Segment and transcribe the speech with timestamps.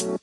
[0.00, 0.16] Balik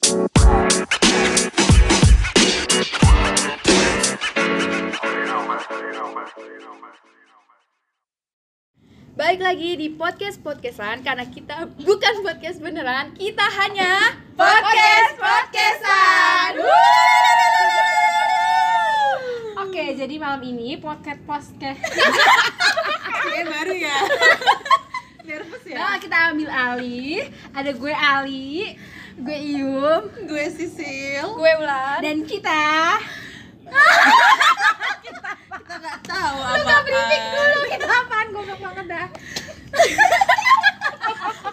[9.38, 16.58] lagi di podcast podcastan karena kita bukan podcast beneran, kita hanya Podcast podcastan.
[19.62, 21.78] Oke, jadi malam ini podcast podcast
[23.30, 23.98] Kayak baru ya.
[25.28, 25.78] Nervous ya.
[25.78, 27.30] Nah, kita ambil alih.
[27.54, 28.74] Ada gue Ali,
[29.18, 31.26] gue Ium, Gue Sisil.
[31.28, 32.00] gue Ulan.
[32.00, 32.98] dan kita
[35.50, 36.64] Kita nggak tahu Lu apa.
[36.64, 39.08] gak briefing dulu kita apaan goblok banget dah.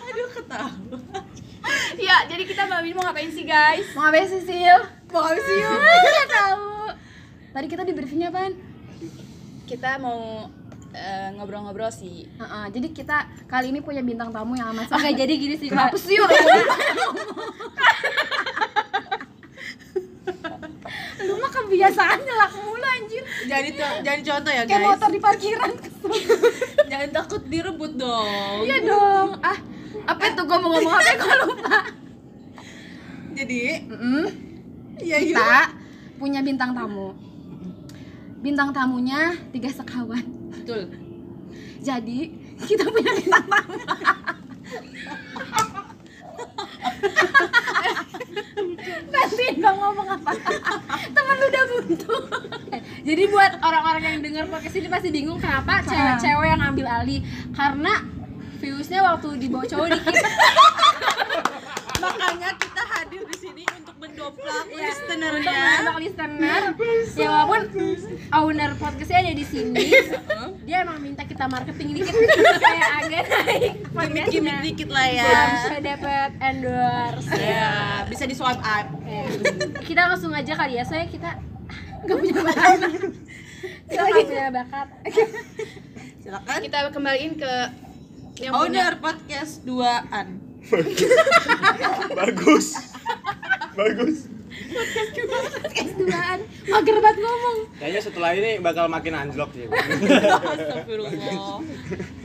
[0.04, 0.70] Aduh ketawa.
[1.96, 3.88] Ya, jadi kita malam ini mau ngapain sih guys?
[3.92, 4.78] Mau ngapain sih, Sil?
[5.08, 5.80] Mau habis Ium.
[5.80, 6.68] Gak tahu.
[7.50, 8.52] Tadi kita di briefingnya apaan?
[9.64, 10.46] Kita mau
[10.94, 12.24] eh, ngobrol-ngobrol sih.
[12.30, 15.98] Heeh, jadi kita kali ini punya bintang tamu yang amat Oke, jadi gini sih, Kenapa
[15.98, 16.26] sih lu?
[21.24, 23.22] Lu mah kebiasaan nyelak mulu anjir.
[23.48, 24.88] Jadi jadi contoh ya Kayak guys.
[24.92, 25.70] motor di parkiran.
[26.90, 28.60] Jangan takut direbut dong.
[28.62, 29.28] Iya dong.
[29.40, 29.58] Ah,
[30.04, 31.78] apa itu gua mau ngomong apa gua lupa.
[33.34, 34.24] Jadi Mm-mm.
[35.00, 35.34] ya Ium.
[35.34, 35.60] Kita
[36.20, 37.16] punya bintang tamu.
[38.38, 40.22] Bintang tamunya tiga sekawan.
[40.64, 40.88] Betul.
[41.84, 42.32] Jadi
[42.64, 43.76] kita punya bintang tamu.
[49.12, 50.32] Nanti dong ngomong apa?
[51.12, 52.16] Temen lu udah buntu.
[53.04, 57.20] Jadi buat orang-orang yang dengar podcast ini pasti bingung kenapa cewek-cewek yang ngambil alih
[57.52, 58.00] karena
[58.56, 60.16] viewsnya waktu dibawa cowok dikit
[62.00, 62.73] Makanya kita
[63.14, 65.54] hadir di sini untuk mendobrak ya, untuk listenernya.
[65.54, 66.62] menambah listener.
[67.14, 67.86] Ya walaupun
[68.34, 69.86] owner podcastnya ada di sini
[70.66, 72.14] dia emang minta kita marketing dikit
[72.58, 74.56] kayak agak naik Gimik-gimik podcastnya.
[74.66, 75.30] Dikit lah ya.
[75.54, 77.30] bisa dapat endorse.
[77.38, 77.70] Ya,
[78.10, 78.86] bisa di swipe up.
[79.06, 79.26] Eh,
[79.86, 81.38] kita langsung aja kali ya saya kita
[82.04, 82.78] nggak punya bakat.
[83.86, 84.88] Kita nggak punya bakat.
[86.18, 86.58] Silakan.
[86.66, 87.52] Kita kembaliin ke
[88.42, 88.90] yang punya.
[88.90, 90.42] Owner podcast duaan.
[92.18, 92.93] bagus
[93.74, 94.30] bagus
[95.74, 96.38] S2an.
[96.64, 97.58] Mager banget ngomong.
[97.74, 101.10] kayaknya setelah ini bakal makin anjlok sih Astagfirullah.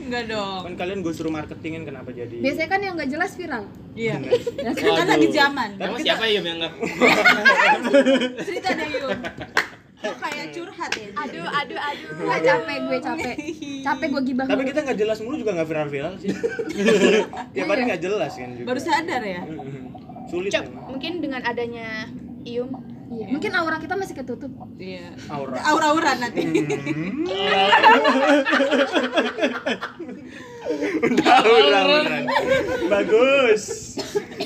[0.00, 0.60] Enggak dong.
[0.62, 3.66] kan kalian gue suruh marketingin kenapa jadi Biasanya kan yang gak jelas viral.
[3.92, 4.22] Iya.
[4.22, 4.72] Bener.
[4.72, 5.68] Kan lagi zaman.
[5.74, 6.72] Tapi Emang kita- siapa ya yang nggak?
[8.40, 9.18] Cerita deh Yum.
[10.00, 11.08] Kok kayak curhat ya?
[11.14, 12.08] Aduh, aduh, aduh.
[12.24, 13.34] Wah, capek gue capek.
[13.82, 14.46] Capek gue gibah.
[14.46, 16.30] tapi kita nggak jelas mulu juga nggak viral viral sih
[17.52, 19.42] tiap hari nggak jelas kan juga Baru sadar ya?
[20.30, 20.86] Sulit emang.
[20.88, 22.06] mungkin dengan adanya
[22.42, 22.70] Ium
[23.10, 23.26] Iya.
[23.26, 24.54] Mungkin aura kita masih ketutup.
[24.78, 25.10] Iya.
[25.26, 26.46] aura Aura-aura nanti.
[31.02, 32.22] udah udah udah
[32.86, 33.62] bagus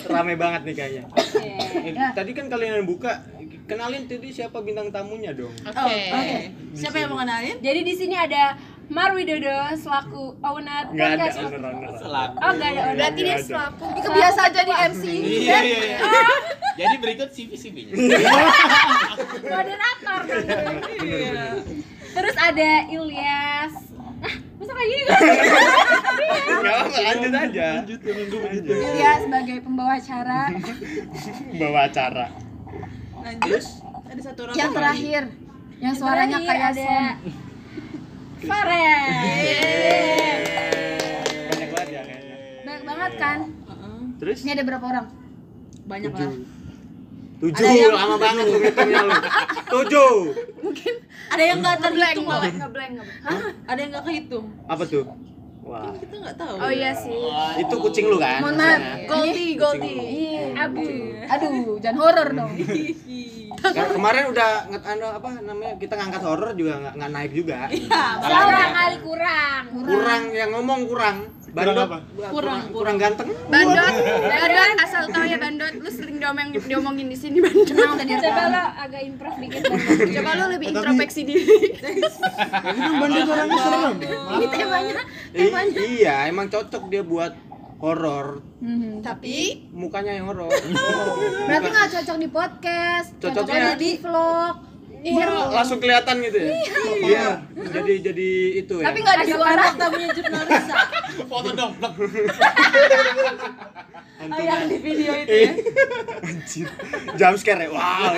[0.06, 1.05] rame banget nih kayaknya
[1.84, 3.21] Eh, tadi kan kalian yang buka
[3.67, 5.77] kenalin tadi siapa bintang tamunya dong Oke.
[5.77, 6.39] Oh, Oke.
[6.73, 7.61] Siapa yang mau kenalin?
[7.61, 8.56] jadi di sini ada
[8.87, 12.34] Mar Widodo selaku owner nggak ada podcast owner owner Selaku.
[12.37, 13.43] oh nggak ada owner Berarti dia ada.
[13.43, 15.03] selaku Ini kebiasaan jadi MC.
[15.05, 15.99] Iya iya iya.
[16.75, 17.94] Jadi berikut CV CV-nya.
[19.44, 20.21] moderator.
[20.97, 21.47] Iya.
[22.11, 23.75] terus ada Ilyas
[24.21, 25.03] ah masa kayak gini
[26.55, 28.00] apa lanjut aja lanjut
[28.94, 30.43] Dia sebagai pembawa acara.
[31.55, 32.27] bawa acara
[33.17, 33.62] Lanjut.
[34.05, 35.23] Ada satu orang yang terakhir,
[35.78, 36.97] yang suaranya kayak ada.
[38.44, 40.41] Farel
[41.47, 43.38] banyak banget ya kayaknya Banyak banget kan?
[43.44, 43.99] Heeh.
[44.16, 45.06] terus Ini ada berapa orang?
[45.84, 46.32] Banyak lah.
[47.37, 49.12] tujuh Ada yang- lama banget lu ngitungnya lu
[49.71, 50.12] tujuh
[51.27, 52.37] Ada yang nggak terhitung loh.
[52.37, 53.55] ngeblank, ngeblank, ngeblank.
[53.65, 54.47] Ada yang nggak kehitung.
[54.65, 55.05] apa tuh
[55.61, 56.55] wah Kita nggak tahu.
[56.56, 57.16] Oh iya sih.
[57.59, 58.81] itu kucing lu kan Mohon maaf.
[59.06, 59.97] Goldie, Goldie.
[59.97, 60.44] Iya.
[60.62, 60.84] Abu
[61.26, 62.53] Aduh, jangan horor dong.
[63.65, 67.59] Kan kemarin udah nget anu apa namanya kita ngangkat horor juga nggak nggak naik juga
[68.21, 71.17] seorang kali kurang kurang yang ngomong kurang
[71.49, 71.99] bandot apa?
[72.29, 73.79] kurang kurang ganteng Bandot,
[74.27, 77.71] bandot, asal tahu ya bandot, lu sering diomong diomongin di sini bandot.
[77.71, 79.62] Udah coba lo agak improve dikit
[80.12, 81.47] Coba lu lebih introspeksi diri.
[82.75, 83.94] bandot orangnya serem
[84.35, 84.94] Ini temanya.
[85.31, 85.53] I-
[85.94, 87.33] iya emang cocok dia buat
[87.76, 89.00] horor Mhm.
[89.00, 90.49] Tapi mukanya yang horor
[91.47, 94.56] Berarti nggak cocok di podcast, Cocoknya- cocoknya di vlog.
[95.05, 96.49] Biar langsung kelihatan gitu ya
[96.97, 99.65] iya jadi jadi itu ya tapi nggak ada suara.
[99.75, 100.65] Tamunya jurnalis.
[101.23, 101.73] Foto dong.
[104.25, 105.53] Oh, yang di video itu ya.
[106.25, 106.65] anjir
[107.12, 108.09] jump scare ya wow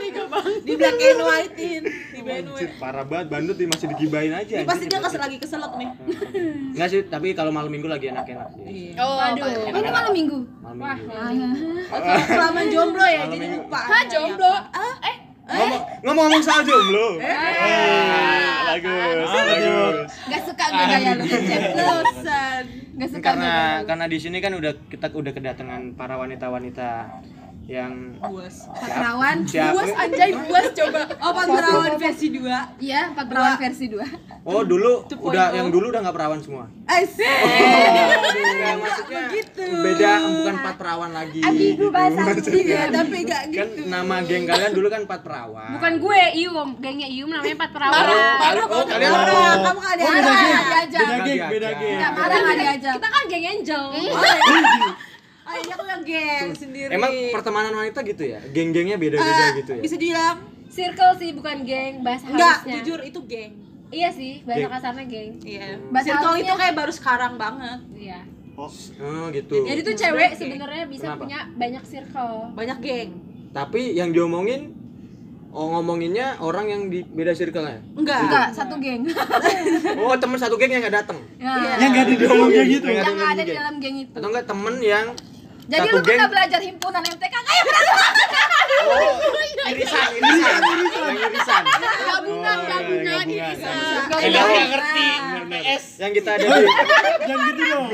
[0.00, 0.24] gitu.
[0.64, 1.82] Di black and white-in.
[2.28, 4.56] Di Anjir, parah banget bandut nih masih digibain aja.
[4.60, 5.88] Ini pasti dia di kesel lagi keselak nih.
[6.76, 8.92] Enggak sih, tapi kalau malam minggu lagi enak-enak sih.
[9.00, 9.24] Oh, Oh,
[9.72, 10.38] ini malam minggu.
[10.60, 10.96] Malam Wah,
[11.32, 11.56] minggu.
[12.28, 13.80] Kelamaan jomblo ya, jadi lupa.
[13.80, 14.52] Hah, jomblo?
[15.00, 15.16] Eh,
[16.04, 17.16] Ngomong ngomong soal jomblo.
[17.24, 17.34] Eh,
[18.68, 20.12] bagus, bagus.
[20.28, 21.24] Gak suka gue gaya lu.
[21.48, 22.62] Ceplosan.
[22.98, 23.54] Gak suka Karena
[23.88, 26.88] karena di sini kan udah kita udah kedatangan para wanita-wanita
[27.68, 28.64] yang Buas.
[28.64, 29.36] Pak Perawan.
[29.44, 31.00] buas anjay, buas coba.
[31.20, 32.80] Oh, Pak Perawan versi 2.
[32.80, 34.48] Iya, Pak Perawan versi 2.
[34.48, 35.56] Oh dulu udah oh.
[35.60, 36.72] yang dulu udah nggak perawan semua.
[36.88, 37.28] Asik.
[38.58, 39.64] Ya, maksudnya begitu.
[39.70, 41.40] beda bukan empat perawan lagi.
[41.46, 41.94] Ambigu gitu.
[41.94, 43.80] bahasa Iya, tapi gak Kan gitu.
[43.86, 45.70] nama geng kalian dulu kan empat perawan.
[45.78, 46.68] Bukan gue, Ium.
[46.82, 48.02] Gengnya Ium namanya Empat Perawan.
[48.02, 49.10] Baru oh, kalian
[49.62, 50.02] kamu gak ada
[50.68, 51.06] diajak.
[51.06, 51.98] Beda geng, beda geng.
[52.98, 53.84] Kita kan geng Angel.
[55.48, 56.90] Oh, ini aku yang geng sendiri.
[56.92, 58.36] Emang pertemanan wanita gitu ya?
[58.46, 59.82] Geng-gengnya beda-beda Eh, gitu ya?
[59.82, 60.36] Bisa dibilang
[60.68, 62.74] Circle sih bukan geng, bahasa enggak, halusnya.
[62.76, 63.52] jujur itu geng.
[63.88, 64.70] Iya sih, bahasa Geng.
[64.70, 65.32] kasarnya geng.
[65.40, 65.68] Iya.
[65.88, 67.80] Bahasa Circle halusnya- itu kayak baru sekarang banget.
[67.96, 68.20] Iya.
[68.54, 68.68] Oh
[69.30, 69.56] gitu.
[69.64, 71.20] Jadi tuh cewek sebenarnya bisa Kenapa?
[71.24, 72.36] punya banyak circle.
[72.52, 73.10] Banyak geng.
[73.50, 74.76] Tapi yang diomongin
[75.48, 77.80] Oh ngomonginnya orang yang di beda circle-nya?
[77.96, 78.20] Enggak.
[78.20, 79.08] Enggak, satu geng.
[80.04, 81.24] Oh temen satu geng yang gak dateng?
[81.40, 81.80] Ya.
[81.80, 83.00] Yang gak diomongnya gitu ya?
[83.00, 84.12] Yang ada di dalam geng itu.
[84.12, 85.06] Atau enggak temen yang
[85.68, 87.64] Jadi satu lu geng pernah belajar himpunan MTK kayak
[88.78, 89.20] Oh
[89.72, 90.60] irisan, irisan
[90.96, 91.62] Yang irisan
[92.08, 93.76] Gabungan, Oh, gabungan, iya, irisan.
[94.08, 95.06] Kalian nggak ngerti.
[95.48, 95.84] PS.
[96.00, 96.64] Yang kita ada di
[97.28, 97.86] Jangan gitu dong.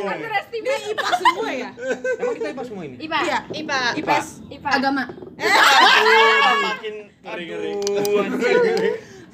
[0.54, 1.70] Dia IPA semua ya?
[2.18, 2.96] Emang kita IPA semua ini?
[2.98, 3.18] IPA.
[3.26, 3.38] Iya.
[3.50, 3.80] IPA.
[3.98, 4.26] IPS.
[4.50, 4.68] IPA.
[4.70, 5.02] agama.
[6.62, 7.72] Makin ngeri-ngeri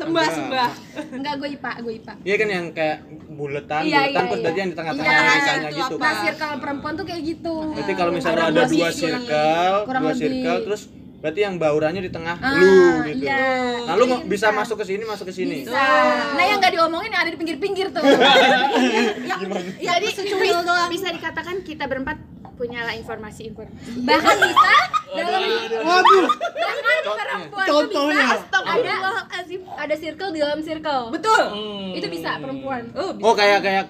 [0.00, 0.70] Sembah, sembah.
[1.12, 2.12] Enggak, gue IPA, gue IPA.
[2.24, 2.96] Iya kan yang kayak
[3.28, 4.60] buletan, Iya, buletan iya, terus iya.
[4.60, 6.00] yang di tengah-tengah Iya, misalnya itu gitu apa?
[6.00, 6.22] Nah, kan.
[6.24, 7.54] circle perempuan tuh kayak gitu.
[7.76, 10.82] Berarti kalau misalnya Ada dua circle, dua circle terus
[11.20, 13.22] berarti yang baurannya di tengah Ah, lu gitu.
[13.22, 13.84] Iya.
[13.84, 15.62] Nah, lu mau- bisa masuk ke sini, masuk ke sini.
[15.62, 15.76] Bisa.
[16.32, 18.00] Nah, yang nggak diomongin yang ada di pinggir-pinggir tuh.
[19.80, 20.24] Jadi bisa,
[20.88, 22.16] bisa dikatakan kita berempat
[22.56, 24.04] punya lah informasi-informasi.
[24.04, 24.72] Bahkan bisa
[25.10, 25.40] dalam
[25.80, 26.84] Waduh, bahkan
[27.16, 28.20] perempuan tuh Contohnya.
[28.22, 29.60] bisa Astagfirullahaladzim.
[29.76, 31.02] Ada circle di dalam circle.
[31.10, 31.42] Betul.
[31.96, 32.82] Itu bisa perempuan.
[32.92, 33.84] Oh, Oh, kayak kayak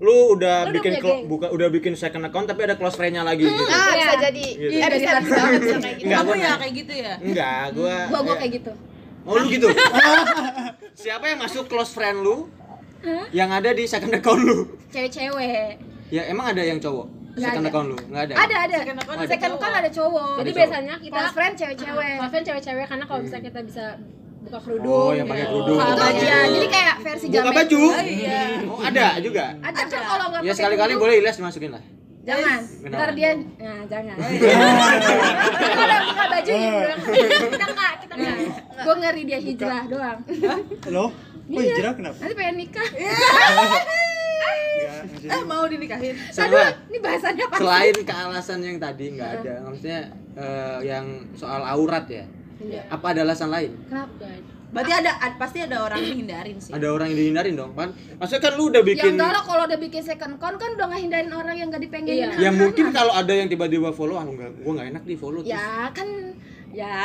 [0.00, 1.28] lu udah Lu udah bikin geng?
[1.28, 3.62] buka udah bikin second account tapi ada close friend-nya lagi gitu.
[3.62, 4.12] Ah, bisa Iya.
[4.22, 4.44] jadi.
[4.50, 4.72] Gitu.
[4.72, 6.06] Eh, bisa, bisa, bisa kayak gitu.
[6.08, 7.12] Enggak, kamu ya kayak gitu ya?
[7.20, 8.72] Enggak, gua gua gua kayak gitu.
[9.20, 9.68] Oh, lu gitu.
[10.96, 12.48] Siapa yang masuk close friend lu?
[13.30, 14.58] Yang ada di second account lu?
[14.90, 15.76] Cewek-cewek.
[16.08, 17.06] Ya emang ada yang cowok?
[17.30, 17.70] Nggak second ada.
[17.70, 17.96] account lu?
[18.08, 18.34] Enggak ada.
[18.36, 18.76] Ada ada.
[18.78, 19.62] Second account ada Second cowok.
[19.62, 20.34] kan ada cowok.
[20.40, 22.14] Jadi biasanya kita Close friend cewek-cewek.
[22.16, 23.84] Close friend cewek-cewek karena kalau misalnya kita bisa
[24.40, 24.90] buka kerudung.
[24.90, 25.76] Oh, yang pakai kerudung.
[25.76, 26.16] Buka baju.
[26.16, 26.36] aja.
[26.48, 27.56] Jadi kayak versi Buka jamet.
[27.56, 27.82] baju.
[28.00, 28.40] Iya.
[28.66, 29.44] Oh, ada juga.
[29.58, 31.82] Ada kan kalau nggak Ya sekali-kali kerudung, boleh Ilyas dimasukin lah.
[32.20, 32.60] Jangan.
[32.60, 33.00] Kenapa?
[33.00, 34.16] Ntar dia nah jangan.
[34.20, 36.94] Kita udah buka baju ya.
[37.48, 38.36] Kita enggak, kita enggak.
[38.80, 40.18] Gua ngeri dia hijrah doang.
[40.88, 41.10] Loh,
[41.46, 42.16] kok hijrah kenapa?
[42.20, 42.88] Nanti pengen nikah.
[45.00, 46.14] Maksudnya Eh, mau dinikahin?
[46.28, 47.56] Sama Ini bahasannya apa?
[47.56, 50.00] selain kealasan yang tadi nggak ada, maksudnya
[50.34, 52.24] eh, yang soal aurat ya.
[52.60, 52.82] Iya.
[52.88, 53.72] Apa ada alasan lain?
[53.84, 54.24] Kenapa?
[54.70, 56.70] Berarti ada ad- pasti ada orang yang hindarin sih.
[56.70, 57.90] Ada orang yang dihindarin dong, kan?
[57.90, 60.86] Maksudnya kan lu udah Ya bikin enggak lah kalau udah bikin second count kan udah
[60.86, 62.30] ngehindarin orang yang nggak dipengenin.
[62.30, 62.38] Iya.
[62.38, 65.50] Ya mungkin kalau ada yang tiba-tiba follow, ah enggak, gua nggak enak di follow terus.
[65.50, 66.08] Ya kan
[66.70, 67.02] ya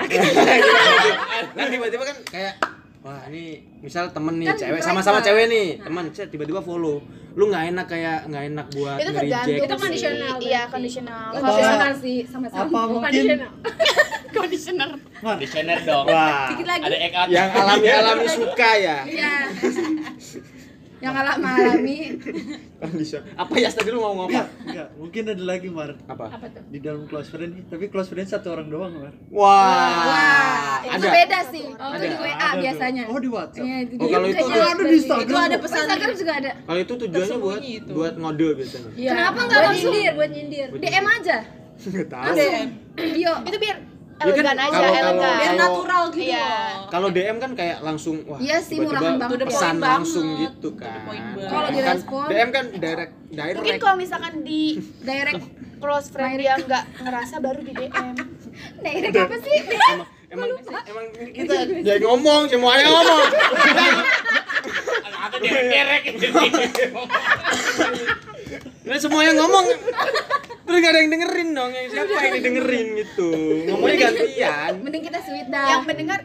[1.58, 2.54] Kan tiba-tiba kan kayak
[3.02, 7.02] wah ini misal temen nih Kan cewek sama-sama cewek nih teman set tiba-tiba follow
[7.34, 9.58] lu nggak enak kayak nggak enak buat Itu tergantung.
[9.60, 10.34] Itu conditional.
[10.40, 11.26] Iya, conditional.
[11.34, 12.62] Apa- kondisional sih sama-sama.
[12.64, 13.26] apa mungkin.
[14.38, 14.90] Conditioner.
[15.18, 16.06] Conditioner dong.
[16.06, 16.84] wah Dikit lagi.
[16.84, 17.28] Ada egg out.
[17.30, 19.34] yang alami-alami suka ya Iya.
[20.98, 21.98] yang alami alami
[22.80, 24.32] kondisi apa ya tadi lu mau ngomong
[24.64, 24.88] enggak.
[24.96, 25.92] Mungkin ada lagi, Mar.
[26.04, 26.64] apa Apa tuh?
[26.66, 29.14] Di dalam close friend nih, tapi close friend satu orang doang, Mar.
[29.28, 29.54] wah,
[30.02, 32.00] wah itu ada beda sih itu Ada.
[32.02, 32.58] di WA Ada tuh.
[32.58, 33.66] biasanya Oh, di WhatsApp.
[33.66, 35.26] Iya, itu Oh, kalau itu ada di Instagram.
[35.26, 37.92] Itu ada Di pesan Instagram juga ada kalau itu tujuannya buat itu.
[37.92, 39.12] buat ngode biasanya Iya.
[39.12, 39.92] Kenapa nggak buat langsung?
[39.92, 40.68] nyindir, buat nyindir.
[40.74, 41.38] DM aja
[41.76, 42.54] nggak tahu langsung
[42.96, 43.78] video Itu biar
[44.16, 45.20] Ya kan, elegan aja, kalau- elegan.
[45.20, 46.48] biar Kalau- natural gitu Iya.
[46.88, 49.44] kalau DM kan kayak langsung wah Iya sih, tiba-tiba murahan banget.
[49.46, 49.92] Pesan banget.
[49.92, 51.36] langsung gitu To the kan banget.
[51.46, 54.62] Kalau Kan direspon- DM kan direct direct Mungkin kalau misalkan di
[55.02, 55.44] direct
[55.78, 58.08] close friend dia nggak ngerasa baru di DM.
[58.78, 60.50] direct apa sih emang emang
[60.82, 63.20] emang kita jadi ngomong semuanya ngomong
[65.18, 66.04] Atau derek-derek
[68.86, 69.66] nah semuanya ngomong
[70.62, 73.30] terus gak ada yang dengerin dong yang siapa yang didengerin gitu
[73.68, 76.20] ngomongnya gantian mending kita sweet dah Yang mendengar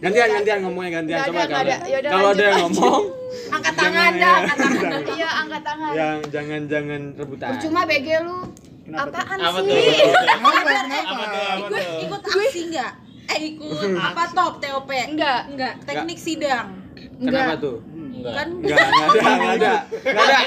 [0.00, 1.76] gantian gantian ngomongnya gantian Nggak coba ada, nggak kalau ada.
[1.86, 2.72] Yaudah, kalau ada lanjut, yang lanjut.
[2.76, 3.02] ngomong
[3.50, 4.32] angkat tangan dah ya.
[4.34, 5.92] angkat tangan iya angkat tangan.
[5.92, 8.38] yang jangan jangan rebutan percuma BG lu
[8.80, 9.06] Kenapa?
[9.12, 9.70] Apaan Apa sih?
[9.70, 10.26] tuh?
[10.34, 10.74] Apa tuh?
[10.98, 11.98] Apa Ikut tuh?
[12.02, 12.92] ikut aksi enggak?
[13.28, 14.90] Eh, ikut apa top TOP?
[14.90, 15.40] Enggak.
[15.46, 15.74] Enggak.
[15.84, 16.66] Teknik sidang.
[16.98, 17.86] Kenapa tuh?
[18.20, 18.34] Enggak.
[18.36, 19.72] Kan Enggak, enggak ada, enggak ada.
[20.04, 20.40] Enggak ada.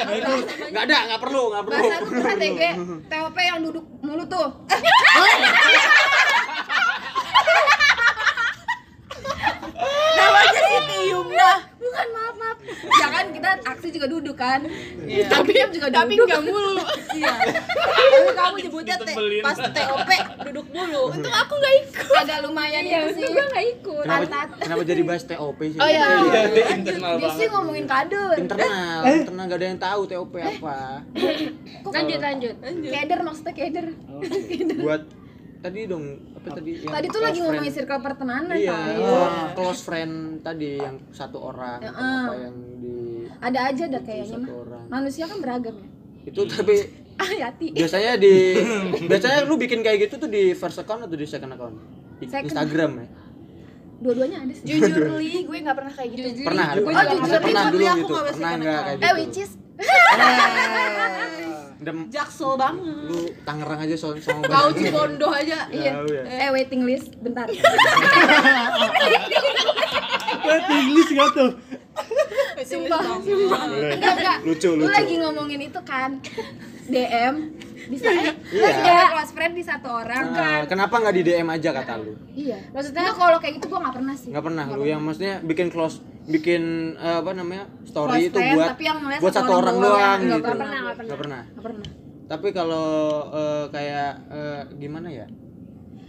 [0.69, 1.73] Enggak ada, enggak perlu, enggak perlu.
[1.73, 2.61] Bahasa lu tuh KTG,
[3.09, 4.47] TOP yang duduk mulu tuh.
[10.13, 11.57] namanya si Tium dah.
[11.81, 12.07] Bukan
[12.75, 12.99] maaf.
[12.99, 14.61] Jangan kita aksi juga duduk kan.
[14.99, 15.27] Iya.
[15.27, 16.27] Tapi juga Tapi duduk.
[16.27, 16.75] enggak mulu.
[17.13, 17.33] Iya.
[17.73, 20.09] Tapi kamu nyebutnya te- pas TOP
[20.43, 21.03] duduk mulu.
[21.11, 22.15] Untung aku enggak ikut.
[22.19, 23.29] Agak lumayan Iya, itu sih.
[23.29, 24.03] gue gak ikut.
[24.03, 25.77] Kenapa, kenapa jadi bahas TOP sih?
[25.77, 26.07] Oh iya.
[26.49, 28.31] Dia internal Dia sih ngomongin kader.
[28.35, 30.77] Internal, internal gak ada yang tahu TOP apa.
[31.85, 32.55] Lanjut, lanjut.
[32.63, 33.87] Keder maksudnya keder.
[34.85, 35.03] Buat
[35.63, 36.05] tadi dong,
[36.35, 36.71] apa tadi?
[36.77, 39.55] yang Tadi tuh lagi ngomongin circle pertemanan Iya, Pak.
[39.55, 41.95] close friend tadi yang satu orang, Heeh.
[42.21, 42.95] apa yang di
[43.39, 44.51] Ada aja dah kayaknya satu mah.
[44.59, 44.83] orang.
[44.89, 45.87] Manusia kan beragam ya.
[46.25, 46.75] Itu tapi
[47.13, 47.71] Ah, Yati.
[47.71, 48.57] biasanya di
[49.09, 51.77] biasanya lu bikin kayak gitu tuh di first account atau di second account?
[52.17, 52.49] Di Second.
[52.49, 53.07] Instagram ya?
[53.99, 54.65] Dua-duanya ada sih.
[54.65, 56.27] Jujur li, gue nggak pernah kayak gitu.
[56.43, 57.43] Pernah, Gua pernah, juga maksudnya pernah.
[57.43, 58.09] pernah dulu aku gitu.
[58.09, 59.03] nggak bisa Pernah enggak kayak account.
[59.03, 59.19] Eh, gitu?
[59.19, 59.51] which is
[61.83, 62.95] Dem, Jaksel banget.
[63.03, 65.67] lu Tangerang aja so sama Kau Cibondo aja.
[65.67, 65.99] iya.
[65.99, 66.47] Ya.
[66.47, 67.43] Eh, waiting list bentar.
[70.43, 71.49] Waiting list gak tuh?
[72.69, 73.61] Sumpah, sumpah.
[73.67, 74.37] Enggak, enggak.
[74.43, 74.91] Lucu, Lu lucu.
[74.91, 76.17] lagi ngomongin itu kan.
[76.83, 77.35] DM
[77.83, 78.67] bisa eh, Iya.
[78.79, 80.71] ada close friend di satu orang Nah, kan.
[80.71, 82.15] kenapa nggak di DM aja kata lu?
[82.33, 82.59] Iya.
[82.71, 84.29] Maksudnya kalau kayak gitu gua nggak pernah sih.
[84.31, 86.63] Nggak pernah lu yang maksudnya bikin close bikin
[86.95, 89.75] eh, apa namanya story Close itu friend, buat tapi yang ngeliat buat satu orang orang
[89.75, 89.91] doang.
[89.91, 90.47] doang Nggak gitu.
[90.49, 91.41] pernah, nggak Nggak pernah.
[91.45, 91.87] Nggak pernah.
[92.23, 92.87] Tapi kalau
[93.31, 95.27] eh, kayak eh, gimana ya?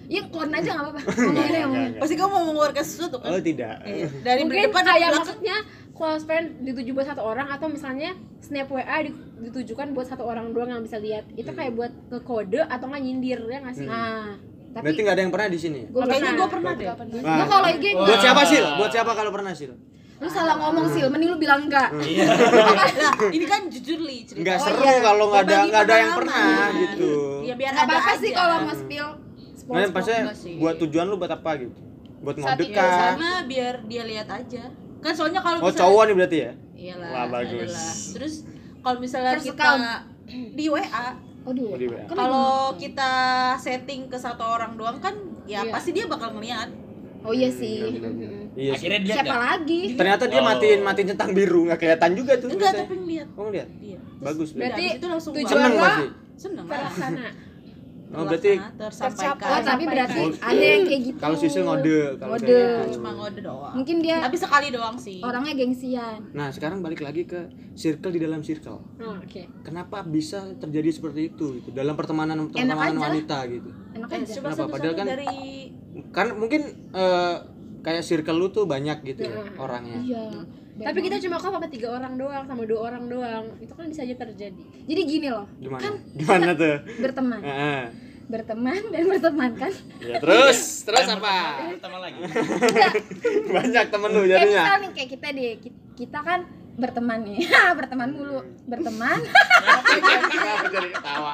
[0.07, 1.01] Iya, clone aja nggak apa-apa.
[1.19, 1.93] Ngomongin ngomongin.
[1.97, 3.29] Pasti kamu mau mengeluarkan sesuatu kan?
[3.29, 3.75] Oh tidak.
[3.83, 4.07] Iya.
[4.21, 5.17] Dari Mungkin depan kayak belakang.
[5.19, 5.57] maksudnya
[5.91, 10.51] close friend dituju buat satu orang atau misalnya snap WA di- ditujukan buat satu orang
[10.51, 11.25] doang yang bisa lihat.
[11.33, 13.85] Itu kayak buat ngekode atau nggak nyindir ya nggak sih?
[13.85, 14.37] Nah,
[14.71, 15.81] Berarti tapi nggak ada yang pernah di sini.
[15.81, 15.89] ya?
[15.89, 16.35] gua Kayaknya pernah.
[16.35, 16.87] gue pernah deh.
[17.17, 18.59] Nah, Gua kalau IG buat siapa sih?
[18.75, 19.67] Buat siapa kalau pernah sih?
[20.15, 21.91] Lu salah ngomong sih, mending lu bilang enggak.
[21.91, 24.41] Lah, ini kan jujur li cerita.
[24.41, 24.99] Nggak Oh, seru iya.
[25.01, 27.13] kalau nggak ada Berbagi nggak ada yang pernah gitu.
[27.43, 28.19] Ya biar ada apa-apa aja.
[28.19, 29.09] sih kalau mau spill.
[29.65, 29.89] Nah,
[30.35, 30.61] sih.
[30.61, 31.73] buat tujuan lu buat apa gitu?
[32.21, 32.89] Buat Saat ngode ini kah?
[33.13, 34.65] Karena biar dia lihat aja.
[35.01, 36.53] Kan soalnya kalau Oh misalnya- cowok nih berarti ya?
[36.75, 37.11] Iyalah.
[37.11, 37.73] Wah, bagus.
[37.73, 37.93] adalah.
[38.15, 38.35] Terus
[38.81, 39.85] kalau misalnya First kita account.
[40.55, 41.07] di WA,
[41.45, 42.05] Oh, di Oh, WA.
[42.09, 43.13] Kan kalau kita
[43.59, 45.13] setting ke satu orang doang kan
[45.45, 45.73] ya Iya.
[45.73, 46.73] pasti dia bakal ngeliat.
[47.21, 47.85] Oh iya sih.
[47.85, 48.09] Iya
[48.53, 48.69] sih.
[48.71, 49.81] Akhirnya dia Siapa lagi?
[49.93, 50.45] Ternyata dia Oh.
[50.45, 52.49] matiin matiin centang biru nggak kelihatan juga tuh.
[52.49, 52.85] Enggak, biasanya.
[52.85, 53.29] tapi ngeliat.
[53.37, 53.69] Oh lihat.
[53.77, 53.99] Iya.
[54.21, 54.49] Bagus.
[54.53, 55.85] Berarti itu langsung tujuan lo
[56.35, 56.77] seneng lah.
[56.77, 57.27] Terlaksana.
[58.15, 59.49] Oh berarti tersampaikan.
[59.51, 61.19] Oh, tapi berarti ada yang kayak gitu.
[61.19, 62.47] kalau Sisil ngode kalau Ngode.
[62.47, 62.95] kayak gitu.
[62.95, 63.73] cuma ngode doang.
[63.75, 65.19] Mungkin dia Tapi sekali doang sih.
[65.19, 66.19] orangnya gengsian.
[66.31, 67.41] Nah sekarang balik lagi ke
[67.75, 68.79] circle di dalam circle.
[68.97, 69.51] Oh, Oke.
[69.61, 73.69] Kenapa bisa terjadi seperti itu gitu dalam pertemanan pertemanan wanita gitu?
[73.93, 74.33] Enak Eh, aja.
[74.33, 74.65] coba Kenapa?
[74.71, 75.35] Padahal kan- dari
[76.11, 77.37] Kan mungkin eh,
[77.81, 79.55] kayak circle lu tuh banyak gitu ya Iya.
[79.57, 79.99] orangnya.
[80.77, 83.45] Tapi kita cuma kok sama tiga orang doang, sama dua orang doang.
[83.59, 84.59] Itu kan bisa aja terjadi.
[84.85, 85.81] Jadi gini loh, Gimana?
[85.81, 86.77] Kan Gimana tuh?
[86.99, 87.41] berteman.
[87.41, 87.81] Heeh.
[88.25, 89.73] Berteman dan berteman kan.
[89.99, 91.69] Ya terus terus apa?
[91.71, 92.19] pertama lagi.
[93.55, 94.63] Banyak temen lu Kayak jadinya.
[94.65, 96.41] misal nih kayak kita deh, ki- kita kan
[96.75, 97.39] berteman nih.
[97.73, 98.41] berteman mulu.
[98.65, 99.19] Berteman
[99.95, 101.33] Kenapa jadi ketawa?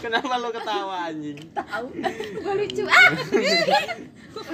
[0.00, 1.38] Kenapa lu ketawa anjing?
[1.52, 1.86] tahu.
[2.36, 2.82] Gua lucu.
[2.84, 3.10] Ah.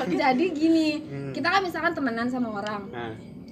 [0.07, 0.89] Jadi gini,
[1.33, 2.83] kita kan misalkan temenan sama orang.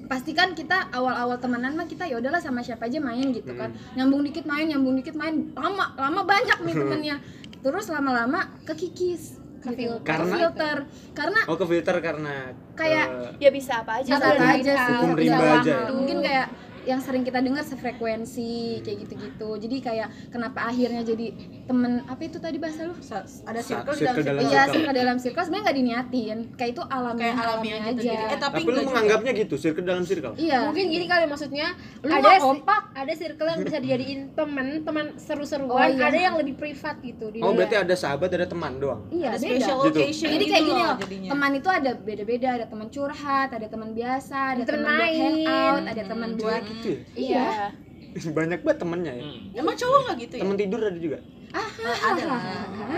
[0.09, 3.53] Nah, pasti kan kita awal-awal temenan mah kita ya udahlah sama siapa aja main gitu
[3.53, 7.17] kan nyambung dikit main nyambung dikit main lama lama banyak nih temennya
[7.61, 10.35] terus lama-lama kekikis ke filter Karena?
[10.35, 10.77] filter
[11.13, 14.09] karena oh ke filter karena Kayak eh, Ya bisa apa aja.
[14.09, 14.39] bisa kan?
[14.39, 15.91] aja sih Hukum bisa rimba aja ya?
[15.93, 16.47] mungkin kayak
[16.89, 19.49] yang sering kita dengar sefrekuensi kayak gitu-gitu.
[19.61, 22.97] Jadi kayak kenapa akhirnya jadi temen apa itu tadi bahasa lu?
[22.99, 24.49] Sa- ada circle, circle dalam circle.
[24.49, 24.95] iya circle.
[24.97, 25.43] dalam circle.
[25.43, 26.39] Sebenarnya nggak diniatin.
[26.57, 27.91] Kayak itu alamiah kayak alamiah gitu.
[27.91, 30.33] aja Jadi, eh tapi, tapi lu menganggapnya gitu circle dalam circle?
[30.35, 30.59] Iya.
[30.65, 31.67] Mungkin gini kali maksudnya
[32.01, 32.83] Lu ada kompak.
[32.95, 36.09] ada circle yang bisa dijadiin teman, teman seru-seruan, Oh, iya.
[36.09, 39.05] ada yang lebih privat gitu di oh berarti ada sahabat ada teman doang?
[39.11, 39.49] Iya ada beda.
[39.51, 39.99] special Gitu.
[39.99, 41.29] occasion jadi gitu kayak gini loh jadinya.
[41.29, 42.49] teman itu ada beda-beda.
[42.51, 47.01] Ada teman curhat ada teman biasa ada Teman buat hangout ada teman buat gitu ya?
[47.19, 47.47] Iya.
[48.39, 49.25] Banyak banget temennya ya?
[49.59, 50.43] Emang cowok nggak gitu ya?
[50.47, 51.19] temen tidur ada juga?
[51.49, 51.69] Eh,
[52.05, 52.43] ada lah.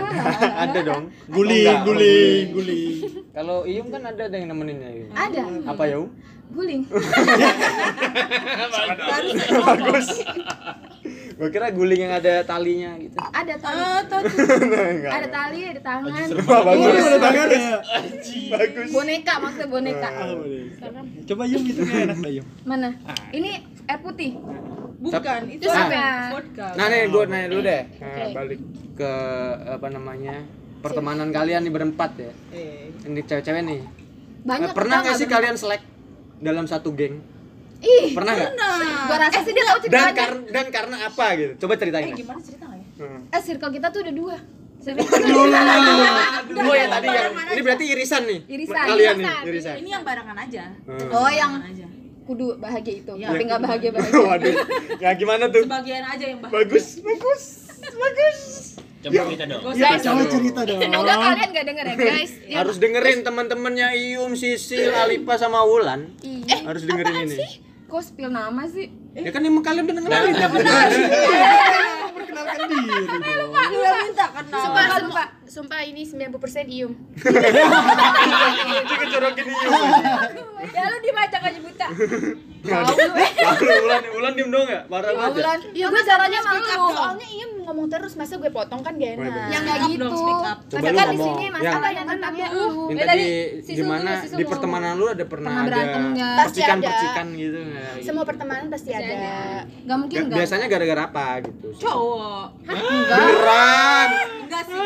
[0.67, 1.03] ada dong.
[1.31, 2.99] Guling, guling, guling.
[3.35, 5.09] kalau Iyum kan ada ada yang nemeninnya Iyum.
[5.15, 5.41] ada.
[5.71, 5.97] Apa ya
[6.51, 6.83] guling.
[9.63, 10.07] Bagus
[11.41, 14.21] gua kira guling yang ada talinya gitu ada tali Ah, tuh.
[14.93, 15.09] Enggak.
[15.11, 17.69] ada tali ada tangan Wah, bagus Ada tangannya.
[18.47, 20.63] bagus boneka maksudnya boneka Ah, boleh.
[21.25, 22.45] Coba Yum itu kayak enak dah Yum.
[22.61, 22.89] mana
[23.31, 23.51] ini
[23.83, 24.37] air putih
[25.01, 25.89] Bukan, itu Nah.
[25.89, 26.05] apa?
[26.29, 26.67] Vodka.
[26.77, 28.61] Nah nih gue nanya dulu deh, Nah, balik
[28.93, 29.11] ke
[29.67, 30.45] apa namanya
[30.77, 32.29] pertemanan kalian nih berempat ya.
[32.53, 33.81] Eh, Ini cewek-cewek nih.
[34.43, 35.81] banyak Eh, pernah nggak sih kalian selek
[36.37, 37.17] dalam satu geng?
[37.81, 38.51] Ih Pernah nggak?
[39.03, 41.53] gua rasa sih dia tahu Dan ceritanya kar- dan karena apa gitu?
[41.59, 42.05] Coba ceritain.
[42.05, 42.85] eh gimana cerita nggak ya?
[42.99, 43.21] Hmm.
[43.27, 44.37] eh circle kita tuh ada dua
[44.81, 48.39] Oh ya tadi yang ini berarti irisan nih.
[48.47, 49.75] Irisan, Kalian nih, irisan.
[49.77, 50.63] Ini yang barengan aja.
[50.83, 51.09] Hmm.
[51.11, 51.51] oh yang
[52.21, 53.27] kudu bahagia itu Iya.
[53.27, 54.53] tapi nggak bahagia bahagia Waduh.
[54.97, 55.63] Ya gimana tuh?
[55.63, 56.57] Sebagian aja yang bahagia.
[56.59, 57.43] Bagus, bagus.
[57.83, 58.39] Bagus.
[59.01, 59.61] Coba kita dong.
[59.63, 60.79] Gak Ya, usah coba cerita dong.
[60.79, 66.13] semoga kalian nggak denger ya guys Harus dengerin teman-temannya Ium, Sisil, Alipa sama Wulan.
[66.21, 67.37] eh Harus dengerin ini.
[67.91, 70.35] Kok spill nama sih Ya kan emang kalian udah dengerin.
[72.15, 73.51] Perkenalkan diri dong.
[73.51, 74.61] Dia minta kenal.
[74.63, 76.31] Sumpah, sumpah, sumpah ini 90%
[76.71, 76.95] Ium.
[77.11, 79.73] Itu kecorokin Ium.
[80.63, 81.87] ya lu dibaca aja buta
[82.61, 82.93] Lalu
[83.81, 84.85] Wulan, Wulan diem dong ya?
[84.85, 85.17] Parah banget.
[85.17, 85.33] ya?
[85.33, 86.61] bulan Ya gue caranya malu
[86.93, 89.33] Soalnya Ium ngomong terus, masa gue potong kan gak iya, enak.
[89.49, 90.07] yang Speak nggak up gitu.
[90.71, 91.25] Coba Masa lu kan di ngomong.
[91.27, 93.25] sini Yang- masalah yang tentangnya lu Yang Ya, tadi
[93.73, 96.27] gimana di pertemanan lu ada pernah ada ada.
[96.39, 97.59] percikan-percikan gitu?
[97.99, 99.09] Semua pertemanan pasti ada.
[99.09, 99.35] ada.
[99.81, 101.67] nggak mungkin Ga- nggak Biasanya gara-gara apa gitu?
[101.77, 102.45] Cowok.
[102.63, 104.07] enggak Beneran.
[104.45, 104.79] Enggak sih.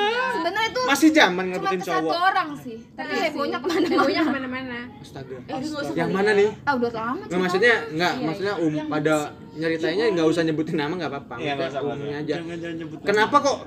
[0.55, 0.63] Enggak.
[0.65, 2.15] sebenarnya itu Masih zaman cuma ngerebutin satu cowok.
[2.24, 5.35] orang sih tapi hebohnya ke mana Hebohnya ke mana-mana Astaga.
[5.38, 6.39] Eh, usah Yang mana ya.
[6.39, 6.50] nih?
[6.62, 9.15] ah udah lama Nggak maksudnya nggak Iya, maksudnya um pada
[9.53, 11.33] nyeritainnya nggak usah nyebutin nama nggak apa-apa.
[11.38, 12.33] Iya, umumnya aja.
[12.38, 12.85] Jangan jangan.
[13.03, 13.57] Kenapa kok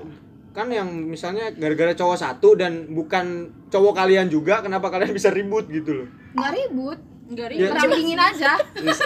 [0.51, 3.25] kan yang misalnya gara-gara cowok satu dan bukan
[3.69, 7.71] cowok kalian juga kenapa kalian bisa ribut gitu loh nggak ribut Enggak Ya, ribet.
[7.71, 8.53] perang dingin aja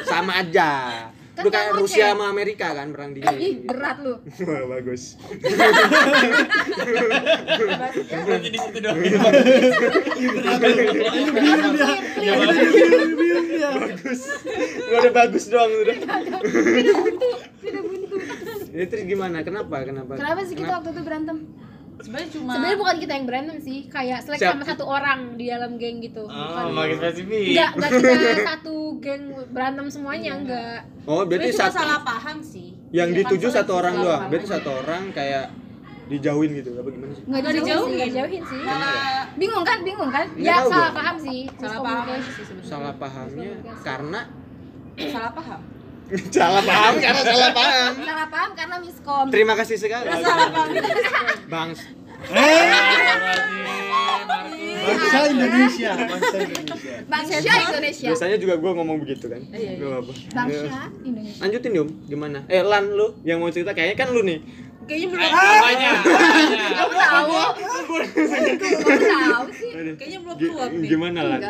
[0.06, 0.70] sama aja
[1.32, 4.20] Kan Udah kayak Rusia sama Amerika kan perang ih dingin berat lu.
[4.48, 5.16] Wah, bagus.
[8.12, 8.96] Berarti di situ dong.
[13.72, 14.20] bagus.
[14.92, 15.96] Gak ada bagus doang udah.
[18.76, 19.40] Ini terus gimana?
[19.40, 19.88] Kenapa?
[19.88, 20.12] Kenapa?
[20.20, 21.48] kenapa sih kita waktu itu berantem
[22.02, 24.50] Sebenarnya cuma sebenarnya bukan kita yang berantem sih kayak selek Siap.
[24.52, 27.42] sama satu orang di dalam geng gitu Oh, bukan makin spesifik.
[27.48, 32.68] enggak enggak kita satu geng berantem semuanya enggak Oh, berarti cuma satu salah paham sih.
[32.90, 34.22] yang Iya, dituju satu orang doang.
[34.26, 35.46] Berarti satu orang kayak
[36.04, 36.70] dijauhin gitu.
[36.74, 37.22] Apa gimana sih?
[37.22, 37.92] nggak Nggak dijauhin dijauhin.
[37.94, 38.98] enggak jauhin sih Malah
[39.32, 42.06] bingung kan bingung kan Nggak ya salah paham sih salah paham.
[42.62, 44.20] Salah pahamnya karena
[44.92, 45.60] Salah paham.
[46.34, 47.92] salah paham karena salah paham.
[48.04, 50.06] salah paham karena miskom Terima kasih sekali.
[50.20, 50.68] Salah paham.
[51.52, 51.70] Bang,
[54.82, 56.94] Bangsa Indonesia, bangsa Indonesia.
[57.06, 59.42] bangsa Indonesia biasanya juga gua ngomong begitu kan.
[59.50, 59.98] Iya, iya.
[60.34, 62.38] Bangsa Indonesia Lanjutin Yum, gimana?
[62.46, 64.38] Eh Lan lu yang mau cerita kayaknya kan lu nih.
[64.82, 65.92] Kayaknya belum Namanya.
[66.74, 67.32] kamu tahu
[67.70, 67.94] kamu
[69.06, 70.88] tahu sih Kayaknya belum keluar nih.
[70.90, 71.40] Gimana Lan?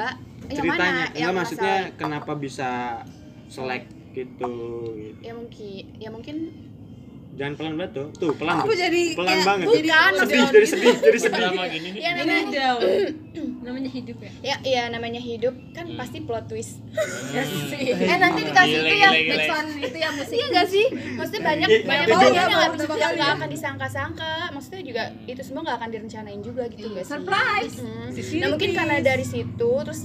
[0.53, 3.01] Ceritanya, enggak maksudnya kenapa bisa
[3.49, 4.53] selek gitu,
[4.95, 5.21] gitu.
[5.21, 6.37] Ya mungkin, ya mungkin
[7.33, 8.09] Jangan pelan banget tuh.
[8.13, 8.77] Tuh, pelan Aku tuh.
[8.77, 9.65] jadi pelan kayak- banget.
[9.65, 11.41] Bukan, sedih, maksudnya- jadi sedih, jadi sedih.
[11.41, 11.93] Drama gini nih.
[11.97, 12.81] ya Ini namanya down.
[13.65, 16.77] namanya hidup ya ya ya namanya hidup kan pasti plot twist.
[18.05, 19.33] eh nanti dikasih Gile, itu ya gile, gile.
[19.33, 20.87] backsound itu ya musik Iya gak sih?
[20.93, 24.33] Maksudnya banyak Iya, banyak orang yang nggak bisa yang nggak akan disangka-sangka.
[24.53, 27.09] Maksudnya juga itu semua nggak akan direncanain juga gitu Iya, sih?
[27.09, 28.09] surprise Hmm.
[28.13, 30.01] Nah mungkin karena dari situ terus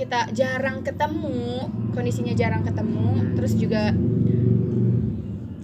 [0.00, 3.92] kita jarang ketemu, kondisinya jarang ketemu, terus juga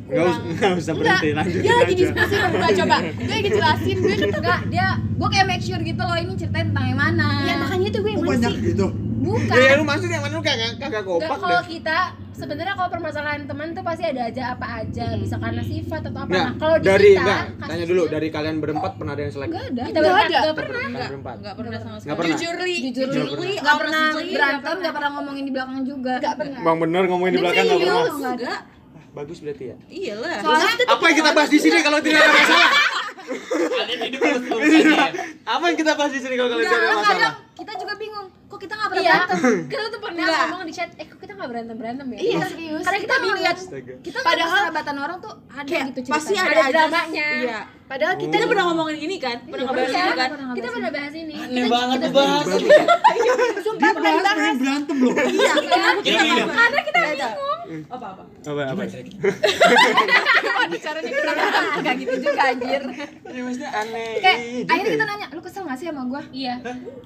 [0.07, 3.97] Enggak usah, nggak usah berhenti, lanjutin dia lagi diskusi sama gue coba, gue lagi jelasin,
[3.99, 7.55] gue enggak dia gue kayak make sure gitu loh ini ceritain tentang yang mana ya
[7.59, 8.65] makanya itu gue yang Oh, banyak sih?
[8.71, 8.87] gitu.
[9.27, 11.99] Bukan Ya, ya, lu maksud yang mana lu kagak kagak Enggak, kompak kalau kita
[12.31, 16.29] sebenarnya kalau permasalahan teman tuh pasti ada aja apa aja bisa karena sifat atau apa
[16.29, 19.33] Enggak, nah kalau di dari kita enggak, tanya dulu dari kalian berempat pernah ada yang
[19.33, 19.49] selek?
[19.49, 20.39] enggak ada kita Nggak berempat ada.
[20.39, 21.37] nggak pernah Kalian berempat.
[21.37, 22.17] Enggak pernah sama sekali.
[22.17, 22.31] Pernah.
[22.33, 23.27] Jujur li, jujur Jujur.
[23.27, 26.61] li Li, nggak pernah berantem nggak nggak pernah ngomongin di belakang juga Gak pernah.
[26.61, 27.97] Bang bener ngomongin di belakang enggak pernah.
[27.97, 28.45] Serius, nggak ada.
[28.45, 28.61] Enggak.
[29.17, 29.77] Bagus berarti ya.
[29.89, 30.37] Iyalah.
[30.39, 32.71] soalnya Apa yang kita bahas di sini kalau tidak ada masalah?
[33.27, 34.73] Kalian hidup harus lurus
[35.45, 37.05] Apa yang kita bahas di sini kalau kalian ada masalah?
[37.07, 39.39] kadang kita juga bingung kok kita nggak pernah iya berantem
[39.73, 40.45] kita tuh pernah Enggak.
[40.47, 42.83] ngomong di chat eh kok kita nggak berantem berantem ya Iya serius.
[42.85, 43.95] karena kita ngeliat Astaga.
[43.99, 46.53] kita Padahal- sahabatan orang tuh ada Kayak gitu pasti ceritanya.
[46.53, 47.29] ada, Ada dramanya.
[47.37, 47.59] Iya.
[47.87, 49.37] Padahal kita Kita pernah ngomongin ini kan?
[49.43, 50.29] Pernah ngebahas Iya, ini kan?
[50.29, 52.47] pernah kita pernah bahas ini Aneh banget tuh bahas.
[52.47, 55.15] Dia bahas pengen berantem loh.
[55.17, 55.53] Iya,
[56.45, 57.56] karena kita bingung.
[57.87, 58.23] Apa apa?
[58.43, 58.83] Apa apa?
[60.67, 61.33] bicaranya kita
[61.79, 62.83] nggak gitu juga anjir
[63.27, 64.11] Ya maksudnya aneh.
[64.19, 65.11] kayak Iya akhirnya kita ya.
[65.13, 66.55] nanya lu kesel gak sih sama gua iya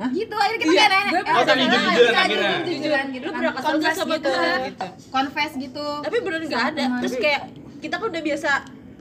[0.09, 2.51] gitu akhirnya kita kayak nanya Oh, tadi jujur-jujuran kita akhirnya.
[2.57, 3.39] jujur-jujuran gitu Lu kan.
[3.39, 4.49] pernah kesel nggak Confess sama gitu gue?
[4.65, 4.87] Gitu.
[5.11, 6.85] confess gitu Tapi bener nggak ada.
[7.01, 7.41] Terus kayak
[7.81, 8.51] kita kan udah biasa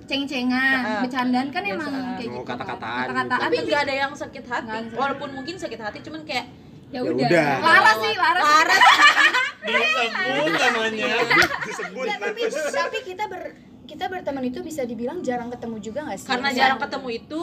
[0.09, 4.77] ceng-cengan bercandaan kan emang kayak Oh, gitu kata-kataan kata-kataan tapi nggak ada yang sakit hati.
[4.91, 6.45] Walaupun mungkin sakit hati cuman kayak
[6.89, 7.49] ya Ya udah udah.
[7.59, 8.81] Laras sih Laras Laras
[9.69, 11.11] Disebut namanya.
[11.61, 13.41] Disebut Ya, tapi tapi kita ber
[13.85, 16.27] kita berteman itu bisa dibilang jarang ketemu juga gak sih?
[16.27, 16.57] karena Iya.
[16.59, 17.41] jarang ketemu itu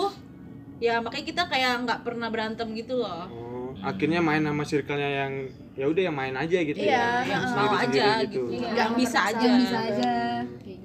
[0.79, 5.33] ya makanya kita kayak nggak pernah berantem gitu loh Oh, akhirnya main sama circle-nya yang
[5.77, 7.29] ya udah yang main aja gitu Iya, ya.
[7.29, 8.49] yang mau sendiri aja gitu.
[8.49, 8.65] gitu.
[8.65, 9.45] Iya, yang bisa aja.
[9.45, 10.13] Yang bisa aja.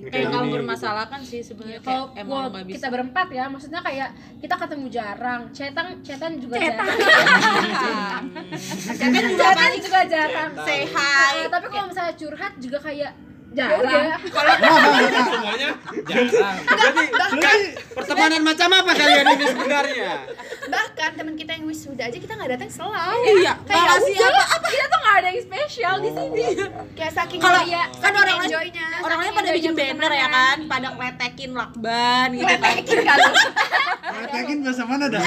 [0.01, 0.51] Kayak gini.
[0.51, 4.09] bermasalah kan sih sebenarnya kalau kayak emang kalau nggak bisa kita berempat ya maksudnya kayak
[4.43, 5.41] kita ketemu jarang.
[5.55, 6.87] Cetan cetan juga Cetan.
[6.91, 8.23] jarang.
[8.99, 10.51] Cetan juga cetan juga jarang.
[10.67, 11.33] Say hi.
[11.39, 14.03] Nah, tapi kalau misalnya curhat juga kayak Ya jarang udah.
[15.27, 15.69] Semuanya
[16.01, 16.57] jarang.
[16.63, 17.55] Berarti Kak,
[17.93, 20.11] pertemanan macam apa kalian ini sebenarnya?
[20.63, 23.19] Bahkan teman kita yang wisuda aja kita nggak datang selalu.
[23.37, 24.45] iya Kayak makasih udah.
[24.49, 26.43] apa kita tuh nggak ada yang spesial di sini
[26.93, 28.87] Kayak saking Kalau ya, kan orang lain enjoynya.
[29.01, 32.53] orang lain pada bikin banner ya kan pada kletekin lakban gitu
[33.01, 33.19] kan
[34.01, 35.23] Kletekin bahasa mana dah?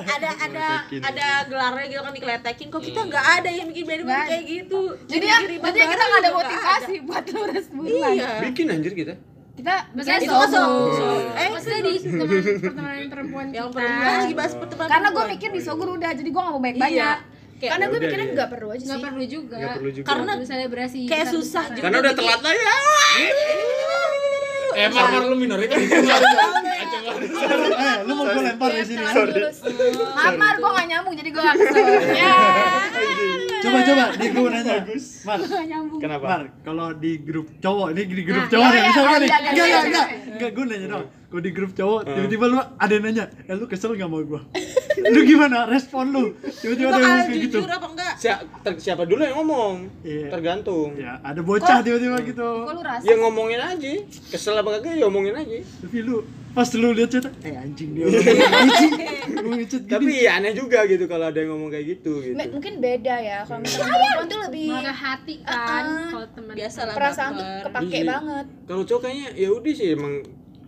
[0.00, 0.66] ada ada
[1.02, 5.26] ada gelarnya gitu kan dikletekin kok kita nggak ada yang bikin banner kayak gitu jadi
[5.26, 8.14] ya jadi kita barang nggak ada juga motivasi buat lurus buruan.
[8.14, 8.30] Iya.
[8.46, 9.14] Bikin anjir kita.
[9.50, 10.88] kita bikin itu kan sogo.
[10.96, 11.04] so
[11.36, 12.28] eh maksudnya di teman
[12.64, 13.76] pertemanan perempuan yang kita.
[13.76, 14.16] perempuan.
[14.24, 17.12] Lagi bahas pertemanan karena gue mikir di sogur udah jadi gue nggak mau banyak iya.
[17.60, 19.04] Kayak Karena gue mikirnya nggak perlu aja nggak sih.
[19.04, 19.56] perlu juga.
[19.60, 20.06] Nggak perlu juga.
[20.08, 22.76] Karena selebrasi kayak susah juga Karena udah telat lah ya.
[24.70, 25.78] Eh, Mar, Mar, lu minoritas.
[25.80, 25.96] Eh,
[28.06, 29.02] lu mau gue lempar di sini.
[29.02, 29.48] Telat dulu.
[30.14, 31.86] maaf mar gue nggak nyambung jadi gue kesel
[32.22, 32.34] ya.
[33.60, 34.76] Coba coba di gue nanya.
[35.26, 35.38] Mar,
[36.00, 36.26] Kenapa?
[36.26, 39.28] Mar, kalau di grup cowok, ini di grup Nah, cowok iya, ya, iya, oh, nih,
[39.28, 40.32] iya, enggak, iya, enggak, iya, enggak, iya.
[40.34, 43.64] enggak, gue nanya dong, kalau di grup cowok, tiba-tiba lu ada yang nanya, eh lu
[43.64, 44.40] kesel gak sama gue?
[45.00, 46.24] Lu gimana respon lu?
[46.36, 47.56] Tiba-tiba ada yang ngomong kayak gitu.
[47.56, 48.28] jujur apa enggak Si-
[48.60, 49.74] ter- siapa dulu yang ngomong?
[50.02, 50.28] Iya.
[50.28, 50.90] Tergantung.
[50.92, 52.48] Ya, ada bocah tiba-tiba gitu.
[52.60, 53.88] kok lu rasa Ya ngomongin aja.
[54.28, 55.56] Kesel apa kagak ya omongin aja.
[55.56, 58.92] Tapi lu pas lu lihat cerita, eh anjing dia anjing,
[59.38, 59.94] lu ngechat gini.
[59.94, 62.34] Tapi ya aneh juga gitu kalau ada yang ngomong kayak gitu gitu.
[62.34, 63.38] M- mungkin beda ya.
[63.46, 66.08] Kalau misalnya perempuan tuh lebih marah hati kan Uh-uh.
[66.10, 68.04] kalau teman biasa lah perasaan tuh kepake Iya.
[68.10, 68.46] banget.
[68.66, 70.14] Kalau cowok kayaknya ya udah sih emang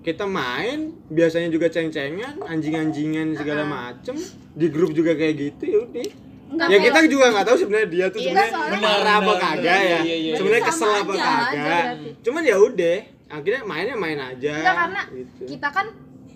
[0.02, 4.18] kita main biasanya juga ceng-cengan, anjing-anjingan segala macem
[4.52, 6.06] di grup juga kayak gitu ya udah.
[6.52, 9.78] Nggak Ya kita juga nggak tahu sebenarnya dia tuh Iya, sebenarnya marah apa kagak ya.
[9.80, 10.32] Iya, iya, iya.
[10.36, 11.84] Sebenarnya kesel apa kagak.
[12.20, 12.98] Cuman ya udah,
[13.32, 14.52] akhirnya mainnya main aja.
[14.60, 15.42] Enggak karena gitu.
[15.48, 15.86] kita kan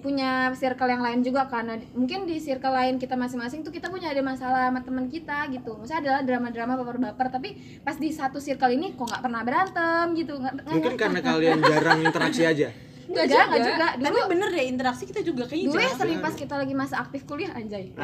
[0.00, 4.14] punya circle yang lain juga karena mungkin di circle lain kita masing-masing tuh kita punya
[4.14, 5.74] ada masalah sama teman kita gitu.
[5.76, 7.48] Maksudnya adalah drama-drama baper-baper tapi
[7.82, 10.38] pas di satu circle ini kok nggak pernah berantem gitu.
[10.38, 12.70] Nggak- Mungkin karena kalian jarang interaksi aja.
[13.06, 13.86] Enggak juga, enggak juga.
[13.96, 16.94] tapi Dulu bener deh interaksi kita juga kayaknya dulu ya sering pas kita lagi masa
[16.98, 17.94] aktif kuliah anjay.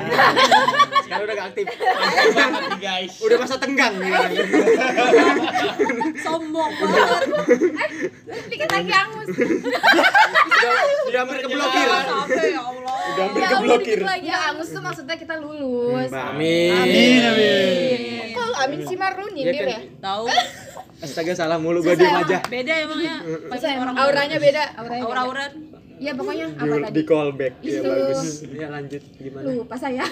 [1.05, 1.67] Sekarang udah gak aktif.
[2.79, 3.13] guys.
[3.19, 4.33] Udah masa tenggang sekarang.
[6.25, 7.91] sombong banget
[8.49, 9.29] Dikit lagi angus.
[9.33, 10.73] Udah
[11.05, 11.87] udah hampir keblokir.
[11.89, 13.99] sampai ya Allah Udah hampir Ya Allah, keblokir.
[14.23, 16.11] Ya angus tuh maksudnya kita lulus.
[16.11, 16.73] Amin.
[16.73, 17.99] Amin, amin.
[18.33, 19.69] Kok amin sih Mar lu Iya nyindir kan?
[19.69, 19.81] ya?
[19.99, 20.25] tahu
[21.03, 22.39] Astaga salah mulu gua diem aja.
[22.47, 23.17] beda emang ya
[23.51, 23.91] pas Susah emang.
[23.91, 24.65] orang Auranya beda.
[24.79, 25.07] Auranya beda.
[25.11, 25.51] aura-auran
[26.03, 26.93] Ya pokoknya Di, apa tadi?
[26.93, 27.87] di callback ya Itu.
[27.87, 28.23] bagus.
[28.51, 29.45] Ya lanjut gimana?
[29.49, 30.03] Lupa saya.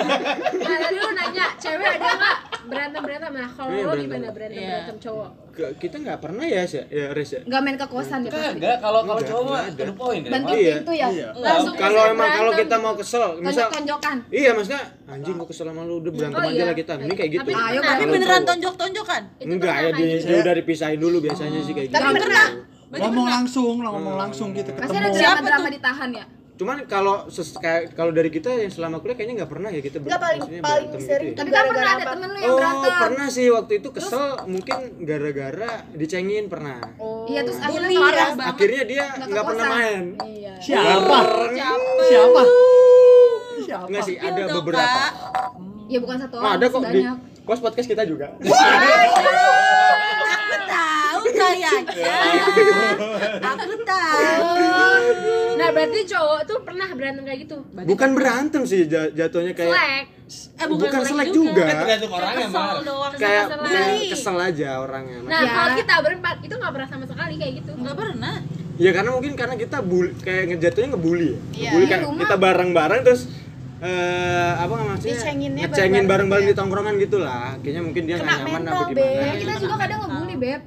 [0.62, 4.04] nah tadi lu nanya cewek ada nggak berantem berantem nah kalau Iya, lo berantem.
[4.08, 4.68] gimana berantem Iya.
[4.72, 6.84] berantem cowok kita nggak pernah ya, Sya?
[6.86, 7.40] ya Res ya.
[7.40, 8.60] Enggak main ke kosan ya pasti.
[8.60, 9.84] Kagak, kalau kalau cowok ada.
[9.90, 10.30] point ya.
[10.30, 10.74] Bantu Iya.
[10.76, 11.08] pintu ya.
[11.08, 11.28] Iya.
[11.32, 14.16] langsung Kalau emang kalau kita mau kesel, misal Tonjok-tonjokan.
[14.28, 16.64] Iya maksudnya anjing gua kesel sama lu udah berantem Oh, aja iya.
[16.64, 16.92] lah kita.
[16.98, 17.40] Ini kayak gitu.
[17.42, 18.48] Tapi- Ayo, tapi beneran cowok.
[18.52, 20.28] tonjok-tonjokan Itu Enggak ya pernah di, kan?
[20.28, 21.96] dia udah dipisahin dulu biasanya sih kayak gitu.
[21.96, 22.46] Tapi pernah.
[22.86, 25.18] Ngomong langsung, lah ngomong langsung gitu Pasti ada ketemu.
[25.18, 26.26] drama-drama ditahan ya.
[26.56, 27.28] Cuman kalau
[27.60, 30.64] kayak kalau dari kita yang selama kuliah kayaknya nggak pernah ya kita Enggak paling paling
[30.88, 31.36] berantem sering gitu ya.
[31.36, 32.12] Tapi kan pernah ada apa?
[32.16, 32.92] temen lu yang Oh berantem.
[32.96, 36.80] pernah sih waktu itu kesel mungkin gara-gara dicengin pernah.
[36.96, 37.28] Oh.
[37.28, 38.16] Iya terus akhirnya marah.
[38.16, 38.32] ya.
[38.32, 38.54] banget.
[38.56, 40.02] Akhirnya dia Nggak nggak pernah main.
[40.24, 40.52] Iya.
[40.64, 41.18] Siapa?
[42.08, 42.42] Siapa?
[43.60, 43.84] Siapa?
[43.92, 45.00] Enggak sih Spill ada beberapa.
[45.86, 47.00] Ya bukan satu orang, ada kok di
[47.44, 48.32] kos podcast kita juga.
[51.36, 51.70] kayaknya
[53.50, 54.50] aku tahu
[55.56, 60.04] nah berarti cowok tuh pernah berantem kayak gitu Bukan berantem sih ja- jatuhnya kayak selek
[60.56, 61.64] eh bukan selek Kan juga.
[61.70, 63.60] tergantung orangnya, kesel doang Kayak Kesel.
[63.62, 65.18] kayak kesel aja orangnya.
[65.22, 65.50] nah Ya.
[65.50, 68.34] kalau kita berempat itu nggak pernah sama sekali kayak gitu nggak pernah
[68.76, 71.32] Ya karena mungkin karena kita bully, kayak ngejatuhnya ngebully ya.
[71.32, 71.40] Iya.
[71.64, 72.20] Ngebully Di kan rumah.
[72.20, 73.22] kita bareng-bareng terus
[73.78, 76.50] eh apa nggak maksudnya Dicenginnya ngecengin bareng-bareng bareng-bareng ya.
[76.50, 77.56] di tongkrongan gitu lah.
[77.58, 79.16] Kayaknya mungkin dia nggak Kena nyaman apa gimana.
[79.16, 80.60] Ya, kita juga kadang ngebully, Beb.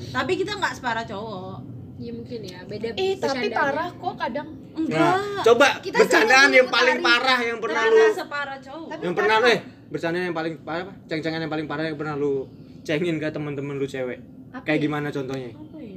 [0.00, 0.12] Hmm.
[0.12, 1.58] tapi kita nggak separah cowok
[2.00, 4.48] Iya mungkin ya beda Eh, tapi parah kok kadang.
[4.72, 7.04] enggak Nah, coba Kita bercandaan yang paling hari.
[7.04, 10.82] parah yang pernah lu Pernah separah cowok yang pernah lu eh bercandaan yang paling parah
[10.82, 10.92] apa?
[11.04, 12.48] Ceng-cengan yang paling parah yang pernah lu
[12.80, 14.16] cengin ke teman-teman lu cewek.
[14.48, 14.82] Apa Kayak ya?
[14.82, 15.50] gimana contohnya?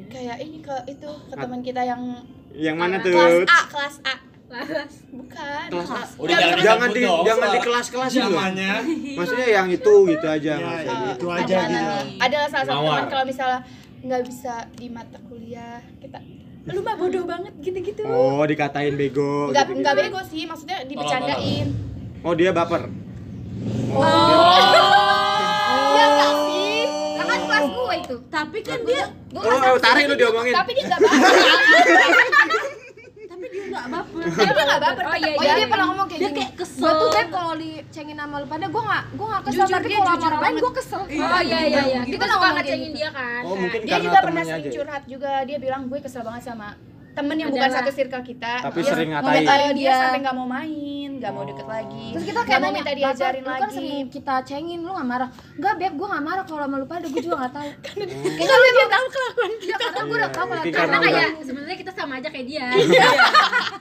[0.06, 2.02] Kayak ini ke itu ke teman kita yang
[2.52, 3.10] Yang mana tuh?
[3.10, 4.16] kelas A, kelas A.
[4.46, 4.94] Laras.
[5.10, 5.66] Bukan.
[5.68, 6.02] Kelas A.
[6.16, 8.22] Udah jangan, jangan di jangan di kelas-kelas itu.
[8.28, 8.72] Namanya.
[9.16, 10.94] Maksudnya yang itu gitu aja Ya, maksudnya.
[11.00, 11.90] ya, itu aja ada, gitu.
[12.20, 13.60] adalah salah satu teman kalau misalnya
[14.04, 15.80] nggak bisa di mata kuliah.
[15.98, 16.20] Kita
[16.66, 18.04] lu mah bodoh banget gitu-gitu.
[18.04, 19.50] Oh, dikatain bego.
[19.50, 19.82] nggak gitu-gitu.
[19.82, 21.68] nggak bego sih maksudnya dibecandain
[22.22, 22.88] Oh, dia baper.
[25.94, 26.78] ya nggak sih?
[27.14, 28.16] Lah kan kelas gue itu.
[28.30, 30.54] Tapi kan dia Gue Oh, oh, tarik lu diomongin.
[30.54, 31.20] tapi dia nggak baper.
[31.20, 32.56] tapi
[33.54, 34.22] dia nggak baper.
[34.26, 36.54] tapi dia nggak baper Oh, iya, Oh iya dia pernah ngomong kayak Dia gini kayak
[36.58, 36.82] kesel.
[36.82, 39.88] Gue tuh Beb kalau dicengin sama lu pada gue gak, gue gak kesel Jujur, Tapi
[39.88, 40.64] kalau sama jujur orang lain banget.
[40.64, 42.02] gue kesel Oh iya iya iya.
[42.02, 42.98] Dia Kita kan suka ngomong kayak ngecengin gitu.
[42.98, 43.42] dia kan.
[43.44, 44.72] Oh, dia juga pernah sering ya?
[44.74, 46.70] curhat juga dia bilang gue kesel banget sama
[47.14, 49.46] temen yang bukan satu circle kita Tapi Dia sering mau ngatain.
[49.72, 49.96] dia Iya.
[49.96, 52.90] sampai nggak mau main nggak mau deket lagi Terus kita Nggak kayak mau nanya, minta
[52.90, 55.30] "Bapak, diajarin lu kan lagi sering kita cengin, lu gak marah?
[55.54, 57.68] Enggak Beb, gue gak marah kalau sama lu pada, gue juga gak tahu
[58.34, 61.78] kayaknya lu dia tahu kelakuan Ya karena gue udah tau kalau Mungkin karena kayak sebenarnya
[61.78, 62.66] kita sama aja kayak dia.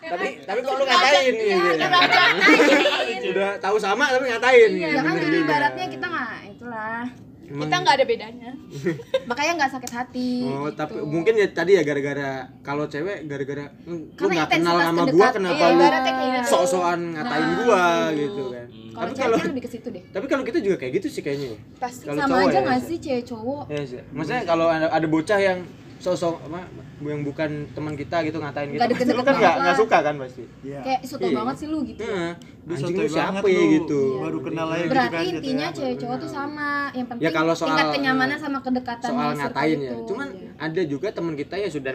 [0.03, 1.49] Tapi tapi kok lu ngatain nih?
[1.51, 1.87] gitu.
[1.89, 3.21] ngatain.
[3.33, 4.71] Udah tahu sama tapi ngatain.
[4.75, 7.03] Ya kan jadi ibaratnya kita gak, itulah
[7.45, 8.51] kita nggak ada bedanya
[9.29, 10.77] Makanya gak sakit hati Oh, gitu.
[10.77, 15.03] tapi mungkin ya tadi ya gara-gara kalau cewek gara-gara "Hmm, lu Karena nggak kenal sama
[15.07, 16.49] gua kenapa iya, lu gitu.
[16.49, 18.67] sok-sokan ngatain gua gitu kan.
[18.93, 21.09] Kalau Tapi cewek kalau tuh lebih ke situ deh tapi kalau kita juga kayak gitu
[21.09, 21.49] sih kayaknya.
[21.49, 21.59] ya.
[21.79, 22.87] pasti Kalau Sama cowok aja ya, gak Sya?
[22.87, 23.63] sih cewek cowok?
[23.69, 24.01] Iya sih.
[24.11, 25.59] Maksudnya kalau ada, ada bocah yang
[25.99, 26.61] sosok apa
[27.05, 30.15] yang bukan teman kita gitu ngatain kita, Nggak pasti lu deket-deket kan nggak suka kan
[30.17, 30.43] pasti.
[30.61, 30.81] Iya.
[30.81, 31.37] Kayak soto Iya.
[31.37, 32.33] banget sih lu gitu Heeh.
[32.63, 33.73] Lu Anjing sotoy lu siapa banget lu.
[33.75, 34.01] gitu.
[34.19, 35.77] Baru kenal aja gitu Berarti kan, intinya jatuhnya.
[35.79, 39.79] cewek cowok tuh sama Yang penting Ya, kalau soal- tingkat kenyamanan sama kedekatan soal ngatain
[39.79, 39.89] ya.
[39.89, 39.97] itu.
[40.07, 40.51] Cuman Iya.
[40.61, 41.93] ada juga teman kita ya sudah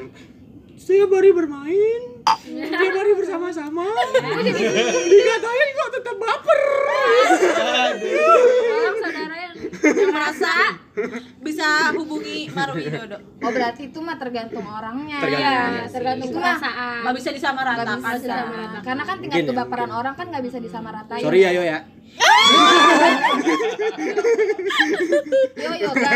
[0.76, 2.02] setiap hari bermain,
[2.38, 3.82] setiap hari bersama-sama,
[5.12, 6.62] dikatain kok tetap baper.
[7.58, 9.54] Tolong saudara yang
[9.94, 10.52] yang merasa
[11.40, 13.18] bisa hubungi Maru Widodo.
[13.40, 15.94] Oh berarti itu mah tergantung orangnya Tergantung Iya, orangnya sih.
[15.96, 17.00] tergantung itu perasaan.
[17.04, 17.98] Nggak bisa disamaratakan.
[17.98, 18.82] bisa disamaratakan.
[18.84, 21.80] Karena kan tingkat Mungkin ya, kebaperan orang kan nggak bisa disamaratain Sorry ya yo ya.
[25.58, 26.10] Yo yoga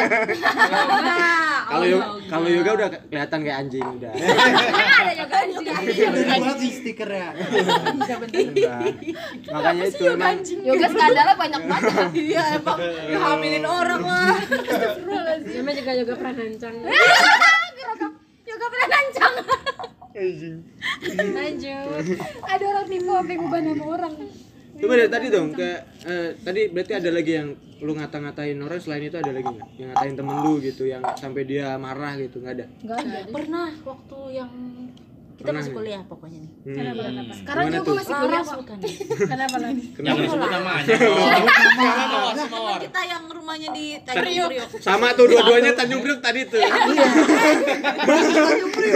[1.72, 4.12] Kalau yoga, kalau yoga udah kelihatan kayak anjing udah.
[4.12, 5.66] ada juga anjing.
[6.12, 7.30] Udah dibuat sih stikernya.
[7.32, 8.80] Udah.
[9.52, 14.36] Makanya itu emang Yoga skandalnya banyak banget Iya emang hamilin orang lah.
[15.42, 16.76] Namanya juga juga pernah nancang.
[18.44, 19.34] Yoga pernah nancang
[20.22, 20.56] anjing.
[21.32, 22.04] Lanjut.
[22.44, 24.14] Ada orang nipu apa yang ubah nama orang
[24.82, 25.70] Coba dari tadi dong ke
[26.10, 27.50] eh, tadi berarti ada lagi yang
[27.82, 29.70] lu ngata-ngatain orang selain itu ada lagi nggak?
[29.78, 32.66] Yang ngatain temen lu gitu yang sampai dia marah gitu nggak ada.
[32.82, 34.52] Enggak ada Pernah waktu yang
[35.42, 35.76] kita Pernah masih ya?
[35.76, 36.52] kuliah pokoknya nih.
[36.62, 37.34] Hmm.
[37.34, 37.96] Sekarang Gimana juga tuh?
[37.98, 38.78] masih kuliah kok bukan.
[39.26, 39.84] Kenapa lagi?
[39.92, 40.86] Jangan disebut namanya.
[40.86, 41.36] Nama.
[41.82, 42.80] Mawar, mawar.
[42.80, 44.70] Kita yang rumahnya di Tanjung Priok.
[44.78, 46.62] Sama tuh dua-duanya Tanjung Priok tadi tuh.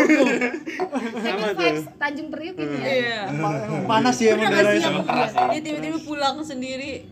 [0.06, 3.20] Ini vibes Tanjung Priuk ini ya Iya.
[3.28, 3.54] Emang
[3.86, 5.44] Panas ya yang Keras ya.
[5.50, 7.10] dia tiba-tiba pulang sendiri?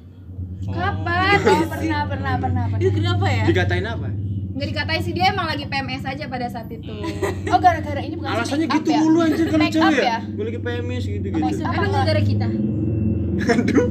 [0.64, 1.36] Kapan?
[1.36, 3.44] Oh pernah pernah pernah pernah Itu kenapa ya?
[3.44, 4.08] Dikatain apa?
[4.54, 6.94] Nggak dikatain sih dia emang lagi PMS aja pada saat itu
[7.54, 9.00] oh gara-gara ini bukan Alasannya gitu ya?
[9.02, 10.06] mulu anjir kalau cewek ya.
[10.06, 10.18] ya?
[10.30, 11.42] Gue lagi PMS gitu-gitu.
[11.66, 12.48] Emang gara-gara kita?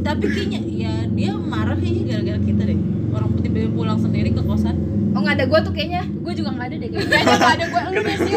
[0.07, 2.79] Tapi kayaknya ya dia marah kayaknya gara-gara kita deh.
[3.13, 4.77] Orang tiba-tiba pulang sendiri ke kosan.
[5.13, 7.11] Oh nggak ada gue tuh kayaknya Gue juga nggak ada deh kayaknya.
[7.11, 8.33] kayaknya nggak ada gue lu deh sih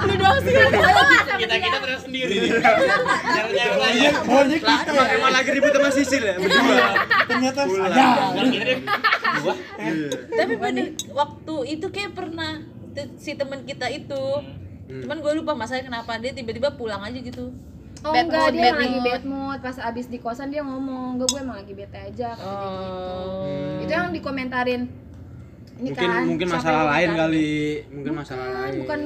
[0.00, 0.54] lu doang sih
[1.40, 2.50] Kita kita terus sendiri nih.
[3.24, 4.06] Nyari-nyari lagi.
[4.20, 6.86] Pokoknya kita Emang, emang lagi ribut sama Sisil ya berdua.
[7.26, 7.88] ternyata Pulang.
[7.88, 8.42] ada.
[8.44, 8.78] Kirim
[9.40, 9.54] gua.
[10.30, 12.52] Tapi bener waktu itu kayak pernah
[13.16, 14.24] si teman kita itu.
[14.90, 17.54] Cuman gue lupa masalahnya kenapa dia tiba-tiba pulang aja gitu.
[18.00, 19.04] Oh Bad enggak, mood, dia bad lagi mood.
[19.04, 22.48] bad mood Pas abis di kosan dia ngomong Enggak, gue emang lagi bete aja gitu.
[22.48, 23.76] Oh.
[23.78, 24.88] Itu yang dikomentarin
[25.80, 27.52] Ini Mungkin kan mungkin masalah lain kali.
[27.88, 28.84] Mungkin masalah lain.
[28.84, 29.00] Bukan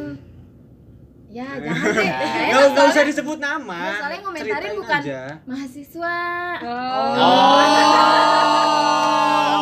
[1.31, 3.81] Ya jangan deh Nggak, Kayaknya nggak usah disebut nama.
[3.93, 5.21] Masalahnya ngomentarin Ceritain bukan aja.
[5.45, 6.17] mahasiswa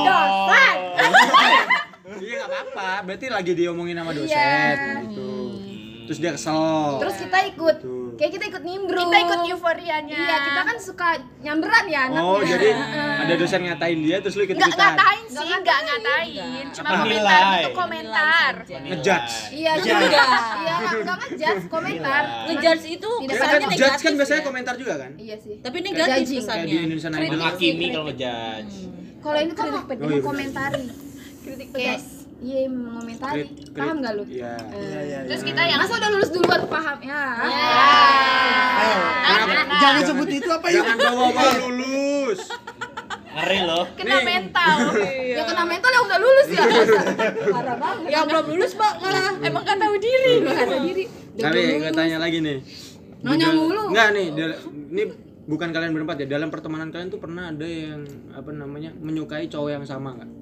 [0.02, 0.76] dosan
[2.22, 2.90] Iya nggak apa-apa.
[3.04, 5.00] Berarti lagi diomongin sama dosen Iya.
[5.02, 5.32] gitu.
[6.12, 7.00] Terus dia kesel.
[7.00, 8.12] Terus kita ikut Tuh.
[8.12, 11.08] Kayak kita ikut nimbrung kita ikut euforianya Iya, kita kan suka
[11.40, 12.68] nyamberan ya anaknya Oh, jadi
[13.16, 14.92] ada dosen ngatain dia terus lu ikut nggak ikutan.
[14.92, 17.56] ngatain sih nggak ngatain cuma komentar nilai?
[17.56, 19.32] itu komentar Ngejudge.
[19.50, 19.94] Iya, Iya.
[19.96, 20.22] juga.
[20.52, 22.22] Iya, enggak ngejudge, komentar.
[22.44, 24.44] Ngejudge itu Kan kesannya judge negatif kan biasanya ya.
[24.44, 25.10] komentar juga kan?
[25.16, 25.56] Iya sih.
[25.58, 26.74] Tapi negatif di kesannya.
[26.78, 27.30] Indonesian Idol.
[27.32, 28.76] Menghakimi kalau ngejudge.
[29.18, 29.80] Kalau ini kan iya
[30.12, 30.84] mengomentari.
[31.42, 33.46] kritik pedas iya mengomentari.
[33.46, 34.24] Krit- krit- Paham enggak lu?
[34.26, 34.54] Iya.
[34.74, 35.48] Iya, iya, terus iya.
[35.48, 37.22] kita yang Masa udah lulus duluan paham ya?
[39.22, 39.74] Ayo, Kenapa?
[39.78, 40.84] jangan sebut itu apa yuk?
[40.84, 42.40] Jangan bawa-bawa lulus.
[43.32, 43.84] Ngeri loh.
[43.96, 44.24] kena Nih.
[44.28, 44.76] mental
[45.32, 46.64] Ya kena mental yang udah lulus ya.
[47.48, 48.08] Parah banget.
[48.12, 51.04] Yang belum lulus Mbak malah emang kan tahu diri Enggak ada diri.
[51.32, 52.58] Tapi gue tanya lagi nih.
[53.22, 53.88] Nanya mulu.
[53.94, 54.26] Enggak nih,
[54.92, 55.02] ini
[55.48, 56.26] bukan kalian berempat ya.
[56.28, 60.41] Dalam pertemanan kalian tuh pernah ada yang apa namanya menyukai cowok yang sama nggak?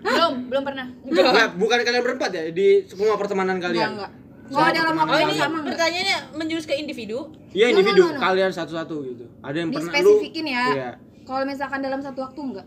[0.00, 3.90] Belum belum pernah Enggak, bukan kalian berempat ya di semua pertemanan Enggak, kalian.
[3.94, 4.12] enggak.
[4.50, 5.66] Kalau dalam waktu Oh ini sama enggak?
[5.70, 7.18] pertanyaannya menjurus ke individu.
[7.50, 8.20] Iya No, no, individu, no, no.
[8.20, 9.24] kalian satu-satu gitu.
[9.40, 10.64] Ada yang pernah lu Dispesifikin ya.
[10.68, 10.90] Iya.
[11.22, 12.66] Kalau misalkan dalam satu waktu enggak.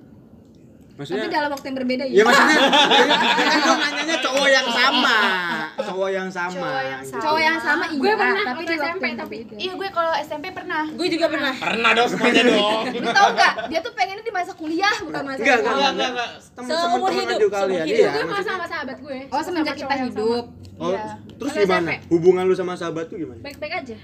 [0.94, 2.24] Maksudnya Tapi dalam waktu yang berbeda Ya ya.
[2.24, 2.58] maksudnya
[3.50, 5.18] kan gua nanyanya cowok yang sama.
[5.74, 6.54] Cowok yang sama.
[6.54, 7.10] Cowok yang gitu.
[7.10, 7.24] sama.
[7.24, 9.38] Cowok yang sama iya, Gue pernah tapi di waktu SMP tapi.
[9.58, 10.84] Iya gue kalau SMP pernah.
[10.94, 11.52] Gue juga pernah.
[11.56, 12.82] Pernah dong semuanya dong.
[12.94, 13.54] Lu tau gak?
[13.68, 16.30] Dia tuh pengennya di masa kuliah bukan masa Enggak, enggak, Enggak, enggak, enggak.
[16.54, 17.84] Seumur teman hidup, seumur kalian.
[17.84, 17.98] hidup.
[17.98, 18.10] Iya.
[18.12, 19.18] Gue malah sama sahabat gue.
[19.28, 20.44] Oh semenjak Sama kita hidup.
[20.76, 21.04] Oh, Iya.
[21.38, 21.92] terus gimana?
[22.06, 23.42] Hubungan lu sama sahabat tuh gimana?
[23.42, 23.98] Baik-baik aja.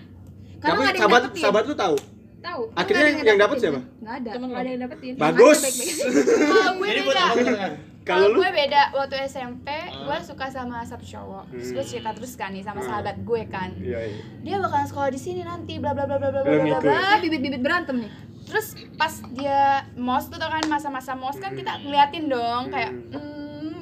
[0.58, 1.98] Karena Tapi sahabat sahabat lu tahu.
[2.40, 2.62] Tahu.
[2.68, 3.82] Kan Akhirnya nggak yang dapet dapetin, siapa?
[4.00, 4.30] Nggak ada.
[4.32, 5.14] Temen Ada yang dapetin.
[5.16, 5.60] Bagus.
[6.50, 7.24] Kalau gue Jadi beda.
[7.54, 7.72] kan?
[8.00, 11.44] Kalau lu gue beda waktu SMP, gue suka sama satu cowok.
[11.52, 12.90] Terus gue cerita terus kan nih sama Hmm.
[12.90, 13.70] sahabat gue kan.
[13.76, 14.22] Iya, iya.
[14.42, 16.96] Dia bakalan sekolah di sini nanti bla bla bla bla bla bla bla bla.
[16.96, 18.12] Ah, bibit-bibit berantem nih.
[18.44, 19.60] Terus pas dia
[19.94, 23.39] mos tuh tau kan masa-masa mos kan kita ngeliatin dong kayak hmm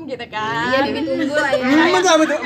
[0.07, 0.67] gitu kan.
[0.69, 1.65] Iya bibit unggul lah ya.
[1.65, 2.39] Hmm, tuh apa tuh?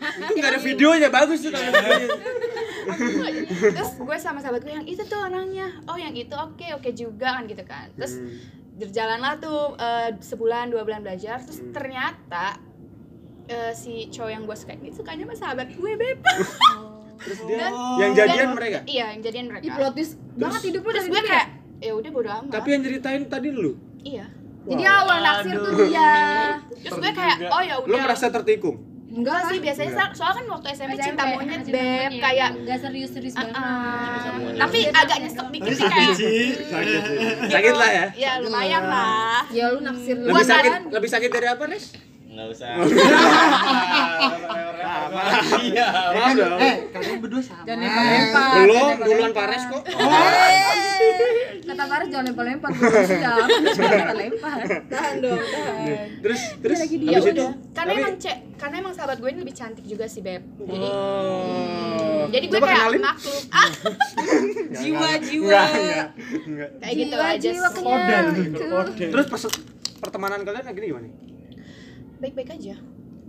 [0.00, 2.08] Itu enggak ada videonya, bagus tuh kalau videonya.
[3.70, 5.68] Terus gue sama sahabat gue yang itu tuh orangnya.
[5.84, 7.92] Oh yang itu oke oke juga kan gitu kan.
[7.94, 8.32] Terus Hmm.
[8.78, 11.38] berjalanlah tuh eh, sebulan dua bulan belajar.
[11.40, 11.70] Terus Hmm.
[11.70, 12.56] ternyata
[13.46, 16.18] eh, si cowok yang gue suka ini sukanya sama sahabat gue beb.
[17.20, 18.78] Terus dia Dan- yang jadian dan- mereka.
[18.86, 19.64] Iya yang jadian mereka.
[19.70, 21.46] Plot twist banget hidup lu Terus dari gue kayak
[21.78, 22.52] ya udah bodo amat.
[22.54, 23.72] Tapi yang ceritain tadi lu.
[24.02, 24.24] iya.
[24.62, 26.12] Jadi awal naksir tuh dia.
[26.78, 28.02] Terus gue kayak oh ya Lu udah.
[28.02, 28.76] merasa tertikung?
[29.10, 30.08] Enggak Enggak sih biasanya Enggak.
[30.08, 32.22] so- soalnya kan waktu SMP, cinta monyet beb monyet.
[32.22, 33.54] kayak Gak serius-serius banget.
[33.56, 34.22] ah,
[34.56, 36.42] tapi agak nyesek dikit sih kayak Sakit sih.
[37.48, 38.06] Sakit lah ya.
[38.14, 40.30] ya lumayan lah Ya lu naksir lu.
[40.30, 40.52] Lebih kan?
[40.52, 41.84] sakit, lebih sakit dari apa, Res?
[42.30, 42.70] Enggak usah.
[45.60, 46.58] Iya, maaf dong.
[46.58, 47.62] Eh, kalian berdua sama.
[47.62, 48.50] Jangan lempar-lempar.
[48.58, 49.82] Belum, duluan Pares kok.
[51.60, 52.70] Kata Faris jangan lempar-lempar.
[52.74, 53.46] Siap.
[53.78, 54.58] Jangan lempar.
[54.90, 55.86] Tahan dong, tahan.
[56.20, 57.46] Terus, terus ya habis itu.
[57.70, 62.28] karena emang cek karena emang sahabat gue ini lebih cantik juga sih beb jadi Oh.
[62.28, 63.02] jadi gue kayak maklum
[64.80, 65.62] Jiwa-jiwa.
[66.76, 67.84] Kayak gitu aja Jiwa-jiwa sih.
[67.86, 68.26] Kodel.
[69.08, 69.26] Terus
[70.02, 71.08] pertemanan kalian akhirnya gimana?
[72.20, 72.76] baik-baik aja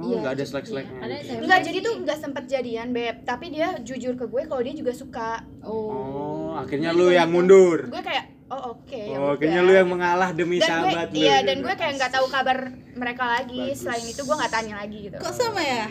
[0.02, 0.98] Oh, Iya, enggak ada selek-seleknya.
[0.98, 1.42] Ada gitu.
[1.46, 3.16] Enggak, jadi tuh enggak sempet jadian, Beb.
[3.22, 5.46] Tapi dia jujur ke gue kalau dia juga suka.
[5.62, 7.86] Oh, akhirnya lu yang mundur.
[7.86, 8.92] Gue kayak, oh oke.
[8.94, 9.34] ya Oh, udah.
[9.34, 11.16] akhirnya lu yang mengalah demi dan gue, sahabat lu.
[11.16, 11.48] Iya, gitu.
[11.48, 12.58] dan gue kayak nggak tahu kabar
[12.94, 13.64] mereka lagi.
[13.66, 13.80] Bagus.
[13.80, 15.16] Selain itu gue nggak tanya lagi gitu.
[15.18, 15.84] Kok sama ya?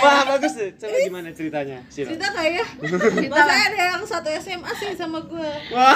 [0.00, 0.70] Wah, bagus tuh.
[0.74, 1.78] Coba gimana ceritanya?
[1.86, 2.64] Cerita ya?
[3.32, 5.50] Masa ada yang satu SMA sih sama gue.
[5.70, 5.92] Wah,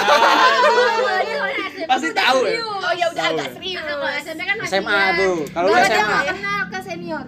[1.57, 2.61] Pasti pasti tahu ya.
[2.61, 3.53] Oh ya udah agak ya?
[3.53, 3.81] serius.
[3.81, 5.37] Kalau SMP kan masih SMA tuh.
[5.49, 6.19] Kalau SMA.
[6.27, 7.25] kenal ke senior.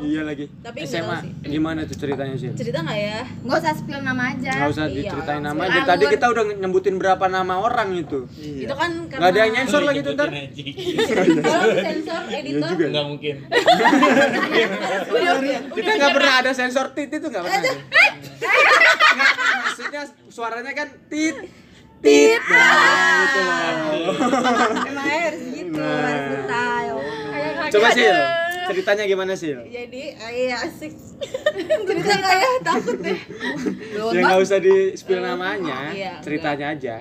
[0.00, 0.48] Iya lagi.
[0.64, 1.18] Tapi nggak SMA.
[1.44, 2.48] Gimana tuh ceritanya sih?
[2.56, 3.20] Cerita nggak ya?
[3.44, 4.52] Nggak usah spill nama aja.
[4.56, 5.60] Nggak usah Iya, diceritain nama.
[5.68, 8.24] Dari tadi kita udah nyebutin berapa nama orang itu.
[8.40, 10.28] Itu kan karena Nggak ada yang nyensor lagi tuh ntar.
[11.84, 12.86] Sensor editor juga.
[12.88, 13.34] Enggak mungkin.
[15.76, 17.60] Kita nggak pernah ada sensor tit itu nggak pernah.
[17.60, 17.70] ada.
[19.10, 19.32] Nggak,
[19.66, 21.36] maksudnya suaranya kan tit
[22.00, 22.40] tit.
[22.48, 23.40] Nah, gitu.
[24.88, 26.96] emang harus gitu, harus detail.
[27.70, 28.02] Coba sih,
[28.72, 29.52] ceritanya gimana sih?
[29.52, 30.92] Jadi, iya asik.
[31.88, 32.50] Cerita nggak ya?
[32.62, 33.18] Takut deh.
[34.14, 36.96] Ya nggak usah di spill namanya, Iya, ceritanya aja.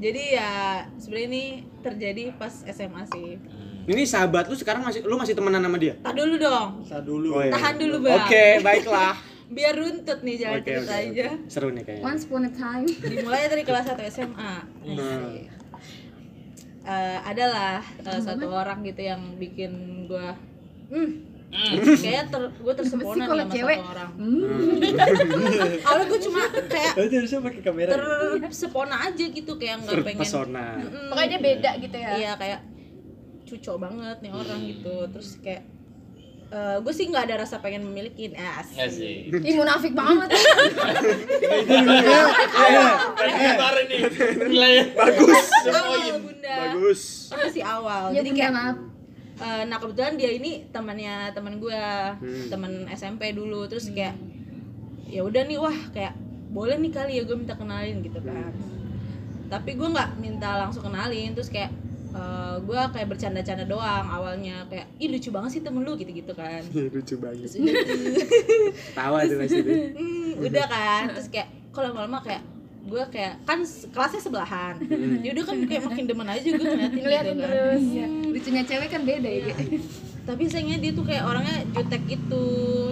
[0.00, 1.44] Jadi ya sebenarnya ini
[1.84, 3.36] terjadi pas SMA sih.
[3.84, 5.98] Ini sahabat lu sekarang masih lu masih temenan sama dia?
[6.00, 6.68] Tahan dulu dong.
[6.88, 7.28] Sa dulu.
[7.36, 7.52] Oh, iya.
[7.52, 8.24] Tahan dulu, Bang.
[8.24, 9.14] Oke, baiklah.
[9.56, 11.26] Biar runtut nih jalan Oke, cerita oke, aja.
[11.26, 11.50] oke.
[11.50, 12.04] Seru nih kayaknya.
[12.06, 12.86] Once upon a time.
[12.86, 14.52] Dimulai dari kelas 1 SMA.
[14.86, 15.42] Hmm.
[16.80, 20.32] Eh, adalah eh, satu orang gitu yang bikin gua
[20.90, 21.10] hmm,
[21.96, 22.72] kayak ter, gue
[23.26, 23.78] kalau sama cewek?
[23.78, 24.10] satu orang.
[24.14, 24.78] Hmm.
[25.82, 27.90] Awalnya gue cuma kayak Oh, itu pakai kamera.
[28.38, 30.66] tersepona aja gitu kayak nggak pengen Terpesona.
[31.10, 32.10] Pokoknya dia beda gitu ya.
[32.16, 32.60] iya kayak
[33.42, 35.66] cucok banget nih orang gitu terus kayak
[36.82, 39.30] gue sih nggak ada rasa pengen memiliki as Enggak sih.
[39.30, 40.30] Ih munafik banget.
[43.86, 44.00] Nih.
[44.46, 45.46] Nilainya Bagus.
[45.66, 47.00] awal bunda Bagus.
[47.28, 48.52] itu sih awal Ya jadi kayak
[49.40, 51.80] eh, nah kebetulan dia ini temannya teman gue
[52.16, 52.46] Hmm.
[52.48, 53.64] teman SMP dulu.
[53.64, 54.14] Terus kayak
[55.06, 56.14] ya udah nih wah kayak
[56.48, 58.52] boleh nih kali ya gue minta kenalin gitu kan.
[59.48, 61.32] Tapi gue nggak minta langsung kenalin.
[61.32, 61.70] Terus kayak
[62.10, 64.66] eh, gue kayak bercanda-canda doang awalnya.
[64.66, 66.62] Kayak ih lucu banget sih temen lu gitu-gitu kan.
[66.94, 67.48] Lucu banget.
[67.48, 67.54] terus
[68.98, 69.76] Tawa tuh pasti tuh.
[69.94, 71.02] Hmm, udah kan.
[71.12, 72.42] Terus kayak kalau lama-lama kayak
[72.82, 74.74] gue kayak kan kelasnya sebelahan
[75.20, 77.82] ya udah kan kayak makin demen aja gue ngeliatin, Ngeliatin gitu kan terus.
[77.86, 78.06] Iya.
[78.26, 79.44] Lucunya cewek kan beda ya.
[79.46, 79.54] Ge.
[80.20, 82.44] tapi sayangnya dia tuh kayak orangnya jutek gitu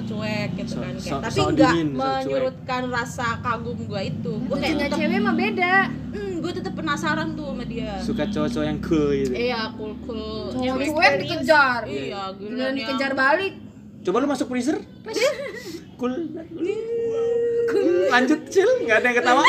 [0.03, 1.95] cuek gitu So- kan kayak so- tapi so nggak so cuek.
[1.95, 5.75] menyurutkan rasa kagum gue itu gue kayak Lucunya tetep, cewek mah beda.
[6.11, 9.33] hmm, gue tetep penasaran tuh sama dia Suka cowok-cowok yang cool gitu.
[9.35, 11.81] iya cool cool Cowok cuek dikejar.
[11.87, 13.55] iya Giliran gila dikejar balik.
[14.01, 14.77] Coba lu masuk freezer.
[15.97, 16.13] Cool.
[18.13, 19.43] Lanjut chill, nggak ada yang ketawa.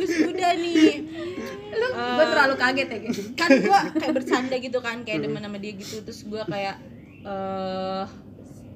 [0.00, 1.04] terus udah nih
[1.70, 2.98] lu gue terlalu kaget ya
[3.36, 6.76] kan gua kayak bercanda gitu kan kayak demen sama dia gitu terus gua kayak
[7.24, 8.04] eh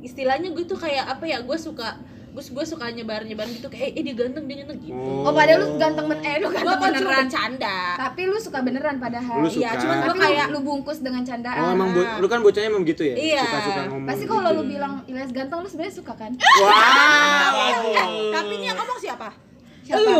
[0.04, 1.96] istilahnya gue tuh kayak apa ya gue suka
[2.34, 5.56] gue gue suka nyebar nyebar gitu kayak eh dia ganteng dia ganteng gitu oh padahal
[5.56, 8.96] lu ganteng banget eh lu gue ganteng kan cuma beneran bercanda tapi lu suka beneran
[8.98, 9.80] padahal Lu iya suka.
[9.80, 13.00] cuman gue kayak lu, bungkus dengan candaan Oh emang bo- lu kan bocahnya emang gitu
[13.04, 13.14] ya?
[13.14, 13.40] Iya.
[13.40, 14.04] Suka-suka ngomong.
[14.04, 18.32] pasti kalau lu bilang Ilyas ganteng lu sebenarnya suka kan Wow.
[18.32, 19.28] tapi ini yang ngomong siapa
[19.84, 20.10] siapa?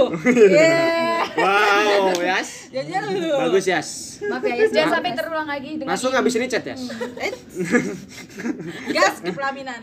[1.35, 2.69] Wow, Yas.
[2.71, 3.33] jajan lu.
[3.33, 3.89] Bagus, Yas.
[4.29, 4.71] maaf ya Yas.
[4.71, 6.85] Jangan sampai terulang lagi dengan Masuk habis ini chat, Yas.
[7.19, 7.33] Eh,
[8.93, 9.81] gas ke pelaminan.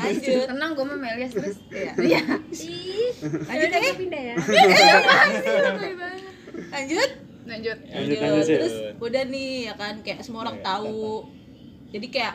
[0.00, 0.46] Lanjut.
[0.48, 1.56] Tenang gue mau Ilyas terus.
[1.70, 1.92] Iya.
[2.00, 2.20] iya.
[3.22, 4.34] Lanjut ya pindah ya.
[6.72, 7.10] Lanjut.
[7.44, 7.78] Lanjut.
[7.92, 8.46] lanjut.
[8.48, 9.94] Terus udah nih ya kan?
[10.00, 11.28] Kayak semua orang tahu.
[11.94, 12.32] jadi kayak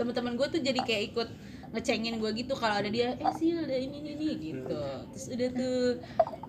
[0.00, 1.28] teman-teman gue tuh jadi kayak ikut
[1.68, 4.80] ngecengin gue gitu kalau ada dia eh sih ada ini ini ini gitu.
[5.12, 5.80] Terus udah tuh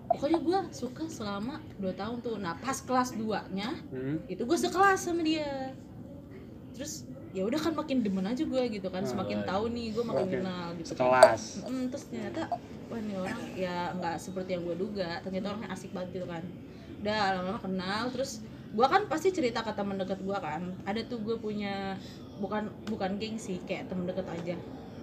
[0.08, 2.36] pokoknya gue suka selama 2 tahun tuh.
[2.40, 4.24] Nah pas kelas 2 nya Hmm.
[4.26, 5.76] itu gue sekelas sama dia.
[6.72, 10.26] Terus ya udah kan makin demen aja gue gitu kan semakin tahu nih gue makin
[10.28, 10.98] kenal gitu kan.
[10.98, 11.42] Sekelas.
[11.68, 12.42] Mm, terus ternyata
[12.90, 15.20] wah ini orang ya nggak seperti yang gue duga.
[15.22, 16.42] Ternyata orangnya asik banget gitu kan.
[17.04, 18.02] Udah lama-lama kenal.
[18.10, 18.40] Terus
[18.70, 20.72] gue kan pasti cerita ke teman dekat gue kan.
[20.88, 22.00] Ada tuh gue punya
[22.40, 24.56] bukan bukan geng sih kayak teman dekat aja.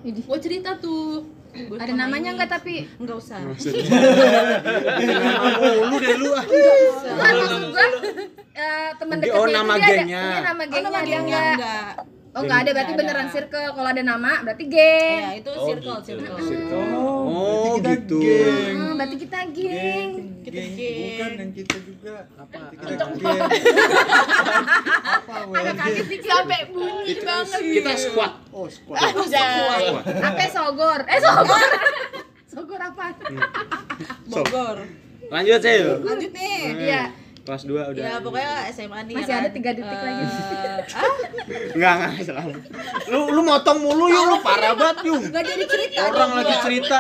[0.10, 1.26] Gue cerita tuh.
[1.58, 2.38] Gua ada namanya ini.
[2.38, 2.76] nggak tapi?
[2.98, 3.40] Nggak usah.
[5.90, 6.46] Lu deh lu ah.
[6.46, 7.88] Bukan maksud gua
[8.54, 10.22] eh, teman Oh, dekatnya nama itu dia ada- gengnya.
[10.24, 13.10] iya, nama oh, gengnya nama dia gengnya enggak enggak oh enggak ada berarti Nggak ada.
[13.10, 13.70] beneran circle.
[13.74, 16.38] Kalau ada nama berarti geng ya itu circle circle.
[17.28, 18.18] Oh, gitu.
[18.22, 20.10] Hmm, berarti kita geng.
[20.46, 20.98] kita Geng, geng.
[21.10, 22.16] bukan dan kita juga.
[22.38, 22.60] Apa?
[22.78, 23.40] Kita geng.
[25.08, 27.62] apa agak kaget dikit sampai bunyi banget.
[27.74, 28.32] Kita squad.
[28.54, 28.98] oh squad.
[30.22, 31.02] Apa sogor.
[31.10, 31.62] Eh sogor.
[32.48, 33.06] Sogor apa?
[34.26, 34.78] Bogor.
[35.28, 36.00] Lanjut, Cil.
[36.02, 36.62] lanjut nih.
[36.80, 37.04] Iya
[37.48, 38.04] Kelas 2 udah.
[38.04, 39.56] ya pokoknya SMA nih Masih ada kan.
[39.56, 40.26] tiga detik Eh, lagi.
[40.92, 41.16] ah
[41.72, 42.44] Enggak, enggak salah.
[43.08, 45.22] Lu lu motong mulu yuk, lu parah banget yuk.
[45.26, 46.62] nggak jadi cerita Orang lagi gua.
[46.62, 46.98] cerita.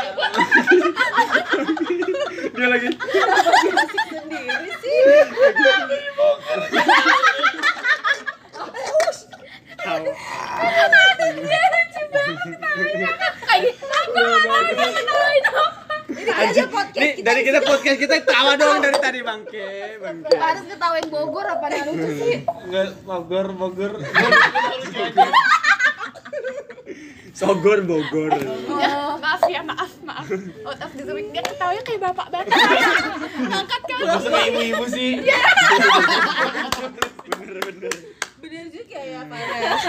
[2.50, 2.88] Dia lagi
[4.08, 4.96] sendiri sih
[16.08, 19.68] ini aja podcast Nih, kita dari kita podcast kita tawa dong dari tadi bangke,
[20.00, 20.36] bangke.
[20.36, 23.92] harus ketawain Bogor apa yang lucu sih Enggak, Bogor, Bogor.
[27.38, 28.34] Sogor, Bogor.
[28.82, 30.26] Ya, maaf ya, maaf, maaf.
[30.66, 32.50] Out of the week dia ketawanya kayak bapak banget.
[33.54, 34.18] Ngangkat kan.
[34.18, 35.22] Sama ibu-ibu sih.
[38.48, 39.84] Bener juga ya Pares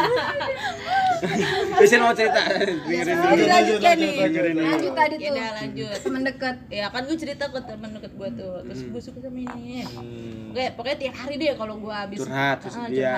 [1.79, 3.47] Bisa mau cerita, dengerin dulu.
[3.47, 4.15] lanjut ya nih.
[4.61, 5.97] lanjut tadi ya tuh udah lanjut.
[6.01, 6.57] Teman deket.
[6.69, 8.55] Ya kan gue cerita ke temen deket gue tuh.
[8.65, 9.83] Terus gue suka sama ini.
[10.51, 13.17] Oke, pokoknya tiap hari deh kalau gue habis Curhat, terus Ah, dia.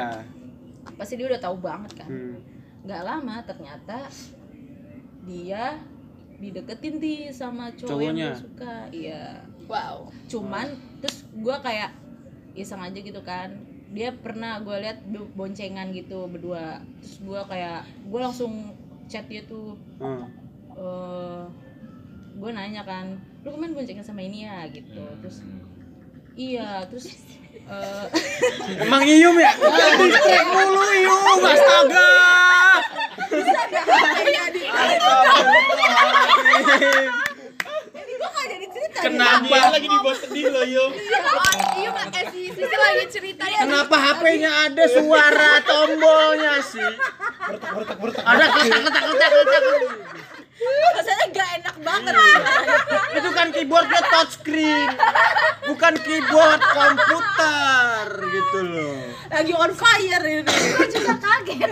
[0.95, 2.09] pasti dia udah tahu banget kan.
[2.09, 2.37] Hmm.
[2.81, 4.09] nggak lama ternyata
[5.23, 5.77] dia
[6.35, 8.09] dideketin nih sama cowok Cowoknya?
[8.09, 8.75] yang gue suka.
[8.91, 9.25] Iya.
[9.65, 10.11] Wow.
[10.27, 10.67] cuman
[10.99, 11.95] terus gue kayak
[12.53, 13.55] iseng aja gitu kan
[13.91, 16.79] dia pernah gue lihat bo- boncengan gitu berdua.
[16.99, 18.53] Terus gue kayak gue langsung
[19.05, 20.31] chat dia tuh Hmm.
[20.73, 21.43] eh
[22.33, 24.65] gue nanya kan lu kemarin boncengan sama ini ya?
[24.67, 25.03] Gitu.
[25.21, 25.43] Terus
[26.35, 27.07] iya terus
[27.61, 28.07] eh
[28.85, 29.53] Emang ium ya?
[29.99, 32.09] Distrek mulu ium, astaga.
[39.01, 39.57] Kenapa?
[39.73, 40.85] Lagi dibuat sedih loh, yo.
[41.81, 43.59] Iya, pakai si Sisi lagi cerita ya.
[43.65, 46.93] Kenapa HP-nya ada suara tombolnya sih?
[48.21, 49.63] Ada ketak ketak ketak ketak.
[50.93, 52.15] rasanya gak enak banget
[53.17, 54.93] Itu kan keyboardnya touchscreen,
[55.73, 59.01] bukan keyboard komputer gitu loh.
[59.33, 60.57] lagi on fire ini
[60.93, 61.71] juga kaget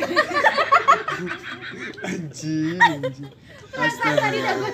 [2.01, 2.79] Anjing.
[2.81, 3.29] anjing.
[3.79, 4.73] Udah gue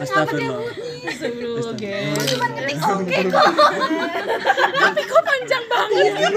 [0.00, 0.72] Astagfirullah.
[1.12, 1.94] sebelum oke
[2.24, 3.44] cuman ngetik oke kok.
[4.72, 6.32] Tapi kok panjang banget.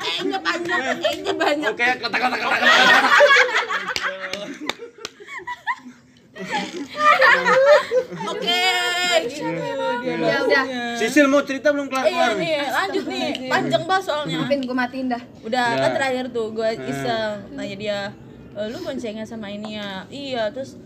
[0.00, 1.70] eh nya panjang eh nya banyak.
[1.70, 2.72] Oke, ketak ketak ketak ketak.
[8.24, 8.64] oke.
[9.22, 9.48] Gitu
[10.02, 10.64] dia ya udah
[10.96, 12.04] Sisil mau cerita belum kelar?
[12.04, 12.16] Eh, iya.
[12.16, 12.54] Kelar nih?
[12.72, 13.28] lanjut nih.
[13.48, 14.36] Panjang banget soalnya.
[14.40, 15.22] Maafin gue matiin dah.
[15.44, 15.78] Udah Ya.
[15.78, 17.98] kan terakhir tuh gue iseng nanya dia
[18.52, 20.04] "E, lu boncengan sama ini ya?
[20.06, 20.76] Iya terus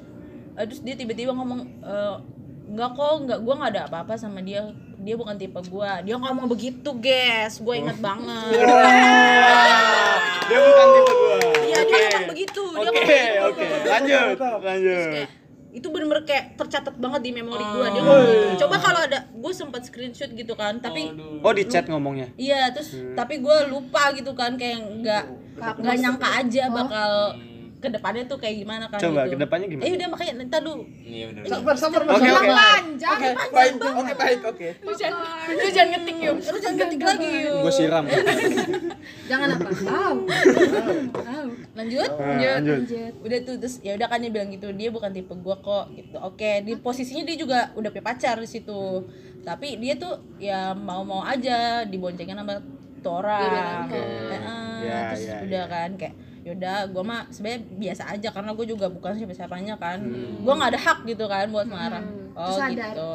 [0.53, 1.95] eh, terus dia tiba-tiba ngomong "E,
[2.67, 4.62] enggak kok enggak gue nggak ada apa-apa sama dia.
[4.97, 8.59] Dia bukan tipe gue dia ngomong begitu guys gue inget banget.
[10.47, 11.37] Dia bukan tipe gua.
[11.61, 12.62] iya dia ngomong begitu.
[12.64, 13.43] Dia Oke, ngomong begitu.
[13.45, 13.64] oke.
[13.85, 15.29] Lanjut, lanjut.
[15.69, 18.64] itu bener-bener kayak tercatat banget di memori gue dia ngomong gitu.
[18.64, 22.33] coba kalau ada gue sempat screenshot gitu kan tapi Oh, di chat ngomongnya.
[22.35, 25.25] iya terus tapi gue lupa gitu kan kayak nggak
[25.77, 27.12] nggak nyangka aja bakal
[27.87, 29.30] ke depannya tuh kayak gimana kan Coba, gitu.
[29.30, 29.84] ke depannya gimana?
[29.84, 31.43] eh udah makanya ntar dulu Iya benar.
[31.47, 32.43] Sabar, sabar, Oke, sabar.
[32.43, 32.51] oke.
[32.51, 33.18] panjang
[33.49, 34.68] Baik, oke, baik, oke.
[34.82, 38.05] lu jangan lu jangan ngetik yuk lu jangan ngetik lagi yuk Gua siram.
[39.24, 40.14] jangan apa wow
[41.74, 43.12] lanjut Nah, lanjut.
[43.20, 46.16] udah tuh terus ya udah kan dia bilang gitu dia bukan tipe gua kok gitu
[46.18, 49.05] oke di posisinya dia juga udah punya pacar di situ
[49.41, 52.59] tapi dia tuh ya mau mau aja diboncengin sama
[52.99, 54.03] tuh orang Oke.
[54.03, 55.70] Heeh, Ya, terus ya, udah ya.
[55.70, 56.14] kan kayak
[56.47, 59.99] yaudah gua mah sebenarnya biasa aja karena gue juga bukan siapa siapanya kan
[60.40, 62.07] gua nggak ada hak gitu kan buat marah
[62.38, 62.94] oh Terus sadar.
[62.94, 63.11] gitu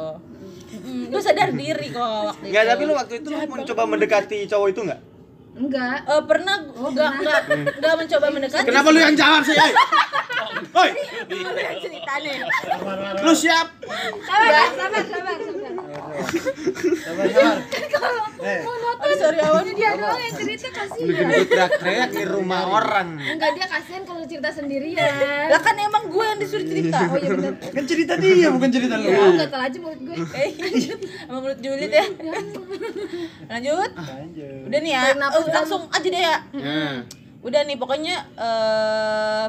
[1.08, 2.70] gue sadar diri kok waktu Enggak, itu.
[2.76, 5.00] tapi lu waktu itu lu mencoba mendekati cowok itu enggak?
[5.52, 5.96] enggak.
[6.08, 7.40] Eh, pernah nggak nggak.
[7.76, 9.52] Nggak mencoba mendekati Kenapa lu yang jawab sih?
[11.82, 12.32] Ceritanya
[13.20, 13.66] lu siap?
[14.22, 15.71] sabar sabar sabar sabar
[16.12, 17.58] Sabar, sabar.
[18.42, 18.60] Eh,
[19.02, 23.08] Aduh, sorry awan dia doang yang cerita Lu kasihan gendut teriak-teriak di rumah orang.
[23.18, 25.10] enggak dia kasihan kalau cerita sendirian
[25.48, 28.94] lah kan emang gue yang disuruh cerita oh iya benar kan cerita dia bukan cerita
[28.96, 29.08] lu.
[29.08, 30.48] oh gatel aja mulut gue eh
[31.20, 32.04] sama mulut julid ya
[33.46, 33.90] lanjut Lanjut.
[34.66, 35.14] udah nih ya Eh,
[35.48, 36.94] langsung aja deh ya Nah,
[37.42, 39.46] udah nih pokoknya eh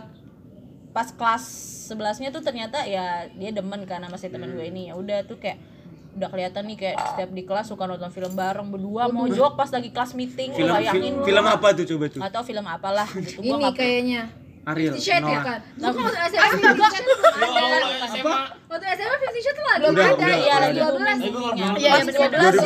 [0.91, 1.45] pas kelas
[1.89, 5.26] 11 nya tuh ternyata ya dia demen kan sama si temen gue ini ya udah
[5.26, 5.57] tuh kayak
[6.14, 9.68] udah kelihatan nih kayak setiap di kelas suka nonton film bareng berdua mau jok pas
[9.68, 12.20] lagi kelas meeting film bayangin film, film apa tuh coba tuh?
[12.24, 14.24] tahu film apalah gitu gua ini kayaknya
[14.64, 14.89] Ariel.
[14.89, 15.43] Fifty Shade ya Noah.
[15.43, 18.36] kan lu kok waktu SMA Fifty Shade belum Ya ada Allah, SMA.
[18.64, 21.68] waktu SMA Fifty Shade tuh belum Udah, ada udah, iya lagi dua booming belas boomingnya
[21.74, 22.51] Iya, kelas iya, bener.
[22.53, 22.64] 12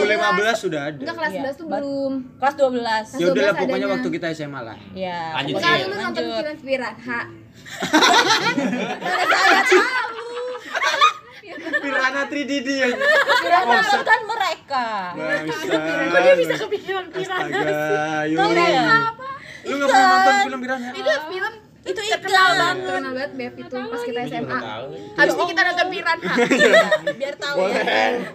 [0.54, 1.00] 2015 sudah ada.
[1.00, 1.42] enggak kelas Iya.
[1.42, 4.78] 11 tuh belum kelas 12 Ya udah lah 12 pokoknya waktu kita SMA lah.
[4.94, 7.26] ya Lanjut, Kali lu nonton film Piranha
[11.58, 12.88] Piranha 3D ya.
[13.38, 14.86] Piranha kan mereka.
[16.08, 17.96] Kok dia bisa kepikiran Piranha sih?
[18.34, 18.84] Tahu ya?
[19.64, 20.90] Lu enggak pernah nonton film Piranha?
[20.92, 21.54] itu film
[21.88, 22.58] itu terkenal ikan.
[22.58, 22.84] banget.
[22.84, 24.60] Terkenal banget Beb itu pas kita SMA
[25.16, 26.32] habis ini kita nonton Piranha.
[27.16, 27.82] biar tahu ya.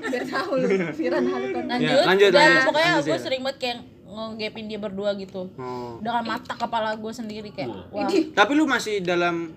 [0.03, 1.64] Biar tahu lu Piranha lu kan.
[1.68, 3.20] Lanjut, Ya, lanjut, Dan pokoknya gue ya.
[3.20, 5.49] sering banget kayak ngegapin dia berdua gitu.
[5.55, 5.97] Oh.
[6.01, 8.09] dengan mata kepala gue sendiri kayak wah.
[8.09, 9.53] Tapi lu masih dalam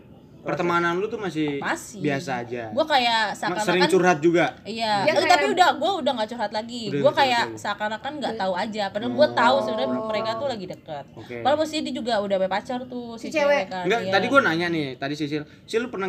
[0.45, 1.99] pertemanan lu tuh masih, Masih.
[1.99, 2.69] biasa aja.
[2.69, 4.45] gue kayak Sering seakan-akan curhat juga.
[4.61, 6.81] Iya, Eh, kayak- tapi udah gue udah nggak curhat lagi.
[6.87, 8.83] Gue nggak kayak seakan-akan nggak tahu aja.
[8.87, 11.05] Padahal gue tahu sebenarnya mereka tuh lagi deket.
[11.17, 11.35] Oke.
[11.41, 13.65] Padahal posisi dia juga udah punya pacar tuh si, Si cewek.
[13.67, 13.83] kan.
[13.83, 14.11] Enggak, Iya.
[14.13, 16.07] tadi gua nanya nih, tadi Sisil, Sil lu pernah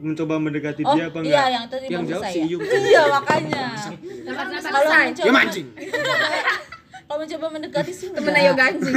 [0.00, 1.30] mencoba mendekati Oh, dia apa enggak?
[1.30, 2.56] iya yang tadi yang jawab selesai si ya.
[2.64, 3.64] Iya makanya.
[4.24, 5.66] Kalau mencoba Ya mancing.
[7.04, 8.96] Kalau mencoba mendekati sih temen ayo ganjing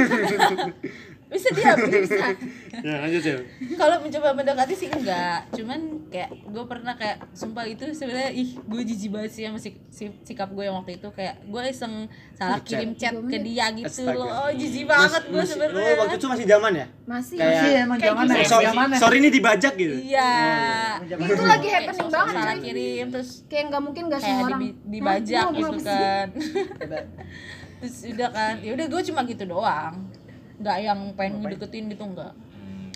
[1.28, 2.26] Bisa dia bisa.
[2.78, 3.38] Ya, lanjut, Sil.
[3.74, 5.50] Kalau mencoba mendekati sih enggak.
[5.50, 9.74] Cuman kayak gue pernah kayak sumpah itu sebenarnya ih gue jijik banget sih sama si,
[9.88, 14.06] si- sikap gue yang waktu itu kayak gue iseng salah kirim chat ke dia gitu
[14.06, 14.14] Astaga.
[14.14, 14.30] loh.
[14.30, 15.80] Oh jijik banget gue sebenarnya.
[15.82, 16.86] Oh, waktu itu masih zaman ya?
[17.04, 18.96] masih Kayak- Masih emang Kayak zaman ya, Sorry, zaman ya.
[18.96, 19.94] sorry ini dibajak gitu.
[19.98, 20.32] Iya.
[21.02, 25.44] itu lagi happening banget salah kirim terus kayak nggak mungkin nggak semua orang di, dibajak
[25.52, 26.26] gitu kan.
[27.78, 29.94] terus udah kan, ya udah gue cuma gitu doang.
[30.58, 32.32] Nggak yang pengen ngedeketin gitu enggak.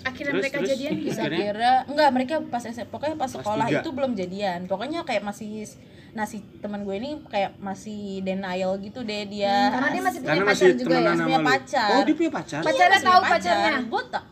[0.03, 0.69] akhirnya Terus, mereka terus?
[0.75, 1.39] jadian gitu Akhirnya?
[1.39, 3.79] kira enggak mereka pas SMP pokoknya pas sekolah tiga.
[3.79, 4.59] itu belum jadian.
[4.67, 5.63] Pokoknya kayak masih
[6.11, 9.71] nah si teman gue ini kayak masih denial gitu deh dia.
[9.71, 11.89] karena dia masih punya Karena pacar masih juga ya punya pacar.
[11.89, 12.59] Oh, dia punya pacar.
[12.61, 13.31] Pacarnya tahu pacar.
[13.31, 13.73] pacarnya?
[13.87, 14.23] Gue tak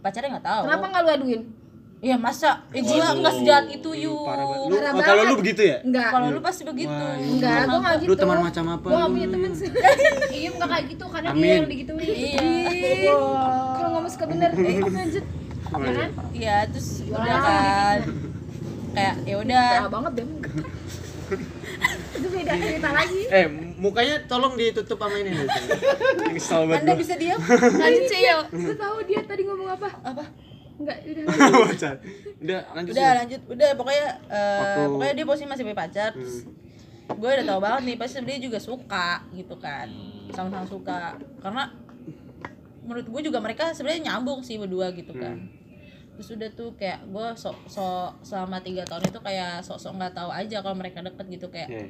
[0.00, 0.62] pacarnya nggak tahu.
[0.66, 1.42] kenapa nggak lu aduin
[2.00, 4.24] Iya masa, eh, gila enggak sejahat itu yuk.
[4.24, 4.64] Parah banget.
[4.64, 5.76] Lu, Parah oh, kalau lu begitu ya?
[5.84, 6.88] enggak Kalau lu pasti begitu.
[6.90, 7.28] Wah, iya.
[7.28, 8.86] enggak gua nggak gitu Lu teman macam apa?
[8.86, 9.14] gua nggak lu?
[9.14, 9.68] punya teman sih
[10.40, 11.42] iya bukan kayak gitu karena Amin.
[11.42, 12.40] dia yang digituin Iya.
[13.70, 15.24] kalau ngomong suka bener eh lanjut
[15.70, 16.10] Ya kan?
[16.32, 17.98] Iya, terus udah kan.
[18.90, 19.66] Kayak ya udah.
[19.86, 20.26] banget deh
[22.16, 23.46] itu beda cerita lagi Eh,
[23.76, 25.30] mukanya tolong ditutup sama ini.
[26.32, 27.38] Kesel banget Anda bisa diam?
[27.76, 30.24] lanjut Cil lu tahu dia tadi ngomong apa Apa?
[30.80, 30.98] Enggak
[32.40, 32.92] udah lanjut.
[32.92, 33.40] Udah lanjut.
[33.46, 36.10] Udah pokoknya eh, Waktu- pokoknya dia posisi masih punya pacar.
[36.12, 37.16] Terus Hmm.
[37.16, 39.88] gue udah tahu banget nih pasti dia juga suka gitu kan.
[40.30, 41.00] Sama-sama suka.
[41.38, 41.68] Karena
[42.80, 45.36] menurut gue juga mereka sebenarnya nyambung sih berdua gitu kan.
[46.12, 50.28] Terus udah tuh kayak gue sok sok selama tiga tahun itu kayak sok-sok nggak tahu
[50.28, 51.84] aja kalau mereka deket gitu kayak Oke.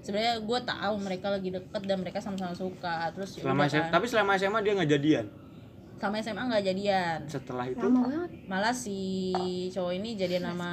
[0.00, 3.90] sebenarnya gue tahu mereka lagi deket dan mereka sama-sama suka terus ya Selama SMA, kan.
[3.92, 5.26] tapi selama SMA dia nggak jadian.
[6.04, 9.32] Sama SMA nggak jadian Setelah itu lama malah si
[9.68, 10.72] cowok ini jadian sama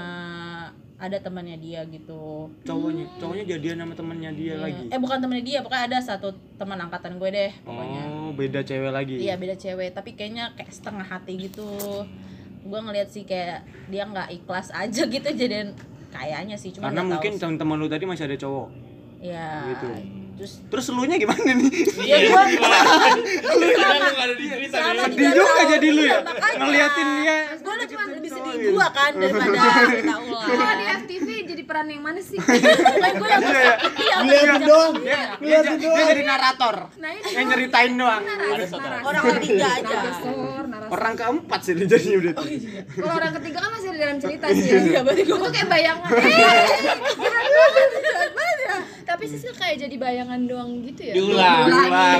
[0.97, 4.61] ada temannya dia gitu Cowoknya, cowoknya jadian sama temennya dia Iya.
[4.61, 4.85] lagi.
[4.87, 8.91] eh bukan temannya dia pokoknya ada satu teman angkatan gue deh pokoknya Oh, beda cewek
[8.91, 9.15] lagi.
[9.17, 11.65] iya beda cewek tapi kayaknya kayak setengah hati gitu
[12.61, 15.73] gue ngeliat sih kayak dia nggak ikhlas aja gitu jadian
[16.09, 18.67] kayaknya sih cuma Karena mungkin teman-teman lu tadi masih ada cowok.
[19.19, 19.87] ya gitu.
[20.41, 21.69] Terus Terus elunya gimana nih?
[22.01, 22.43] ya gue
[23.45, 26.07] Lu nggak ada di cerita Sedih juga jadi lu ya?
[26.07, 26.59] iya, makanya.
[26.59, 27.37] Ngeliatin dia.
[27.53, 29.57] gue udah cuma lebih sedih gue kan daripada
[29.93, 32.39] kita ulang Kalau di FTV jadi peran yang mana sih?
[32.41, 33.75] Kan gue yang iya
[34.19, 34.93] Ngeliatin doang.
[34.97, 36.75] Dia, Ngeliatin dia jadi narator.
[36.95, 38.23] Nah Yang nyeritain doang.
[39.03, 39.97] orang ketiga aja.
[40.89, 42.33] Orang keempat sih dia jadinya udah.
[42.33, 42.45] tuh.
[42.97, 44.79] Kalau orang ketiga kan masih ada dalam cerita sih ya.
[44.81, 46.09] Iya, berarti Gue tuh kayak bayangan.
[49.11, 51.13] Eh, Tapi Sisil kayak jadi bayangan doang gitu ya.
[51.13, 51.67] Diulang.
[51.67, 52.19] Diulang.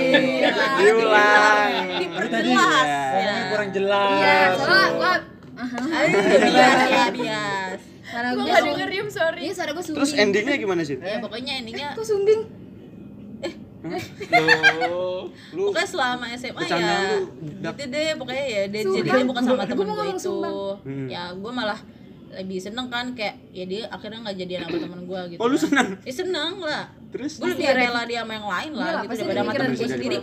[0.76, 1.72] Diulang.
[1.96, 3.16] diperjelas Iya.
[3.16, 3.36] ya.
[3.48, 4.12] Kurang jelas.
[4.14, 5.14] Iya, soalnya gua
[6.44, 9.40] bias ya bias suara Gue gue gak dengerin, sorry.
[9.42, 10.20] Iya, suara gue Terus sumbing.
[10.22, 10.98] endingnya gimana sih?
[11.00, 12.42] ya pokoknya endingnya Kok sumbing?
[13.82, 16.78] Lu, lu pokoknya selama SMA ya
[17.10, 17.18] lu,
[17.64, 20.36] gitu deh pokoknya ya dia jadinya bukan sama Gua temen gue itu.
[20.84, 21.08] Hmm.
[21.08, 21.80] ya gue malah
[22.34, 25.54] lebih seneng kan kayak ya dia akhirnya nggak jadian sama temen gue gitu Oh, lu
[25.54, 25.62] kan.
[25.62, 25.88] seneng?
[26.00, 27.32] ya seneng lah Terus?
[27.36, 29.88] gue lebih rela dia sama yang lain lah Iya gitu pasti daripada sama temen gue
[29.90, 30.18] sendiri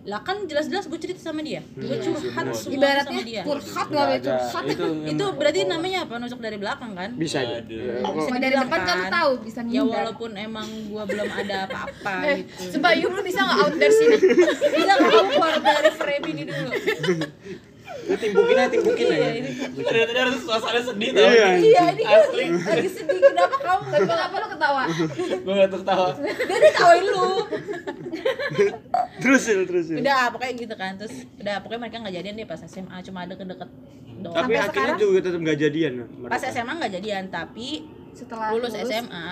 [0.00, 4.00] lah kan jelas-jelas gue cerita sama dia gue curhat semua sama Ibaratnya dia curhat Nggak
[4.00, 4.32] gak ada.
[4.32, 4.64] curhat.
[4.66, 7.60] Itu itu berarti namanya apa nusuk dari belakang kan bisa aja.
[8.00, 9.10] Kok- Cuma dari depan kan kan.
[9.12, 9.92] tahu bisa ya ngindar.
[10.00, 14.16] walaupun emang gue belum ada apa-apa Eh, gitu Yum lu bisa gak out dari sini?
[14.72, 16.70] bisa nggak keluar dari frame ini dulu
[18.10, 19.30] Lu timbukin aja, timbukin aja.
[19.80, 21.22] Ternyata dia harus suasana sedih tau.
[21.24, 21.48] Iya.
[21.56, 22.18] iya ini gue
[22.66, 24.82] lagi sedih kenapa kamu Tapi kenapa lu ketawa?
[25.38, 26.08] Gue gak tertawa.
[26.18, 27.26] dia ditawain lu
[29.20, 29.98] Terus Sil, terus Sil.
[29.98, 33.34] udah pokoknya gitu kan terus udah pokoknya mereka nggak jadian deh pas SMA cuma ada
[33.34, 33.70] kedeket
[34.18, 35.92] doang Tapi akhirnya juga tetap gak jadian.
[36.10, 36.30] mereka.
[36.30, 37.68] pas SMA nggak jadian tapi
[38.10, 39.26] Setelah lulus SMA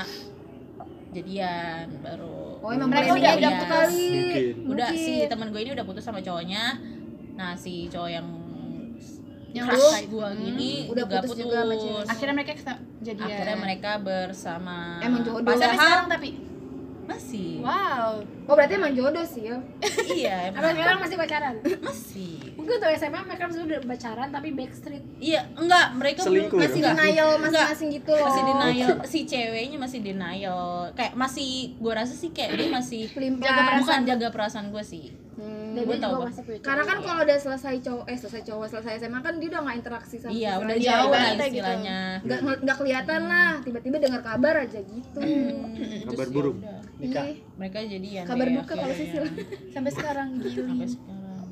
[1.10, 3.68] jadian baru Oh emang Mereka udah putus.
[3.70, 4.06] kali.
[4.12, 4.54] Mungkin.
[4.68, 5.04] udah Mungkin.
[5.16, 6.64] si teman gue ini udah putus sama cowoknya
[7.34, 8.26] nah si cowok yang
[9.48, 9.86] Yang lu?
[9.88, 12.04] kayak gue gini Udah juga putus putus, juga sama cewek.
[12.06, 12.52] Akhirnya mereka
[13.00, 13.26] jadian.
[13.26, 15.40] akhirnya mereka bersama Emang jodoh.
[15.40, 16.30] Sampai padahal sekarang tapi.
[17.08, 18.20] masih Wow.
[18.44, 19.56] Oh berarti emang jodoh sih ya.
[20.14, 21.54] iya Apa emang sekarang masih pacaran?
[21.80, 25.00] masih Mungkin tuh SMA mereka sudah pacaran tapi backstreet.
[25.16, 26.94] iya enggak mereka Selingkuh belum Masih enggak.
[27.00, 28.24] denial masing-masing gitu loh.
[28.28, 33.40] masih denial si ceweknya masih denial kayak masih gue rasa sih kayak dia masih jaga
[33.64, 35.04] perasaan bukan jaga perasaan gue sih.
[35.78, 38.42] Dan Gua dia tahu, juga masih punya Karena kan kalau udah selesai cowok eh selesai
[38.44, 41.54] cowok selesai SMA kan dia udah nggak interaksi sama iya udah jauh lah ibaratnya gitu.
[41.54, 46.56] istilahnya nggak nggak kelihatan lah tiba-tiba dengar kabar aja gitu Hmm, Kabar buruk.
[46.56, 46.78] ya udah.
[46.98, 47.24] Nikah.
[47.24, 48.90] Ih, mereka jadian kabar duka kalau.
[48.92, 49.24] Sisil
[49.70, 50.58] Sampai sekarang gili.
[50.58, 51.46] sampai sekarang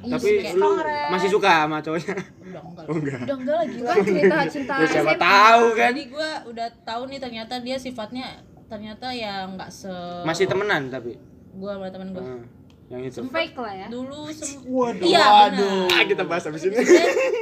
[0.00, 0.70] Tapi kayak lu
[1.08, 2.14] masih suka sama cowoknya?
[2.40, 3.18] udah enggak Oh enggak.
[3.20, 3.78] Udah enggak lagi.
[3.80, 5.20] kan cerita cinta Ya, siapa SMA.
[5.20, 5.88] tahu kan?
[5.88, 8.26] jadi gue udah tahu nih ternyata dia sifatnya
[8.64, 9.90] ternyata ya nggak se
[10.22, 11.16] Masih temenan tapi.
[11.50, 12.42] gue sama temen gue Hmm,
[12.88, 13.20] yang itu.
[13.22, 13.86] fake lah ya.
[13.88, 15.04] dulu sem Waduh.
[15.04, 16.76] iya benar Ah, kita bahas habis ini.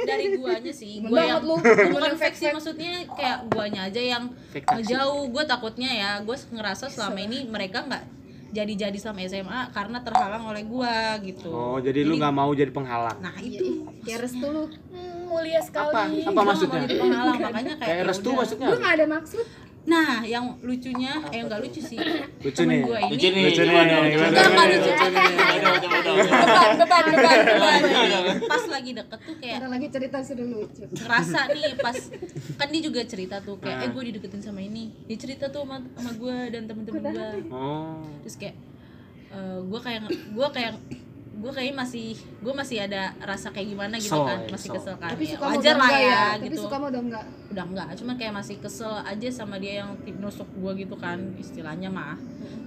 [0.03, 2.53] Dari guanya sih gua yang bukan Gimana fake sih fake-fake?
[2.53, 4.23] maksudnya kayak guanya aja yang
[4.53, 8.03] ngejauh gue takutnya ya gue ngerasa selama ini mereka nggak
[8.49, 13.15] jadi-jadi sama SMA karena terhalang oleh gua gitu Oh, jadi lu nggak mau jadi penghalang.
[13.17, 15.91] nah itu ya restu lu Hmm, mulia sekali.
[15.93, 16.07] Apa?
[16.09, 16.79] Gua Apa maksudnya?
[16.81, 18.37] jadi penghalang makanya kayak Kayak ya restu udah.
[18.37, 18.67] maksudnya?
[18.67, 19.45] lu nggak ada maksud
[19.87, 21.95] nah yang lucunya eh enggak lucu sih
[22.37, 22.83] Lucu nih.
[22.83, 23.43] gua ini Lucu nih.
[23.45, 23.71] Lucu nih.
[23.71, 23.93] Gimana?
[24.03, 24.91] Enggak, enggak lucu.
[25.87, 27.81] Beban beban beban beban
[28.45, 31.97] pas lagi deket tuh kayak ada lagi cerita sudah lucu ngerasa nih pas
[32.59, 35.79] kan dia juga cerita tuh kayak eh gue dideketin sama ini dia cerita tuh sama
[35.93, 38.03] sama gue dan temen-temen gue Oh.
[38.21, 38.55] terus kayak
[39.61, 40.73] gue kayak gue kayak
[41.37, 44.81] gue kayak masih gue masih ada rasa kayak gimana gitu Kesel kan ya, masih kesel.
[44.81, 45.09] kesel kan.
[45.13, 46.25] Tapi Ya, suka wajar udah lah enggak ya, ya?
[46.33, 46.61] Tapi gitu.
[46.65, 47.25] suka mau udah enggak?
[47.47, 51.89] Udah enggak cuma kayak masih kesel aja sama dia yang nusuk gue gitu kan istilahnya
[51.89, 52.17] mah.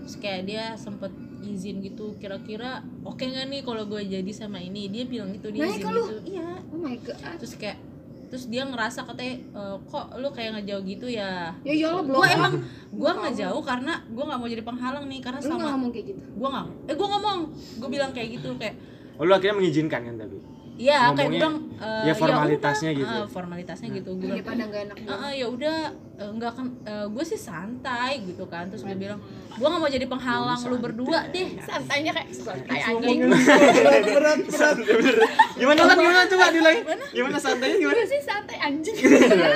[0.06, 1.10] Terus kayak dia sempet
[1.40, 4.86] izin gitu kira-kira oke nggak nih kalau gue jadi sama ini?
[4.86, 6.16] Dia bilang gitu dia izin gitu.
[6.30, 6.48] Iya.
[6.70, 7.18] Oh my god.
[7.42, 7.89] Terus kayak
[8.30, 11.50] terus dia ngerasa katanya "E, kok lu kayak ngejauh gitu ya?
[11.66, 12.14] Ya ya belum.
[12.14, 12.52] gue emang
[12.88, 16.06] gue nggak jauh karena gue nggak mau jadi penghalang nih karena lu sama ngomong kayak
[16.14, 16.22] gitu?
[16.32, 17.38] Gue nggak eh gue ngomong.
[17.76, 18.74] Gue bilang kayak gitu kayak
[19.20, 20.38] Oh, lu akhirnya mengizinkan kan tapi.
[20.80, 23.12] Iya, kayak gue bilang eh, ya formalitasnya udah, gitu.
[23.12, 24.10] eh, formalitasnya gitu.
[24.10, 25.76] Gue bilang, daripada nggak enak "Eh, eh, ya udah
[26.16, 26.66] eh, nggak kan
[27.12, 28.72] gue sih santai gitu kan.
[28.72, 29.20] Terus dia bilang,
[29.50, 31.48] gue nggak mau jadi penghalang lu berdua deh.
[31.60, 33.18] Santainya kayak santai anjing.
[33.28, 34.04] berat
[34.48, 36.80] berat berat Gimana kan gimana coba diulangi?
[37.12, 37.96] Gimana santainya gimana?
[38.00, 38.96] Gue sih santai anjing.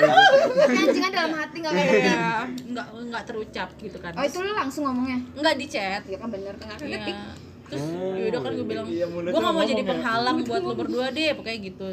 [0.85, 2.29] anjing kan dalam hati nggak kayak gitu Iya,
[2.69, 4.11] nggak nggak terucap gitu kan.
[4.13, 6.01] oh itu lu langsung ngomongnya nggak di chat.
[6.05, 7.33] ya kan bener kan Iya.
[7.65, 9.87] Terus Oh, yaudah kan gue bilang, iya, gue gak mau jadi ya.
[9.87, 11.89] penghalang buat lu berdua deh, pokoknya gitu.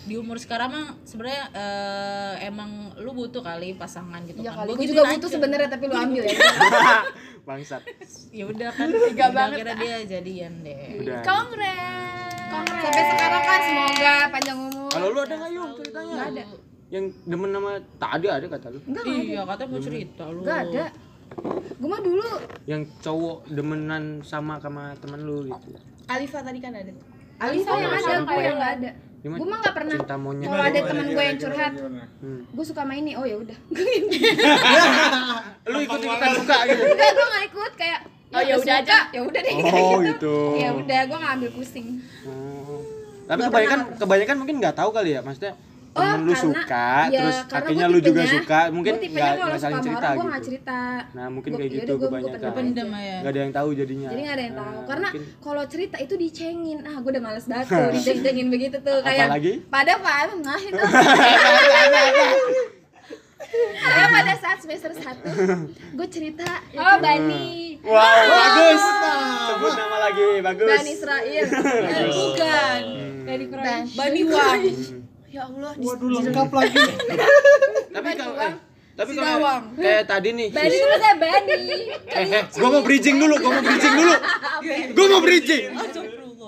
[0.00, 4.76] di umur sekarang mah sebenarnya eh, emang lu butuh kali pasangan gitu Iya kan Gue
[4.78, 5.12] gituin juga aja.
[5.14, 6.38] butuh sebenarnya tapi lu ambil ya.
[7.46, 7.82] Bangsat.
[8.30, 11.20] ya udah kan tiga banget kira dia jadian deh Udah.
[11.20, 12.80] Kongres.
[12.80, 14.88] Sampai sekarang kan semoga panjang umur.
[14.88, 16.12] Kalau lu ada nggak Yung ceritanya?
[16.14, 16.42] Nggak ada.
[16.88, 18.78] Yang demen nama tak ada ada kata lu.
[18.82, 20.84] Enggak, iya katanya mau cerita lu Enggak ada.
[21.78, 22.26] Gue mah dulu
[22.66, 25.78] Yang cowok demenan sama sama temen lu gitu.
[26.08, 26.92] Alifa tadi kan ada.
[27.38, 28.90] Alisa yang ada, gue yang enggak ada.
[29.18, 29.38] Gimana?
[29.38, 29.94] Gue mah enggak pernah.
[29.94, 30.48] Cinta monyet.
[30.50, 31.72] Kalau ada teman gue yang curhat,
[32.18, 32.40] Hmm.
[32.50, 33.14] gue suka main ini.
[33.14, 33.54] Oh ya udah.
[35.70, 36.82] Lu ikut ikutan suka gitu.
[36.82, 38.98] Enggak, gue enggak ikut kayak Oh, ya udah aja.
[39.08, 39.54] Ya udah deh.
[39.72, 40.36] Oh gitu.
[40.60, 41.86] Ya udah, gue enggak ambil pusing.
[42.28, 42.84] Oh.
[43.28, 45.52] Tapi kebanyakan kebanyakan mungkin nggak tahu kali ya, maksudnya
[45.88, 49.34] Oh, temen lu karena- suka, ya, terus akhirnya lu juga tipenya- suka, mungkin nggak nggak
[49.34, 50.28] suka saling cerita orang, gue gitu.
[50.28, 50.78] nggak cerita.
[51.10, 52.50] Nah mungkin Gua- kayak yaudah, gitu gua- kebanyakan.
[52.52, 54.08] pendem ya Nggak ada yang tahu jadinya.
[54.08, 54.70] Jadi nggak ada yang tahu.
[54.70, 56.78] Nah, Karena mungkin- kalau cerita itu dicengin.
[56.82, 59.26] Ah, gue udah males banget tuh diceng-cengin begitu tuh kayak.
[59.26, 59.52] Apalagi?
[59.66, 60.82] Pada pak, nah itu.
[63.78, 65.24] Kayak pada saat semester 1
[65.94, 67.80] gue cerita ya Oh, kan, Bani.
[67.80, 67.96] Wow,
[68.28, 68.82] bagus.
[69.48, 70.68] Sebut nama lagi, bagus.
[70.68, 71.44] Bani Israel.
[72.10, 72.80] bukan
[73.24, 73.62] Dari Pro.
[73.94, 74.62] Bani Wang
[75.28, 76.76] Ya Allah, Waduh lengkap lagi.
[77.94, 78.52] Tapi kalau eh,
[78.98, 80.48] tapi kalau kayak tadi nih.
[80.50, 81.54] Bani itu saya Bani.
[82.02, 84.14] Eh, eh, gua mau bridging dulu, gua mau bridging dulu.
[84.90, 85.64] Gua mau bridging.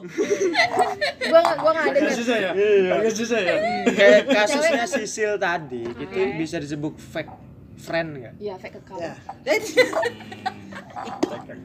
[1.21, 2.51] Gue gak, gue gak ada Agak susah ya.
[2.97, 3.55] Agak susah ya.
[3.85, 7.33] Kayak kasusnya Sisil tadi, itu bisa disebut fake
[7.77, 8.35] friend nggak?
[8.41, 9.01] Iya fake account.
[9.05, 9.13] Ya.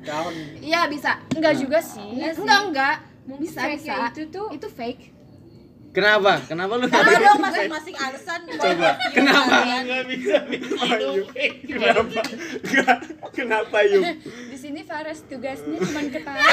[0.07, 0.33] Kawan.
[0.59, 1.11] Iya bisa.
[1.31, 2.11] Enggak juga sih.
[2.35, 2.95] Enggak enggak.
[3.39, 3.95] Bisa fake bisa.
[4.11, 5.14] itu tuh itu fake.
[5.95, 6.43] Kenapa?
[6.43, 9.57] Kenapa lu Karena dong masing-masing alasan Coba, kenapa?
[9.63, 10.35] Nggak bisa
[11.71, 12.19] Kenapa?
[13.31, 14.03] Kenapa yuk?
[14.75, 16.43] Di sini Fares tugasnya cuma ketawa.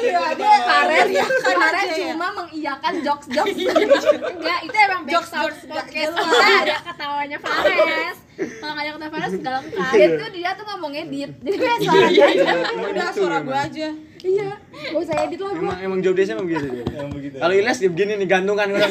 [0.00, 1.26] Iya dia Fares ya.
[1.28, 3.52] Fares cuma mengiyakan jokes jokes.
[4.40, 8.16] Enggak, itu emang back sound podcast kita ada ketawanya Fares.
[8.32, 9.92] Kalau nggak ada kata Fares nggak lengkap.
[9.92, 11.30] Itu dia tuh ngomong edit.
[11.36, 12.52] Jadi kayak suara dia aja.
[12.80, 13.88] udah suara gua aja
[14.22, 14.50] Iya.
[14.72, 15.60] Gak usah edit lah gua.
[15.60, 16.84] Emang emang job desk emang begitu dia.
[16.96, 17.36] Yang begitu.
[17.36, 18.88] Kalau Ilyas dia begini nih gantungan orang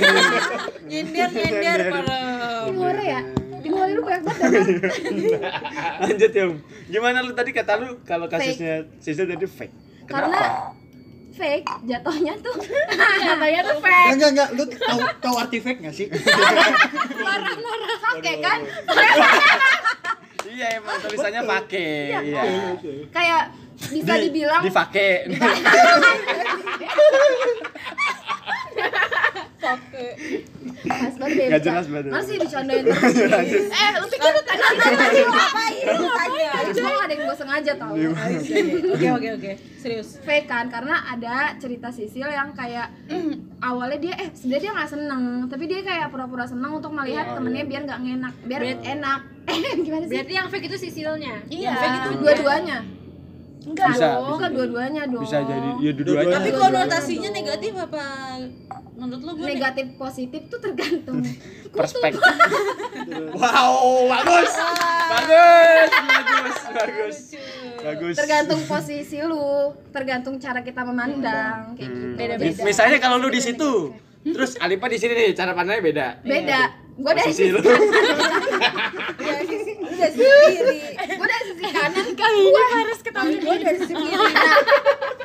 [0.86, 2.18] nyender nyender para
[2.70, 3.41] Di luar ya.
[3.82, 4.52] Di luar lu banyak banget
[5.34, 5.40] ya.
[6.06, 6.54] Lanjut Yum.
[6.88, 9.74] Gimana lu tadi kata lu kalau kasusnya Sisil tadi fake?
[10.06, 10.48] Karena Kenapa?
[11.32, 12.56] fake jatuhnya tuh
[13.26, 14.10] Katanya tuh fake.
[14.14, 16.08] Enggak enggak, lu tahu tahu arti fake enggak sih?
[18.02, 18.60] pakai kan.
[20.52, 22.12] Iya emang tulisannya pakai.
[22.28, 22.44] Iya.
[23.08, 23.44] Kayak
[23.90, 25.10] bisa Di- dibilang Dipake.
[30.82, 31.48] Mas banget.
[31.48, 31.70] Nggak Bisa.
[31.72, 32.12] jelas banget.
[32.12, 32.54] Masih terus.
[33.82, 35.84] eh, lu pikir lu tadi lu ngapain?
[35.86, 36.50] Lu ngapain?
[36.52, 37.94] Tadi cuma ada yang gue sengaja tau.
[37.94, 39.52] oke oke oke
[39.82, 42.94] serius Fake kan karena ada cerita Sisil yang kayak
[43.68, 47.66] awalnya dia eh sebenarnya dia nggak seneng tapi dia kayak pura-pura seneng untuk melihat temennya
[47.66, 49.20] biar nggak ngenak biar enak
[49.50, 51.34] eh gimana sih Berarti yang fake itu sisilnya.
[51.50, 51.74] Iya.
[52.22, 53.01] dua-duanya
[53.62, 54.26] Enggak Bisa, dong.
[54.32, 56.34] bukan dua-duanya dong Bisa jadi ya dua-duanya.
[56.34, 58.04] tapi konotasinya negatif apa
[58.92, 61.22] menurut lu gue negatif positif tuh tergantung
[61.78, 62.18] perspektif.
[63.36, 64.52] wow, bagus.
[65.08, 67.18] Bagus, bagus, bagus.
[67.82, 68.14] Bagus.
[68.16, 69.42] tergantung posisi lu
[69.90, 73.90] tergantung cara kita memandang kayak gitu Mis- Misalnya kalau lu di situ,
[74.24, 76.08] terus Alipa di sini nih, cara pandangnya beda.
[76.20, 76.62] beda
[76.94, 77.62] gue dari Posisi sisi lu.
[79.82, 80.28] udah gue
[81.24, 81.31] dari
[81.62, 84.16] sisi kanan kan gue harus ketahui gue dari sisi kiri.
[84.18, 84.58] Nah,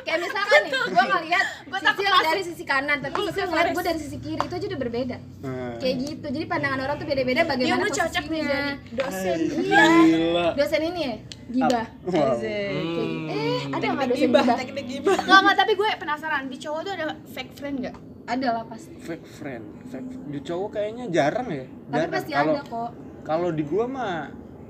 [0.05, 4.17] kayak misalkan nih gue ngeliat Sisil dari sisi kanan tapi Sisil ngeliat gue dari sisi
[4.21, 5.17] kiri itu aja udah berbeda.
[5.41, 5.75] Hmm.
[5.81, 6.27] kayak gitu.
[6.29, 8.61] Jadi pandangan orang tuh beda-beda Iya, bagaimana lu cocok nih posisinya.
[8.61, 9.37] jadi dosen.
[9.61, 10.47] iya.
[10.53, 11.15] dosen ini ya?
[11.47, 11.85] Gibah.
[12.03, 12.33] Wow.
[12.37, 13.03] Gitu.
[13.31, 14.43] eh ada nggak dosen gibah?
[14.45, 16.43] Enggak, enggak, tapi gue penasaran.
[16.49, 17.97] Di cowok tuh ada fake friend enggak?
[18.27, 18.91] ada lah pasti.
[18.99, 21.63] Fake friend, fake di cowok kayaknya jarang ya.
[21.87, 22.11] tapi Jarang.
[22.11, 22.91] pasti ada kok.
[23.23, 24.15] kalau di gua mah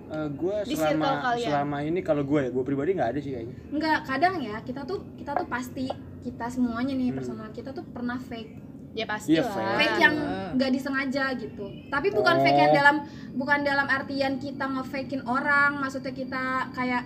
[0.07, 3.55] eh, gua Di selama selama ini kalau gua ya, gua pribadi nggak ada sih kayaknya.
[3.69, 5.85] Enggak, kadang ya kita tuh kita tuh pasti
[6.19, 7.17] kita semuanya nih Hmm.
[7.17, 9.53] personal kita tuh pernah fake Ya pasti Iya, lah.
[9.53, 9.77] fake.
[9.77, 10.15] fake yang
[10.57, 12.41] nggak disengaja gitu tapi bukan Oh.
[12.41, 12.95] fake yang dalam
[13.31, 16.43] bukan dalam artian kita ngefakein orang maksudnya kita
[16.73, 17.05] kayak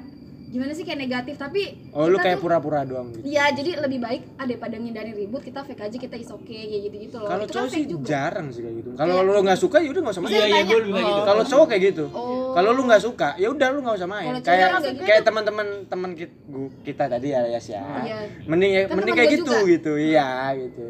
[0.52, 3.24] gimana sih kayak negatif tapi Oh, lu kayak pura-pura doang gitu.
[3.24, 6.82] Iya, jadi lebih baik ada pada ngindarin ribut kita fake aja kita is oke kayak
[6.84, 7.26] gitu gitu loh.
[7.26, 8.06] Kalau Itu kan cowok sih fake juga.
[8.06, 8.89] jarang sih kayak gitu.
[8.93, 10.32] Kalau lu nggak suka ya udah nggak usah main.
[10.34, 11.22] Iya, iya, gue juga gitu.
[11.24, 12.06] Kalau cowok kayak gitu.
[12.10, 12.52] Oh.
[12.52, 14.28] Kalau lu nggak suka, ya udah lu nggak usah main.
[14.30, 16.36] Cowok Kayak suka kayak teman-teman teman kita,
[16.84, 17.74] kita tadi ya ya sih.
[17.74, 18.20] Iya.
[18.43, 19.58] Mending ya- Kan mending kayak gitu juga.
[19.66, 19.91] gitu.
[19.95, 20.28] Iya
[20.58, 20.86] gitu.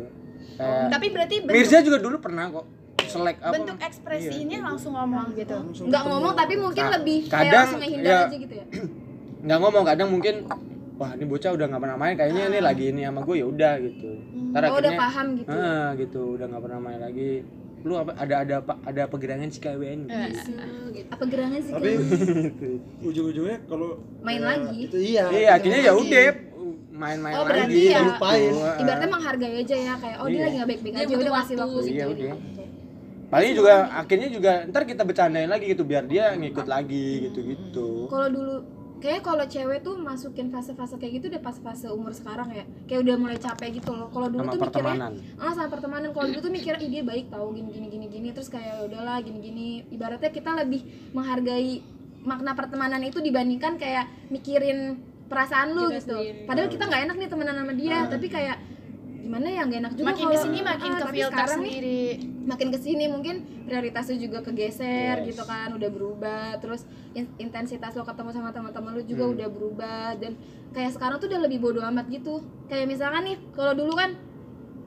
[0.58, 2.66] Kayak Tapi berarti bentuk, Mirza juga dulu pernah kok
[3.04, 3.54] selek apa?
[3.54, 5.58] bentuk ekspresinya langsung ngomong gitu.
[5.84, 8.66] Nggak ngomong tapi mungkin Ka- lebih kayak kadang, langsung ngehindar ya- aja gitu ya.
[9.42, 10.36] nggak ngomong kadang mungkin
[10.96, 13.74] wah ini bocah udah nggak pernah main kayaknya ini lagi ini sama gue ya udah
[13.80, 14.10] gitu
[14.52, 15.50] ntar Oh, udah paham gitu.
[15.50, 17.32] ah, gitu udah nggak pernah main lagi
[17.82, 20.30] lu apa ada ada apa ada pegerangan si KWN Eh,
[21.10, 21.74] Apa gerangan sih?
[21.74, 23.02] tapi Kak?
[23.02, 24.78] ujung-ujungnya kalau Main eh, lagi?
[24.86, 26.30] itu iya iya akhirnya ya udah
[26.94, 28.54] main-main Oh, lagi berarti ya lupain.
[28.54, 28.76] Ah.
[28.78, 30.44] Ibaratnya menghargai aja ya kayak oh dia Iya.
[30.44, 31.80] lagi nggak baik-baik Dia aja udah kasih waktu.
[31.90, 32.34] Iya, udah.
[33.32, 38.28] paling juga akhirnya juga ntar kita bercandain lagi gitu biar dia ngikut lagi gitu-gitu Kalau
[38.30, 38.56] dulu
[39.02, 42.64] kayak kalau cewek tuh masukin fase-fase kayak gitu udah pas fase umur sekarang ya.
[42.86, 44.08] Kayak udah mulai capek gitu loh.
[44.08, 46.10] Kalau dulu sama tuh mikirnya ah sama pertemanan.
[46.14, 48.76] Kalau dulu tuh mikir ih dia baik tahu gini gini gini gini terus kayak "Ya
[48.86, 50.82] udahlah gini gini ibaratnya kita lebih
[51.12, 51.82] menghargai
[52.22, 56.18] makna pertemanan itu dibandingkan kayak mikirin perasaan lu Kita gitu.
[56.20, 56.44] sendiri.
[56.46, 58.58] padahal kita nggak enak nih temenan sama dia tapi kayak
[59.22, 61.58] gimana ya nggak enak juga makin kalau- ke sini makin ah, ke tapi filter sekarang
[61.58, 62.02] nih sendiri
[62.44, 65.28] makin ke sini mungkin prioritasnya juga kegeser Yes.
[65.30, 66.58] gitu kan udah berubah.
[66.58, 69.34] Terus in- intensitas lo ketemu sama teman-teman lo juga Hmm.
[69.36, 70.08] udah berubah.
[70.16, 70.36] Dan
[70.70, 72.42] kayak sekarang tuh udah lebih bodo amat gitu.
[72.66, 74.12] Kayak misalkan nih kalau dulu kan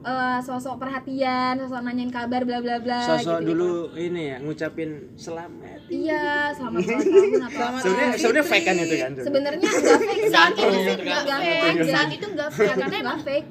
[0.01, 4.89] eh, sosok perhatian sosok nanyain kabar bla bla bla sosok gitu, dulu ini ya ngucapin
[5.15, 9.11] selamat iya selamat ulang tahun atau apa sebenarnya sebenarnya fake kan itu kan?
[9.17, 10.25] Sebenarnya nggak fake.
[10.29, 10.65] Saat itu
[11.01, 11.89] nggak fake.
[11.89, 12.75] saat itu nggak fake.
[12.77, 13.47] Karena emang fake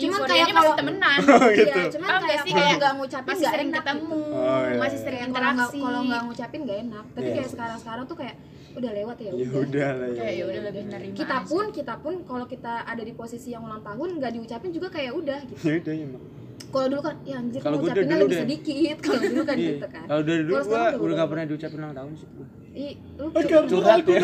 [0.00, 1.18] cuman kayak masih kalau temenan.
[1.58, 2.50] Iya cuman nggak kayak sih?
[2.50, 3.78] kalau Kayak nggak ngucapin masih nggak sering enak.
[3.78, 4.76] ketemu Oh, iya.
[4.78, 5.78] masih sering Kayak kalau nggak interaksi.
[5.80, 7.04] kalau nggak ngucapin nggak enak.
[7.08, 7.34] Tapi Iya.
[7.34, 8.36] kayak sekarang sekarang tuh kayak
[8.70, 9.58] udah lewat ya ya udah.
[9.60, 11.48] udah lah kayak ya ya udah lebih nerima kita aja.
[11.48, 15.12] pun kita pun kalau kita ada di posisi yang ulang tahun nggak diucapin juga kayak
[15.12, 15.62] udah gitu.
[15.64, 16.24] Ya udah emang.
[16.68, 18.96] Kalau dulu kan ya anjir Kalau udah dulu lebih sedikit.
[19.00, 19.68] Kalau dulu kan Iya.
[19.72, 20.04] gitu kan.
[20.06, 22.46] Kalau dari dulu gua udah udah nggak pernah diucapin ulang tahun sih gua.
[22.70, 23.26] Ih, lu
[23.66, 24.20] curhat ya.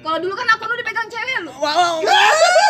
[0.00, 1.52] kalau dulu kan akun lu dipegang cewek lu.
[1.52, 2.69] Iya,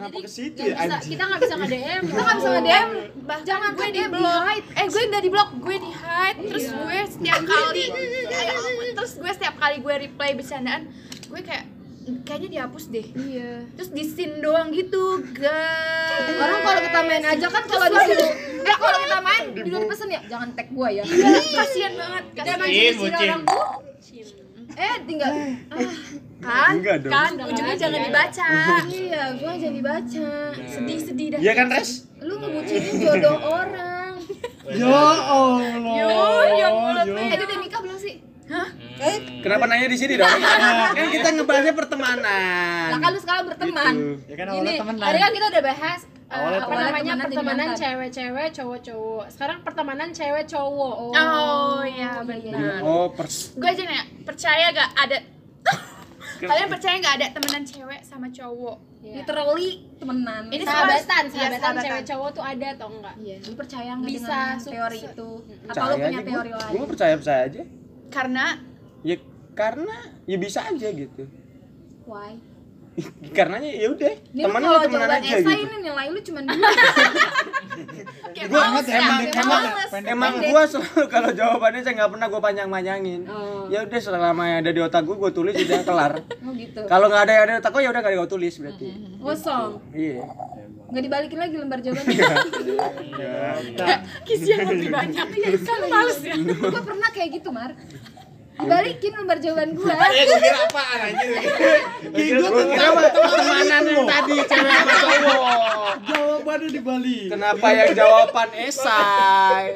[0.00, 2.88] Kenapa ke situ ya, bisa, kita nggak bisa nge-DM kita nggak bisa nge-DM
[3.28, 6.38] bahkan jangan gue di DM blok hide eh gue nggak di blok gue di hide.
[6.40, 7.84] Terus gue setiap kali
[8.96, 10.88] terus gue setiap kali gue reply bercandaan
[11.28, 11.64] gue kayak
[12.24, 13.06] kayaknya dihapus deh.
[13.12, 13.68] Iya.
[13.76, 16.32] Terus di scene doang gitu guys.
[16.32, 18.26] Orang kalau kita main aja kan kalau di sini
[18.64, 20.20] eh kalau kita main dulu pesen ya?
[20.24, 21.04] Jangan tag gua ya.
[21.04, 21.28] Iya,
[21.60, 24.39] kasihan banget kasihan Bucin, bucin.
[24.76, 25.78] Eh tinggal ah,
[26.40, 26.72] kan?
[26.78, 27.12] Enggak dong.
[27.12, 27.32] kan?
[27.50, 28.46] Ujungnya jangan dibaca.
[28.88, 30.28] Iya gua jangan dibaca.
[30.68, 31.40] Sedih sedih dah.
[31.40, 31.90] Iya kan res?
[32.22, 34.14] Lu ngebucinin jodoh orang.
[34.70, 35.74] Ya Allah.
[35.98, 36.10] yo
[36.54, 38.14] yang mulut eh dia udah nikah belum sih?
[39.40, 40.28] Kenapa nanya di sini dong?
[40.30, 42.88] Kan kita ngebahasnya pertemanan.
[42.92, 43.94] Lah kan lu sekarang berteman.
[44.26, 46.00] Ya kan awalnya temen tadi kan kita udah bahas
[46.30, 46.86] uh, Awalnya apa temenan.
[46.94, 47.14] namanya?
[47.26, 49.24] pertemanan cewek-cewek, cowok-cowok.
[49.28, 50.94] Sekarang pertemanan cewek cowok.
[50.96, 52.80] Oh, oh ya benar.
[52.80, 55.18] Oh pers gue aja nih percaya gak ada?
[56.40, 58.78] Kalian percaya gak ada temenan cewek sama cowok?
[59.00, 59.24] Iya.
[59.24, 60.52] literally temenan.
[60.52, 61.84] Ini sahabatan, Iya, sahabatan sahabatan.
[61.88, 63.14] cewek cowok tuh ada atau enggak?
[63.16, 65.28] iya lu percaya nggak Bisa, dengan teori itu?
[65.40, 66.72] Apa percaya lu punya aja teori gua lain?
[66.76, 67.62] gua percaya percaya aja.
[68.12, 68.44] Karena?
[69.00, 69.16] Ya
[69.56, 69.96] karena
[70.28, 71.22] ya bisa aja gitu.
[72.04, 72.36] Why
[73.36, 76.56] karenanya ya udah ini lu temenan ya jawaban aja gitu ini nilai lu cuma dua
[78.30, 79.10] kayak Gua ya, ya.
[79.90, 80.48] Pendek Emang pendek.
[80.48, 83.20] gua selalu kalau jawabannya saya nggak pernah gua panjang-panjangin.
[83.26, 83.66] Oh.
[83.66, 86.12] Ya udah selama yang ada di otak gua gua tulis udah kelar.
[86.22, 88.54] oh gitu Kalau nggak ada yang ada di otak gua ya udah nggak gua tulis
[88.56, 88.86] berarti.
[89.18, 90.22] kosong Iya.
[90.90, 92.18] nggak dibalikin lagi lembar jawabannya
[94.24, 95.26] kisian lebih banyak
[95.62, 97.70] kan males ya gua pernah kayak gitu mar
[98.58, 101.30] dibalikin lembar jawaban gua Eh, gue kira apaan anjir?
[102.40, 105.92] Gua kira mah pertemanan yang tadi cewek sama cowok.
[106.10, 107.18] Jawabannya di Bali.
[107.30, 109.66] Kenapa yang jawaban esai?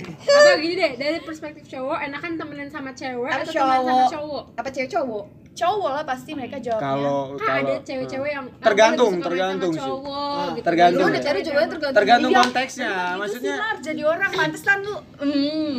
[0.00, 4.42] Atau gini deh, dari perspektif cowok enakan temenan sama cewek Apa atau temenan sama cowok?
[4.56, 9.26] apa cewek cowok cowok lah pasti mereka jawabnya Kalau Kan ada cewek-cewek yang Tergantung, main
[9.28, 9.90] tergantung sama sih.
[9.92, 10.64] cowok gitu.
[10.64, 11.00] tergantung.
[11.04, 12.92] lu udah cari tergantung tergantung konteksnya.
[13.20, 13.54] Maksudnya
[13.84, 15.76] jadi orang pantesan lu hmm.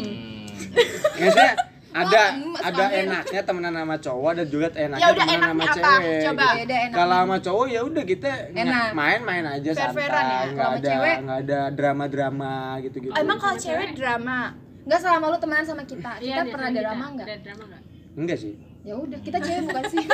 [1.18, 1.52] maksudnya
[1.94, 2.22] ada
[2.58, 3.04] ada banget.
[3.04, 5.74] enaknya temenan sama cowok ada juga enaknya Ya udah, temenan sama apa?
[5.74, 6.48] cewek Coba.
[6.56, 6.72] gitu.
[6.72, 8.90] Ya kalau sama cowok ya udah kita Enak.
[8.92, 10.40] main-main aja santai Fair-fairan ya.
[10.50, 11.16] nggak ada cewek?
[11.22, 14.38] nggak ada drama-drama gitu-gitu emang kalau cewek drama
[14.82, 17.82] nggak selama lu temenan sama kita Iya, kita pernah ada drama nggak Ada drama enggak?
[18.14, 20.06] enggak sih ya udah kita cewek bukan sih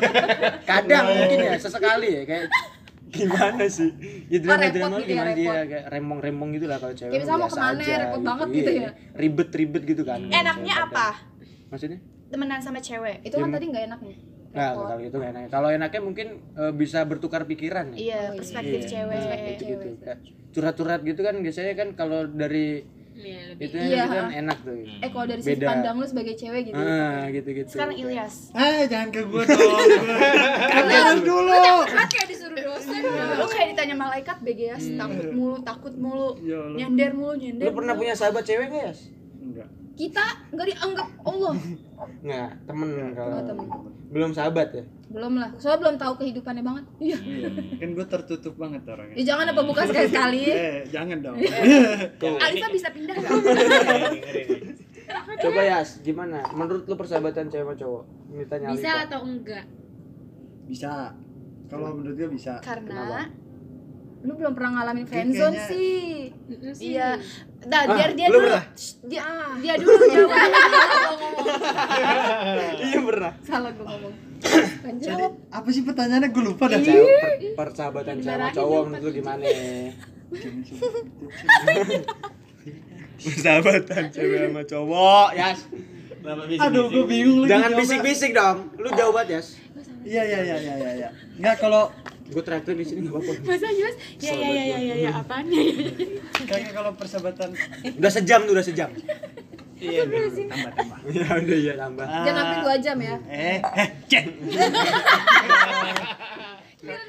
[0.68, 2.44] kadang mungkin ya sesekali ya kayak
[3.14, 3.90] gimana sih
[4.26, 5.54] ya drama repot drama gitu ya, dia repot.
[5.64, 8.20] kayak remong remong gitu lah kalau cewek Kayak misalnya mau biasa ke mana, aja repot
[8.20, 8.80] banget gitu Iya.
[8.80, 8.90] ya.
[9.14, 11.06] ribet ribet gitu kan enaknya apa
[11.68, 14.18] maksudnya temenan sama cewek itu kan Ya, tadi nggak enak nih
[14.54, 14.86] Nggak, Repot.
[14.86, 15.42] kalau itu nggak enak.
[15.50, 17.96] Kalau enaknya mungkin eh, bisa bertukar pikiran ya.
[17.96, 19.88] iya perspektif Iya, cewek perspektif gitu.
[20.52, 23.64] Curhat-curhat gitu kan biasanya kan kalau dari Iya, lebih.
[23.64, 24.30] itu Iya, kan ha.
[24.36, 24.74] enak tuh.
[24.74, 25.66] eh kalau dari sisi Beda.
[25.68, 27.70] pandang lu sebagai cewek gitu Ah, gitu-gitu.
[27.70, 29.70] sekarang Ilyas Eh, jangan ke gua dong.
[30.66, 31.54] Kan dulu.
[31.86, 33.00] kan kayak disuruh dosen
[33.34, 36.76] lu kayak ditanya malaikat BGS takut mulu takut mulu Ya Allah.
[36.76, 38.00] nyender mulu nyender Lu pernah mulu.
[38.00, 38.94] punya sahabat cewek nggak ya?
[39.40, 39.68] Enggak.
[39.94, 41.54] kita nggak dianggap Allah
[42.20, 43.66] nggak temen kalau Oh, temen.
[44.10, 44.84] belum sahabat ya
[45.14, 45.50] belum lah.
[45.56, 46.84] Soalnya belum tahu kehidupannya banget.
[46.98, 47.16] Iya
[47.78, 49.14] kan gue tertutup banget orangnya.
[49.14, 50.40] Ya jangan apa buka sekali sekali.
[50.50, 51.36] Eh jangan dong.
[52.44, 53.14] Alisa bisa pindah.
[53.14, 53.30] Nggak?
[55.38, 56.42] coba ya gimana?
[56.50, 58.02] Menurut lu persahabatan cewek sama cowok?
[58.28, 59.64] Ini tanya bisa atau enggak?
[60.66, 61.14] Bisa.
[61.70, 62.58] Kalau menurut gue bisa.
[62.58, 63.30] Karena
[64.24, 66.32] lu belum pernah ngalamin friendzone kayaknya- sih.
[66.82, 67.08] Iya.
[67.64, 68.64] Nah Ah, biar dia lu dulu pernah?
[69.06, 69.22] Dia
[69.60, 70.36] dia dulu jawab.
[72.82, 73.32] Iya pernah.
[73.40, 74.14] Salah gue ngomong
[75.00, 76.28] jadi apa sih pertanyaannya?
[76.30, 76.80] Gue lupa dah.
[76.80, 79.44] Cewek per- persahabatan cewek sama cowok menurut lu gimana?
[83.14, 85.60] Persahabatan cewek sama cowok Yas.
[86.60, 88.56] Aduh gue bingung lagi jangan bisik-bisik dong.
[88.80, 89.48] Lu jawab banget Yas.
[90.04, 91.08] Iya iya iya iya iya iya.
[91.40, 91.88] Nggak kalau
[92.24, 93.32] gue terakhir di sini nggak apa-apa.
[93.44, 95.44] Masa Yus ya ya ya ya ya ya apaan?
[95.48, 95.64] Ya
[96.44, 97.48] kayaknya kalau persahabatan
[98.00, 98.90] udah sejam tuh udah sejam
[99.84, 100.02] Iya,
[100.46, 100.98] tambah tambah.
[101.14, 102.06] Ya udah iya tambah.
[102.06, 103.16] Jangan sampai dua jam ya.
[103.26, 104.24] Eh eh cek.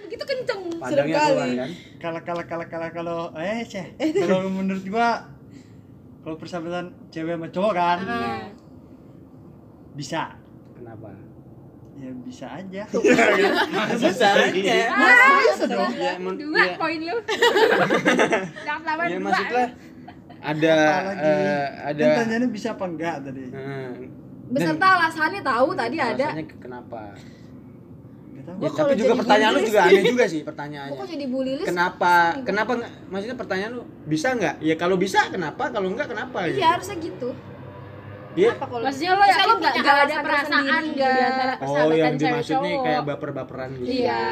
[0.06, 1.70] Begitu kenceng pandangnya keluar kan?
[1.98, 3.88] Kalau kalau kalau kalau kalau eh cek.
[3.98, 5.10] Kalau menurut gua
[6.22, 7.98] kalau persahabatan cewek sama cowok kan
[9.96, 10.36] bisa.
[10.76, 11.10] Kenapa?
[11.96, 12.84] Ya bisa aja.
[14.04, 14.52] Bisa aja.
[14.52, 15.64] Bisa?
[15.64, 15.92] dong?
[15.96, 17.16] Ya, men- dua poin lu.
[18.68, 19.66] Dapat lawan dua
[20.46, 20.74] ada
[21.18, 22.04] eh, ada.
[22.06, 23.44] Kan tanyanya bisa apa enggak tadi?
[23.50, 23.92] Hmm,
[24.54, 26.26] beserta alasannya tahu tadi ada.
[26.30, 27.02] alasannya kenapa.
[28.46, 31.00] Ya, tapi juga pertanyaan lu juga aneh juga sih pertanyaannya.
[31.02, 32.38] Kok jadi bully list kenapa?
[32.46, 32.92] Kenapa nggak?
[33.10, 34.56] Maksudnya pertanyaan lu bisa nggak?
[34.62, 35.74] Ya kalau bisa kenapa?
[35.74, 36.46] Kalau enggak kenapa?
[36.46, 36.62] Gitu.
[36.62, 37.30] iya harusnya gitu.
[38.36, 41.72] Dia- apa kalau maksudnya lo yakin lo nggak ada perasaan tersendiri di antara nggak?
[41.72, 43.90] oh yang dimaksud nih kayak baper-baperan gitu.
[43.90, 44.24] Iya.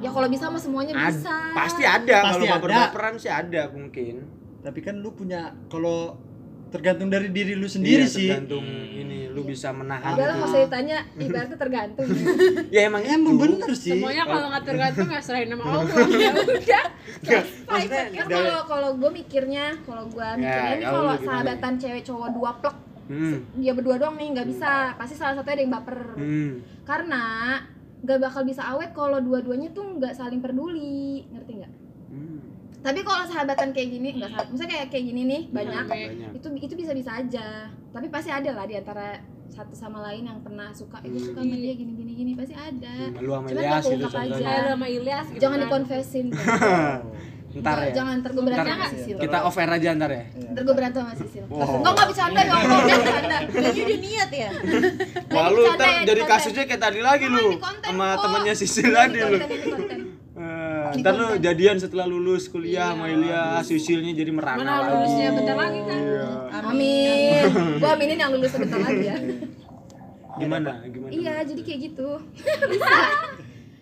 [0.00, 1.36] Ya kalau bisa mah semuanya Ad- bisa.
[1.52, 6.16] pasti ada kalau baper-baperan sih ada mungkin tapi kan lu punya kalau
[6.72, 8.28] tergantung dari diri lu sendiri Iya, sih.
[8.32, 10.38] tergantung ini lu bisa menahan udah lah itu.
[10.40, 12.08] nggak usah ditanya ibaratnya tergantung.
[12.74, 13.94] Ya emang emang bener sih.
[13.94, 15.84] Semuanya kalau nggak tergantung ya serahin sama Allah.
[16.24, 16.84] Ya udah.
[17.22, 22.28] Kan kalau kalau gue mikirnya kalau gue Ya, mikirnya ini kalau kalau sahabatan cewek cowok
[22.34, 22.76] dua plek
[23.10, 23.36] hmm.
[23.62, 24.72] dia berdua doang nih nggak bisa.
[24.98, 25.98] Pasti salah satunya ada yang baper.
[26.18, 26.52] Hmm.
[26.84, 27.22] karena
[28.04, 31.22] nggak bakal bisa awet kalau dua-duanya tuh nggak saling peduli.
[31.30, 31.72] Ngerti nggak?
[31.72, 31.83] Hmm.
[32.84, 35.84] Tapi kalau sahabatan kayak gini nggak sahabat misalnya kayak kayak gini nih banyak.
[35.86, 36.30] Banyak.
[36.36, 37.46] Itu itu bisa bisa aja.
[37.88, 41.54] Tapi pasti ada lah di antara satu sama lain yang pernah suka itu suka sama
[41.54, 42.30] dia gini gini gini.
[42.34, 42.94] Pasti ada.
[43.16, 44.52] Lu sama Cuman Ilyas nggak gitu aja.
[44.68, 45.64] sama Ilyas gitu jangan kan.
[45.64, 46.26] dikonfesin.
[47.54, 47.92] Ntar ya.
[47.94, 48.14] jangan.
[48.18, 50.22] Ntar gue berantem Ntar sama Sisil kita off air aja ntar ya.
[50.50, 51.78] Ntar gue berantem sama Sisil Wow.
[51.78, 54.50] enggak nggak bercanda ya Allah nggak bercanda Jadi udah niat ya.
[55.38, 56.32] Wah lu ntar jadi konten.
[56.34, 57.46] kasusnya kayak tadi lagi lu.
[57.80, 59.38] Sama temennya Sisil tadi lu.
[60.94, 61.40] Ntar lu konten.
[61.40, 64.90] jadian setelah lulus kuliah sama Ilyas, Sisilnya jadi merana mana lagi.
[64.90, 66.28] lulusnya bentar lagi kan Iya.
[66.62, 67.42] amin
[67.80, 69.16] gue aminin yang lulus sebentar lagi ya
[70.34, 70.82] Gimana?
[70.84, 71.10] Gimana?
[71.10, 72.08] iya jadi kayak gitu
[72.72, 72.96] bisa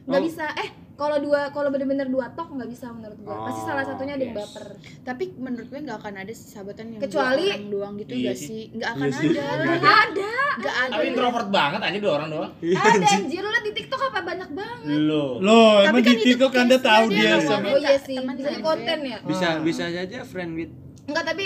[0.03, 0.19] Oh.
[0.19, 0.69] bisa eh
[1.03, 4.23] kalau dua kalau bener-bener dua tok nggak bisa menurut gue pasti Oh, salah satunya ada
[4.23, 4.41] yang yes.
[4.45, 4.67] baper.
[5.03, 8.39] Tapi menurut gue nggak akan ada sahabatan yang Kecuali- dua orang doang gitu Iya nggak
[8.39, 8.63] sih.
[8.71, 9.27] nggak akan Iya ada.
[9.75, 10.33] Nggak ada.
[10.55, 10.93] Nggak ada.
[10.93, 12.53] Tapi introvert banget aja dua orang doang.
[12.61, 13.19] Iya, ada anjing.
[13.21, 13.41] anjir.
[13.41, 14.19] lu liat di tiktok apa?
[14.23, 14.99] Banyak banget.
[15.03, 15.27] Lo.
[15.41, 18.17] Loh, Tapi emang kan di TikTok anda tahu dia sama oh iya sih.
[18.17, 19.19] Bisa konten ya?
[19.23, 19.55] Bisa Ah.
[19.61, 20.71] bisa aja friend with
[21.03, 21.45] enggak tapi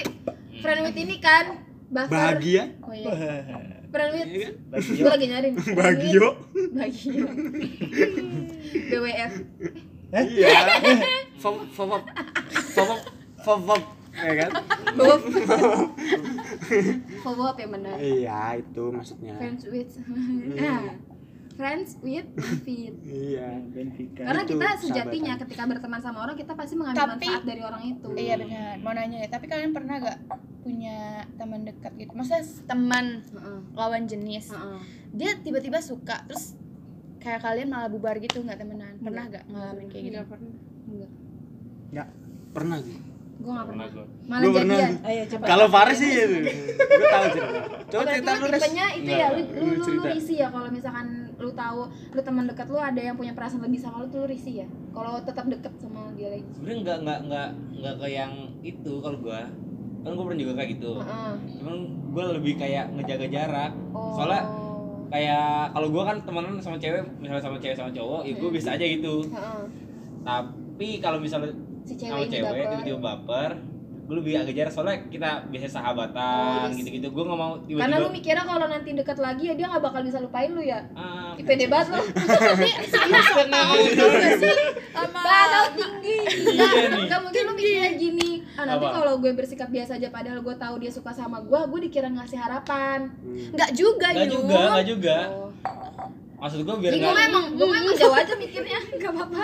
[0.58, 1.44] friend with ini kan
[1.88, 2.76] bahagia.
[2.80, 3.08] oh iya
[3.88, 4.80] friend with Iya kan?
[4.96, 5.54] gue lagi nyariin.
[5.56, 6.28] Friend Bagio.
[6.72, 7.24] Bagio
[8.90, 9.32] BWF
[10.12, 10.48] Iya.
[11.36, 12.04] Fop fop fop
[12.72, 13.00] fop
[13.38, 13.82] fop fop
[14.16, 14.50] ya kan?
[14.96, 15.20] Bob
[17.36, 17.94] Bob yang benar?
[17.98, 19.34] Iya, itu maksudnya.
[19.36, 19.92] friends with
[20.56, 20.96] nah
[21.56, 22.92] friends with benefit.
[23.26, 23.48] Iya.
[23.66, 25.42] Benfica karena Itu kita sejatinya sahabatan.
[25.42, 28.06] ketika berteman sama orang kita pasti mengambil Tapi- manfaat dari orang itu.
[28.14, 28.74] iya benar.
[28.78, 30.18] Mau nanya ya tapi kalian pernah gak
[30.60, 30.98] punya
[31.34, 32.10] teman dekat gitu?
[32.10, 34.50] Maksudnya teman Heeh, lawan jenis.
[34.50, 34.80] Heeh.
[35.12, 36.52] dia tiba-tiba suka terus
[37.18, 38.94] kayak kalian malah bubar gitu nggak temenan?
[38.98, 40.14] Pernah gak ngalamin kayak gitu?
[40.14, 40.52] Nggak pernah.
[41.86, 42.08] enggak
[42.52, 42.96] Pernah sih.
[43.36, 43.86] Gue gak pernah
[44.26, 45.44] malah Gua jadian Ayo coba.
[45.44, 46.38] Kalau Faris sih itu.
[46.72, 47.58] Gue tahu cerita.
[47.86, 51.06] Coba cerita lu tipenya itu ya lu, lu, lu lu, risih ya kalau misalkan
[51.36, 54.26] lu tahu lu teman dekat lu ada yang punya perasaan lebih sama lu tuh lu
[54.32, 58.32] risih ya kalau tetap deket sama dia lagi Sebenarnya nggak nggak nggak nggak ke yang
[58.64, 59.40] itu kalau gua.
[60.00, 60.92] Kan gua pernah juga kayak gitu.
[61.04, 61.32] Heeh.
[61.60, 61.76] Cuman
[62.16, 63.72] gua lebih kayak ngejaga jarak.
[63.92, 64.16] Oh.
[64.16, 64.42] Soalnya
[65.12, 68.68] kayak kalau gua kan temenan sama cewek, misalnya sama cewek sama cowok, ya gua bisa
[68.74, 69.28] aja gitu.
[69.28, 69.62] Heeh.
[70.24, 71.52] Tapi kalau misalnya
[71.86, 72.66] si sama cewek cewek baper.
[72.68, 73.50] tiba-tiba baper,
[74.02, 76.76] gue lebih agak jarak soalnya kita biasa sahabatan Oh, yes.
[76.76, 77.06] gitu-gitu.
[77.08, 77.80] Gue nggak mau tiba-tiba.
[77.80, 80.80] karena lu mikirnya kalau nanti deket lagi ya dia nggak bakal bisa lupain lu ya
[80.92, 82.02] Ah, Ih, pede banget lu
[83.36, 83.68] Tenang,
[85.06, 86.16] bakal tinggi
[86.48, 86.86] Iya nih.
[86.88, 90.56] nggak nggak mungkin lu mikirnya gini ah, nanti kalau gue bersikap biasa aja padahal gue
[90.56, 93.52] tahu dia suka sama gue gue dikira ngasih harapan Hmm.
[93.52, 94.32] nggak juga Enggak Yun.
[94.32, 95.16] juga, enggak juga.
[96.36, 96.42] Oh.
[96.42, 99.42] Maksud gue biar gue emang gue emang jauh aja mikirnya nggak apa-apa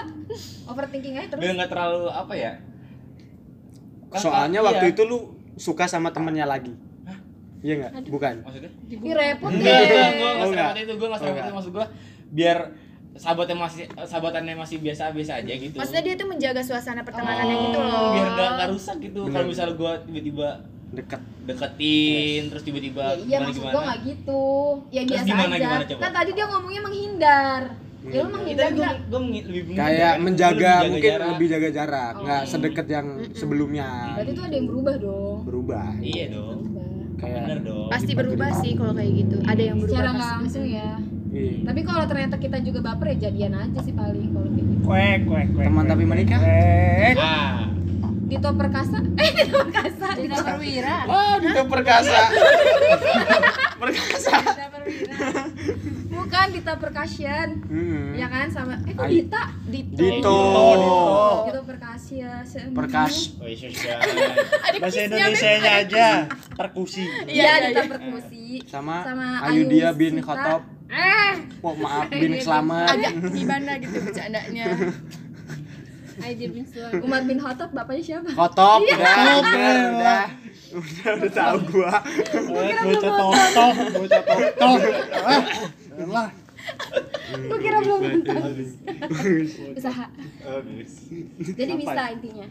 [0.67, 2.53] overthinking aja terus biar enggak terlalu apa ya?
[4.09, 4.67] Kan- Soalnya iya.
[4.69, 5.19] waktu itu lu
[5.55, 6.73] suka sama temennya lagi.
[7.63, 7.93] Iya nggak?
[8.11, 8.35] Bukan.
[8.43, 8.71] maksudnya?
[8.91, 10.67] Ih, repot Enggak, enggak, gue Oh, enggak enggak.
[10.67, 11.35] seperti itu, gue Oh, enggak.
[11.39, 11.87] itu maksud gue
[12.33, 12.59] biar
[13.13, 15.77] sahabatnya masih sahabatannya masih biasa-biasa aja gitu.
[15.77, 19.21] maksudnya dia tuh menjaga suasana pertemanannya Oh, gitu loh biar enggak enggak rusak gitu.
[19.29, 20.49] Kalau misalnya gue tiba-tiba
[20.93, 21.21] Dekat.
[21.43, 23.73] deketin terus tiba-tiba ya, iya gimana maksud gimana.
[23.73, 24.45] gue nggak gitu
[24.87, 26.01] ya Terus biasa gimana, aja gimana, coba?
[26.01, 27.61] kan tadi dia ngomongnya menghindar
[28.03, 28.33] ya lu Hmm.
[28.33, 30.23] menghindar gue nggak gue lebih Kayak kan.
[30.23, 31.29] Menjaga lebih mungkin jarak.
[31.29, 32.21] lebih jaga jarak, Oh.
[32.21, 33.89] nggak sedekat yang sebelumnya.
[34.13, 35.87] berarti tuh ada yang berubah dong Berubah.
[35.99, 36.59] Iya dong.
[37.15, 37.89] Kayak Bener dong.
[37.89, 40.91] pasti berubah sih kalau kayak gitu ada yang berubah secara nggak langsung ya
[41.33, 41.53] Iya.
[41.65, 45.19] tapi kalau ternyata kita juga baper ya jadian aja sih paling kalau kayak gitu Kuek,
[45.25, 45.65] kuek, kuek.
[45.65, 46.39] Teman tapi menikah?
[46.39, 47.17] Kuek.
[47.17, 47.72] Ah,
[48.33, 52.21] Dito Perkasa eh Dito Perkasa Dita Perwira Oh, Dito Perkasa.
[53.83, 54.35] Perkasa.
[54.41, 55.17] Dita Perwira
[56.09, 58.13] bukan Dita Percussion Hmm.
[58.15, 60.39] ya kan sama eh kok Dita Dito Dito.
[61.45, 63.15] Dito Percussion Perkas.
[63.37, 63.97] oh iya iya.
[64.79, 66.09] Bahasa Indonesia-nya aja.
[66.53, 67.05] Perkusi.
[67.27, 70.15] iya Dita Perkusi Sama, Sama Ayu Dia Ayu bin.
[70.21, 70.63] Khotob.
[70.89, 72.89] eh Oh, maaf bin Slamet.
[72.89, 74.65] agak gimana gitu bercandanya
[76.19, 78.97] Aja bin Sulam Umar bin Khattab bapaknya siapa Khotob Iya.
[78.97, 80.25] udah, udah, udah.
[80.73, 81.93] Udah, udah tahu gua.
[82.81, 84.79] Bocah totok, bocah totok.
[85.21, 85.43] Ah,
[86.09, 86.29] lah.
[87.33, 88.39] gue kira belum nonton
[89.75, 90.07] usaha
[90.41, 90.93] Bagus.
[91.53, 92.47] jadi bisa intinya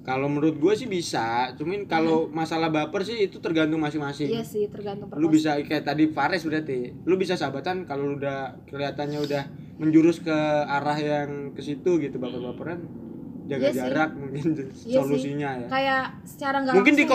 [0.00, 4.30] Kalau menurut gue sih bisa, cuman kalau masalah baper sih itu tergantung masing-masing.
[4.30, 6.94] iya sih tergantung Lu perkos bisa kayak tadi Fares berarti.
[7.02, 9.42] Lu bisa sahabatan kalau lu udah kelihatannya udah
[9.76, 10.30] menjurus ke
[10.62, 12.86] arah yang ke situ gitu baper-baperan.
[13.46, 13.78] Jaga Iya sih.
[13.80, 14.92] jarak mungkin Iya sih.
[14.92, 15.66] solusinya ya.
[15.68, 17.06] kayak secara nggak Mungkin langsung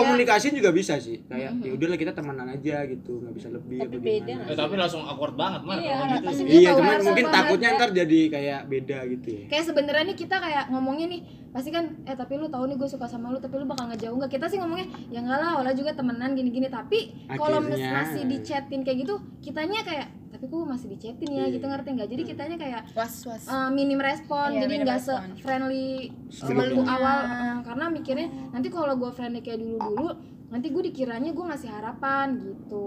[0.50, 0.56] ya.
[0.56, 1.16] juga bisa sih.
[1.22, 4.48] Kayak ya udahlah kita temenan aja gitu, nggak bisa lebih Tapi apa beda gimana.
[4.48, 6.28] Eh, tapi langsung awkward banget mar Iya, gitu.
[6.42, 7.76] dia Iya, cuman mungkin banget takutnya ya.
[7.76, 9.44] ntar jadi kayak beda gitu ya.
[9.46, 12.88] kayak sebenarnya nih kita kayak ngomongnya nih pasti kan eh tapi lu tahu nih gue
[12.88, 15.72] suka sama lu tapi lu bakal ngejauh nggak kita sih ngomongnya ya enggak lah Ola
[15.72, 20.08] juga temenan gini-gini tapi kalau masih di chatin kayak gitu kitanya kayak
[20.42, 21.54] tapi kok masih di chatin ya Iya.
[21.54, 25.14] gitu ngerti nggak jadi kitanya kayak was was eh, minim respon Iya, jadi nggak se
[25.38, 26.10] friendly
[26.42, 30.10] waktu awal eh, karena mikirnya nanti kalau gue friendly kayak dulu dulu
[30.50, 32.86] nanti gue dikiranya gue ngasih harapan gitu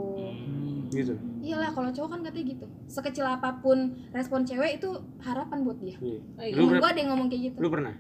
[0.86, 1.16] Gitu.
[1.42, 3.78] iyalah kalau cowok kan katanya gitu sekecil apa pun
[4.12, 6.20] respon cewek itu harapan buat dia Iya.
[6.38, 6.54] iya.
[6.54, 7.94] Lu, Temen ber- gue ada yang ngomong kayak gitu lu pernah?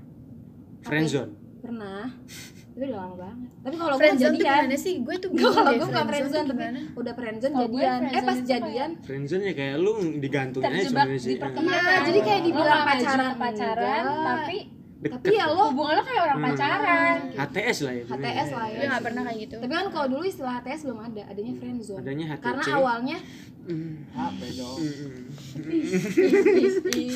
[0.81, 1.31] Friendzone.
[1.57, 2.11] pernah
[2.75, 3.49] itu udah lama banget.
[3.57, 4.35] Tapi kalau gue jadian.
[4.61, 4.93] gimana sih?
[4.99, 6.63] Gue tuh Enggak, bingung kalau gue nggak friendzone tapi
[6.93, 8.01] udah friendzone gue jadian.
[8.05, 8.89] eh pas jadian.
[8.99, 11.35] Friendzone ya kayak lu digantungin aja sebenarnya di sih.
[11.37, 11.79] pertemanan.
[11.81, 14.57] Iya, jadi kayak dibilang pacaran pacaran tapi
[15.05, 16.47] tapi ya lo hubungan lo kayak orang Hmm.
[16.49, 18.03] pacaran HTS lah ya.
[18.07, 18.75] HTS lah ya.
[18.75, 19.55] Gue nggak pernah kayak gitu?
[19.57, 22.43] Tapi kan kalau dulu istilah HTS belum ada adanya friendzone Adanya HTC.
[22.43, 23.17] karena awalnya
[23.65, 23.97] Hmm.
[24.11, 24.77] HP dong.
[24.77, 25.25] Hmm.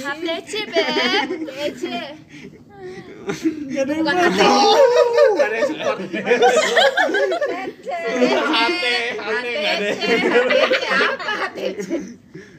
[0.01, 1.29] HTC beb.
[1.47, 1.83] TC
[3.69, 4.05] Gak ada yang.
[4.07, 4.41] HT
[5.37, 5.97] Gak ada yang support.
[8.49, 9.89] Hati, hati enggak ada.
[10.89, 11.87] Apa HTC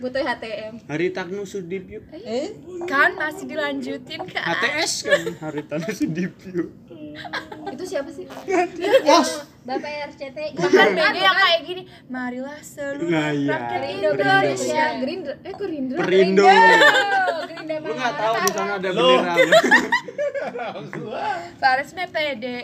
[0.01, 2.01] butuh HTM Hari Taknu Sudipyo.
[2.89, 5.23] kan masih dilanjutin ke HTS kan.
[5.45, 6.73] Hari Taknu Sudipyo.
[7.71, 8.25] itu siapa sih
[9.61, 13.53] bapak RCTI bukan beda yang kayak gini marilah seluruh Nah, iya.
[13.53, 14.09] rakyat Perindo.
[14.11, 14.85] Indonesia.
[14.97, 16.45] Gerindra eh Gerindra Perindo.
[16.45, 19.35] Gerinda Lu gak tahu di sana ada bendera.
[21.57, 22.59] Faris pede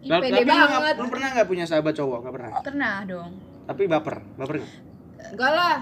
[0.00, 0.94] Ih, Tapi nggak- banget.
[0.96, 2.18] lu pernah gak punya sahabat cowok?
[2.24, 2.50] Gak pernah.
[2.64, 3.32] pernah dong.
[3.68, 4.72] Tapi baper, baper gak?
[5.30, 5.78] enggak lah.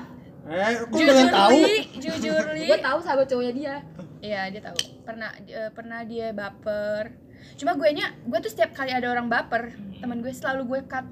[0.48, 1.58] Eh, kok jujur kalian tahu?
[1.60, 2.66] li jujur li.
[2.66, 3.74] Gue tahu sahabat cowoknya dia.
[4.18, 4.78] Iya dia tahu.
[5.04, 7.14] Pernah eh, pernah dia baper
[7.54, 11.06] cuma gue nya gue tuh setiap kali ada orang baper teman gue selalu gue cut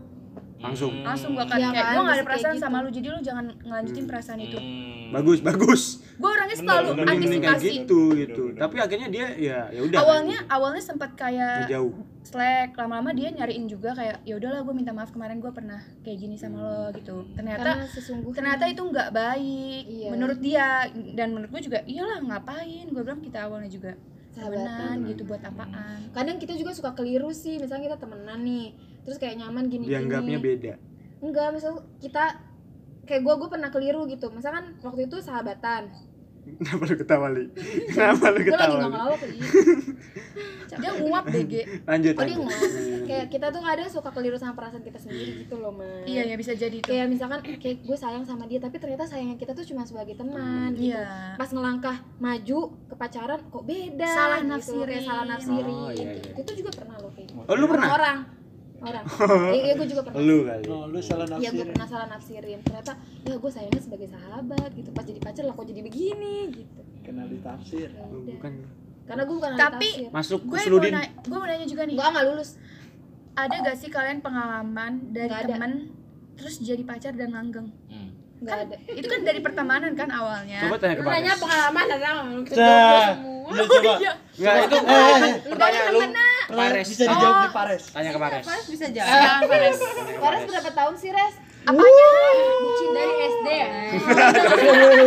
[0.56, 0.88] Langsung.
[1.00, 2.62] langsung gue cut Iya kayak kan, gue gak ada perasaan gitu.
[2.62, 5.14] sama lu jadi lu jangan ngelanjutin perasaan itu Hmm.
[5.14, 5.82] Bagus, bagus.
[6.12, 8.42] gue orangnya selalu bener, Mending mending kayak antisipasi gitu gitu.
[8.58, 9.98] Tapi akhirnya dia ya ya udah.
[10.00, 11.94] awalnya awalnya sempat kayak jauh.
[12.24, 16.18] slack lama-lama dia nyariin juga kayak ya udahlah gue minta maaf kemarin gue pernah kayak
[16.18, 17.86] gini sama lo gitu ternyata
[18.28, 20.08] ternyata itu nggak baik Iya.
[20.10, 20.66] menurut dia
[21.14, 23.94] dan menurut gue juga iyalah ngapain gue bilang kita awalnya juga
[24.36, 24.94] Sahabatan.
[25.08, 26.12] gitu buat apaan.
[26.12, 28.76] Kadang kita juga suka keliru sih misalnya kita temenan nih
[29.08, 30.74] terus kayak nyaman gini Dianggapnya beda.
[31.24, 32.36] enggak misal kita
[33.08, 34.28] kayak gue gue pernah keliru gitu.
[34.28, 35.88] Misalkan waktu itu sahabatan
[36.46, 37.44] Kenapa lu ketawa, Li?
[37.90, 38.66] Kenapa lu gue lagi ketawa?
[38.68, 38.92] nggak Li?
[38.92, 39.38] ngelawak lagi
[40.76, 41.52] dia nguap BG
[41.84, 42.60] Lanjut, oh dia nguap
[43.06, 46.34] kayak kita tuh kadang suka keliru sama perasaan kita sendiri gitu loh man iya ya
[46.34, 49.64] bisa jadi tuh kayak misalkan kayak gue sayang sama dia tapi ternyata sayangnya kita tuh
[49.64, 50.92] cuma sebagai teman gitu.
[50.92, 54.50] iya pas ngelangkah maju ke pacaran kok beda Salah gitu.
[54.50, 54.90] nafsirin.
[54.90, 56.32] kayak salah nafsirin Oh, iya, iya.
[56.36, 57.40] itu juga pernah lo kayak gitu.
[57.46, 57.88] Oh, lu pernah?
[57.90, 58.18] orang
[58.86, 59.04] orang
[59.50, 60.64] iya iya, gue juga pernah Lu kali.
[60.66, 61.66] Oh, lu salah Iya gue nafsirin.
[61.70, 62.92] pernah salah nafsirin ternyata
[63.22, 67.26] ya gue sayangnya sebagai sahabat gitu pas jadi pacar lah kok jadi begini gitu Kenal
[67.26, 67.88] ditafsir.
[67.88, 68.22] Ya Oh.
[68.22, 68.52] Bukan.
[69.04, 70.10] karena gue bukan Tapi- tafsir.
[70.10, 72.50] Masuk gue mau nanya gue mau nanya juga nih gue nggak lulus
[73.34, 75.72] ada gak sih kalian pengalaman dari temen
[76.34, 78.10] terus jadi pacar dan langgeng Hmm.
[78.36, 81.40] nggak ada itu kan dari pertemanan kan awalnya Coba tanya ke Lu nanya Bagas.
[81.40, 82.10] pengalaman ada
[82.42, 83.14] kita semua.
[83.46, 83.92] Lu coba.
[84.36, 85.34] Enggak, itu Eh, eh, eh.
[85.40, 86.00] lu tanya lu
[86.48, 86.86] Pares.
[86.86, 87.82] Bisa dijawab di Pares.
[87.88, 88.44] Tanya ke Pares.
[88.44, 89.76] Pares bisa Eh, ke Pares
[90.16, 90.42] Pares.
[90.46, 92.06] berapa tahun sih res apanya
[92.62, 93.68] bucin dari SD ya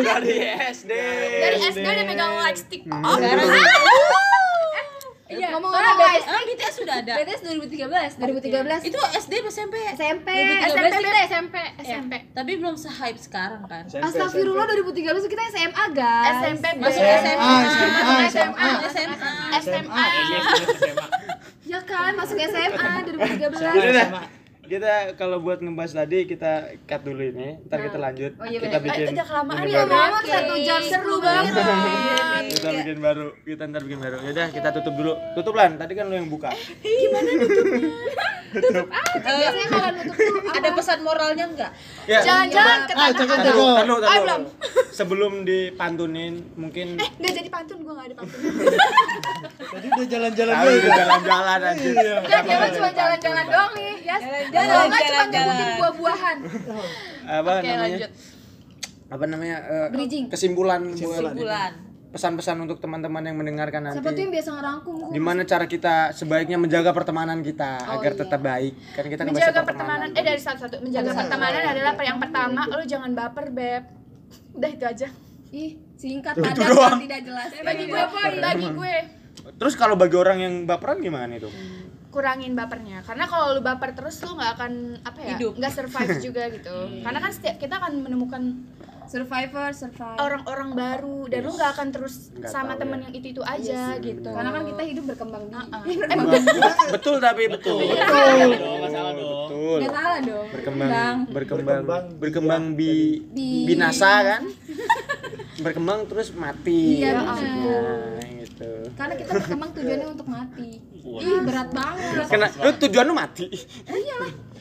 [0.04, 0.38] Dari
[0.70, 0.92] SD.
[1.40, 3.16] dari SD udah megang lightstick oh
[5.30, 9.76] iya ngomong ngomong BTS, ah, BTS sudah ada BTS 2013 2013 itu SD apa SMP
[9.94, 15.86] SMP 2013 SMP kita SMP SMP tapi belum se-hype sekarang kan Astagfirullah 2013 kita SMA
[15.94, 16.98] guys SMP masuk.
[16.98, 18.68] SMA SMA, SMA.
[18.90, 20.06] SMA SMA
[21.70, 22.12] ya kan?
[22.18, 24.39] Masuk SMA 2013 Udah dah.
[24.70, 26.52] Kita kalau buat ngebahas tadi kita
[26.86, 28.38] cut dulu ini, ntar kita lanjut.
[28.38, 28.86] Oh, iya, kita bener.
[28.86, 29.90] bikin Eh, udah kelamaan ya, baru.
[29.90, 31.54] Ngomong satu jam seru banget
[32.52, 34.18] Kita bikin baru, kita ntar bikin baru.
[34.22, 35.14] Yaudah, kita tutup dulu.
[35.34, 36.54] Tutup lan, tadi kan lu yang buka.
[38.50, 41.70] biasanya kalau nutup tuh ada pesan moralnya enggak
[42.10, 42.18] Ya.
[42.20, 44.26] jangan-jangan Ah, tar Ah, dulu.
[44.26, 44.42] belum.
[44.90, 48.40] Sebelum dipantunin, mungkin nggak jadi pantun gue nggak ada pantun
[49.70, 50.74] Tadi udah jalan-jalan dulu.
[50.74, 51.94] udah jalan-jalan anjir.
[51.94, 52.16] Iya.
[52.42, 54.18] Mah cuma jalan-jalan doang nih, ya.
[54.60, 56.38] Kalau enggak cuma nyebutin buah-buahan.
[57.40, 57.78] Apa oke namanya?
[57.80, 58.12] lanjut
[59.10, 59.58] Apa namanya?
[59.90, 60.26] Bridging.
[60.30, 60.82] Kesimpulan
[61.34, 61.72] bulan
[62.10, 64.02] pesan-pesan untuk teman-teman yang mendengarkan nanti.
[64.02, 65.14] Siapa tuh yang biasa ngerangkum?
[65.14, 68.20] Gimana cara kita sebaiknya menjaga pertemanan kita Oh, agar iya.
[68.26, 68.74] tetap baik?
[68.98, 70.10] Kan kita ngebahas menjaga pertemanan.
[70.10, 73.84] pertemanan eh dari satu-satu menjaga pertemanan adalah yang pertama lo jangan baper beb
[74.58, 75.08] udah itu aja
[75.50, 76.62] Ih, singkat padat
[77.02, 77.50] tidak jelas.
[77.66, 78.02] bagi gue
[78.38, 78.96] bagi gue
[79.50, 81.50] Terus kalau bagi orang yang baperan gimana itu?
[82.10, 85.54] Kurangin bapernya karena kalau lu baper terus lu nggak akan apa ya Hidup.
[85.58, 88.44] nggak survive juga gitu karena kan setiap kita akan menemukan
[89.10, 90.22] Survivor, survive.
[90.22, 93.04] orang-orang baru dan lu nggak akan terus Nggak sama tahu temen ya.
[93.10, 95.66] yang itu itu aja gitu Karena kan kita hidup berkembang di.
[95.66, 95.82] Ah,
[96.94, 97.90] betul tapi betul.
[97.90, 98.38] Betul.
[98.86, 99.50] Masalah dong.
[99.50, 99.78] Betul.
[99.82, 100.48] Enggak salah dong.
[100.54, 102.04] Berkembang, berkembang, Berkembang.
[102.22, 102.94] berkembang bi
[103.34, 104.42] Bi- binasa kan?
[105.58, 107.02] Berkembang terus mati.
[107.02, 107.80] Iya, maksudnya,
[108.46, 108.72] gitu.
[108.94, 110.72] Karena kita berkembang tujuannya untuk mati.
[111.18, 112.26] Ih, berat banget.
[112.28, 113.48] Kena, lu tujuan lu mati.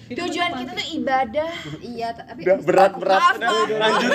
[0.08, 3.20] tujuan kita tuh ibadah Iya, tapi Udah berat berat.
[3.36, 4.10] Udah, lanjut.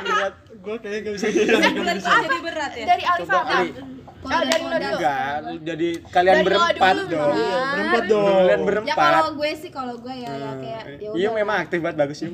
[0.00, 0.34] berat.
[0.56, 3.28] Gua kayaknya gak bisa jadi berat ya dari Alif.
[4.24, 7.34] Oh, dari lo dulu Enggak, lu jadi kalian Dari berempat dulu, dong.
[7.36, 8.24] Iya, berempat dong.
[8.24, 8.96] Kalian Ya berempat.
[9.12, 12.28] kalau gue sih kalau gue ya ya kayak ya Iya memang aktif banget bagus sih.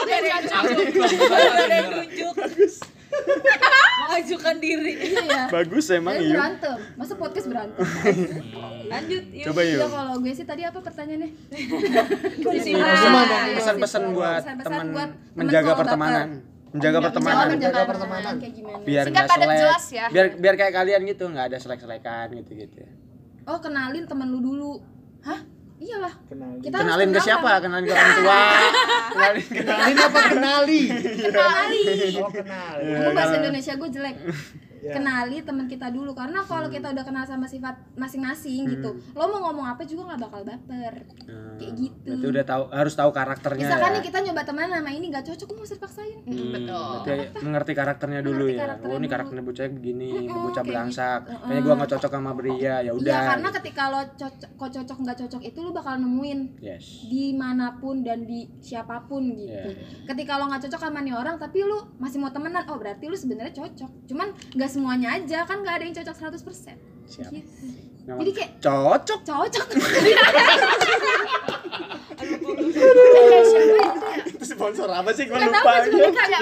[0.00, 2.32] ada yang nunjuk
[4.06, 5.42] mengajukan diri Iya ya.
[5.50, 6.34] bagus emang iya.
[6.36, 6.76] berantem.
[6.96, 7.82] Masa podcast berantem?
[8.86, 9.80] lanjut yuk Coba yuk.
[9.82, 11.30] Ya kalau gue sih tadi apa pertanyaannya?
[13.56, 16.28] Pesan-pesan buat Pesan-pesan teman buat teman menjaga pertemanan.
[16.76, 17.46] Menjaga pertemanan.
[17.46, 18.34] Menjaga Menjaga pertemanan pertemanan.
[18.42, 18.84] kayak gimana?
[18.84, 19.58] Biar nggak selek.
[19.58, 20.06] jelas ya.
[20.12, 22.84] Biar biar kayak kalian gitu, nggak ada selek-selekan gitu-gitu.
[23.46, 24.72] Oh, kenalin teman lu dulu.
[25.22, 25.40] Hah?
[25.76, 26.12] Iyalah.
[26.32, 26.58] Kenalin.
[26.64, 27.50] Kita Kenalin ke siapa?
[27.60, 28.40] Kenalin ke orang tua.
[29.12, 30.80] Kenalin ke Kenalin apa kenali?
[31.20, 31.82] Kenali.
[32.16, 32.74] Oh, kenal.
[32.80, 34.16] Ngomong bahasa Indonesia gue jelek.
[34.86, 34.94] Ya.
[34.94, 39.40] Kenali teman kita dulu karena kalau kita udah kenal sama sifat masing-masing gitu, lo mau
[39.44, 40.94] ngomong apa juga nggak bakal baper.
[41.56, 42.10] Kayak gitu.
[42.12, 43.66] Berarti udah tahu harus tahu karakternya.
[43.66, 43.94] Misalkan ya.
[43.96, 46.18] nih kita nyoba teman sama ini nggak cocok, gue mau dipaksain.
[46.22, 48.62] Mm, betul Berarti mengerti karakternya dulu Mengerti ya.
[48.62, 51.20] karakternya Oh ini karakternya bocah begini, ini Mm-mm, bocah kayak belangsak.
[51.20, 51.34] gitu.
[51.36, 52.54] Kayaknya gua nggak cocok sama Bria.
[52.56, 53.20] Ya Iya, udah.
[53.26, 56.84] karena ketika lo cocok, kok cocok nggak cocok itu lo bakal nemuin Yes.
[57.04, 59.70] di mana pun dan di siapa pun gitu.
[59.72, 60.04] Iya.
[60.06, 63.16] Ketika lo nggak cocok sama nih orang, tapi lo masih mau temenan, oh berarti lo
[63.16, 63.90] sebenarnya cocok.
[64.06, 66.76] Cuman nggak semuanya aja kan nggak ada yang cocok 100%
[67.08, 67.32] Siap.
[67.32, 67.48] Gitu.
[68.04, 69.20] Nggak Jadi kayak cocok.
[69.24, 69.66] cocok.
[74.26, 75.24] Itu sponsor apa sih?
[75.24, 75.72] Tahu lupa.
[75.82, 76.40] gue juga lupa ya.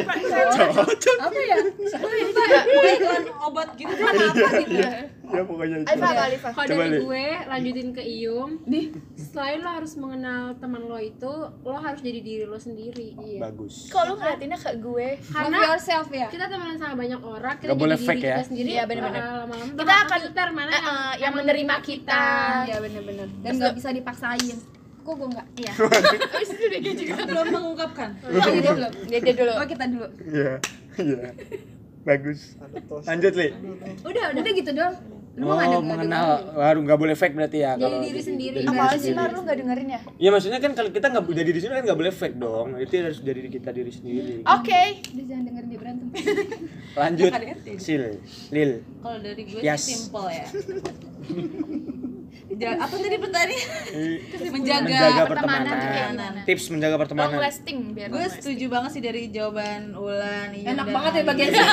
[0.70, 1.16] Cocok.
[1.18, 1.56] Apa ya?
[1.64, 2.42] Gue lupa.
[2.44, 2.64] kayak
[2.94, 4.76] iklan obat gitu kan Apa gitu?
[5.24, 5.88] Ya pokoknya itu.
[5.88, 8.50] Alif apa Alif Kalau Coba, dari gue lanjutin ke Iyum,
[9.16, 13.16] selain lo harus mengenal teman lo itu, lo harus jadi diri lo sendiri.
[13.16, 13.40] Iya.
[13.42, 13.88] Bagus.
[13.88, 16.28] kok lu ngeliatinnya ke gue Karena yourself ya.
[16.28, 18.44] kita temenan sama banyak orang, kita boleh diri fake kita ya.
[18.44, 18.70] sendiri.
[18.70, 19.20] Iya, bener-bener.
[19.20, 22.22] uh, lama-lama Kita akan- filter mana Eh, eh, yang menerima kita
[22.64, 23.28] Iya bener-bener.
[23.40, 24.73] Dan nggak bisa dipaksain.
[25.04, 25.72] Kok gue enggak Iya.
[26.32, 27.14] Abis itu dia juga.
[27.22, 29.52] belum mengungkapkan oh dia belum Dia dia dulu.
[29.52, 30.52] oh kita dulu Iya.
[30.96, 31.20] Iya.
[32.02, 32.40] Bagus.
[33.02, 33.48] Lanjut, Li.
[34.02, 34.94] udah udah gitu dong
[35.34, 36.30] lu mau nggak Oh, denger- mengenal.
[36.54, 39.34] Waduh, nggak boleh fake berarti ya jadi kalau diri sendiri Apa diri sih sendiri.
[39.34, 40.00] lu gak dengerin ya?
[40.16, 42.68] Ya maksudnya kan kalau kita nggak jadi di sini kan nggak boleh fake dong.
[42.78, 44.34] Itu harus jadi kita diri sendiri.
[44.46, 44.82] Oke.
[45.10, 46.06] udah jangan dengerin dia berantem
[46.94, 47.30] Lanjut.
[47.74, 48.04] Sil,
[48.48, 48.72] Lil.
[49.00, 49.82] kalau dari gue Yes.
[49.82, 50.46] sih simple ya
[52.56, 53.62] apa tadi pertanyaan
[54.44, 56.32] Menjaga, menjaga, menjaga pertemanan pertemanan.
[56.44, 57.38] Tips menjaga Long pertemanan.
[57.40, 61.64] lasting biar gue long setuju banget sih dari jawaban Ulan enak banget ya bagian sini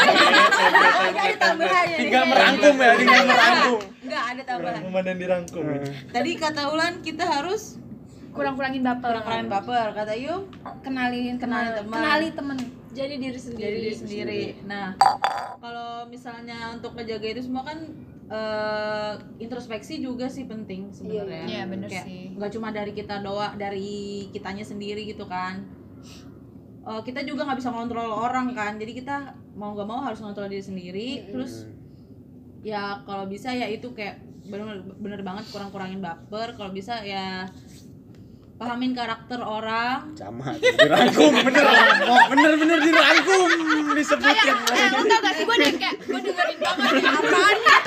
[1.12, 1.98] ada tambahannya nih.
[2.02, 3.80] Tinggal merangkum ya, tinggal merangkum.
[4.02, 5.64] enggak ada tambahan Rangkuman dan dirangkum.
[6.10, 7.62] tadi kata Ulan kita harus
[8.32, 9.12] kurang-kurangin baper.
[9.12, 10.44] kurang-kurangin baper kata Yung
[10.80, 11.94] kenalin Kenalin kenal teman.
[11.94, 12.58] kenali temen
[12.92, 14.42] jadi diri sendiri jadi diri sendiri.
[14.64, 15.00] Nah,
[15.58, 17.88] kalau misalnya untuk menjaga itu semua kan
[18.32, 19.14] eh,
[19.44, 21.46] introspeksi juga sih penting sebenarnya.
[21.46, 22.24] Iya, bener Kayak sih.
[22.32, 25.68] nggak cuma dari kita doa, dari kitanya sendiri gitu kan.
[26.82, 28.80] Eh, kita juga nggak bisa ngontrol orang kan.
[28.80, 31.10] Jadi kita mau nggak mau harus ngontrol diri sendiri.
[31.28, 31.68] Terus
[32.64, 36.56] ya kalau bisa ya itu kayak bener bener banget kurang-kurangin baper.
[36.56, 37.46] Kalau bisa ya
[38.62, 41.66] pahamin karakter orang Sama, dirangkum bener.
[42.06, 43.50] Oh, bener-bener dirangkum
[43.98, 44.54] disebutin.
[44.54, 47.78] Eh, lu tau gak sih gue kayak gue dengerin banget apaan ya?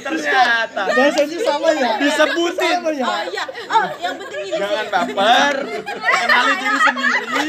[0.00, 1.90] Ternyata Bahasanya sama ya?
[2.00, 2.76] disebutin.
[2.80, 3.04] Sama ya?
[3.04, 5.54] oh iya oh yang penting ini Jangan baper.
[6.24, 7.48] Kenali diri sendiri.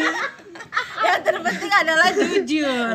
[1.07, 2.93] yang terpenting adalah jujur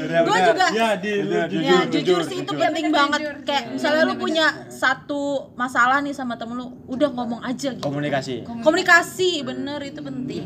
[0.00, 2.60] Gue gue juga Ya, di lu Jujur, ya jujur, jujur, sih itu jujur.
[2.60, 5.22] penting banget kayak misalnya lu punya satu
[5.54, 8.42] masalah nih sama temen lu udah ngomong aja gitu komunikasi.
[8.58, 10.44] komunikasi bener itu penting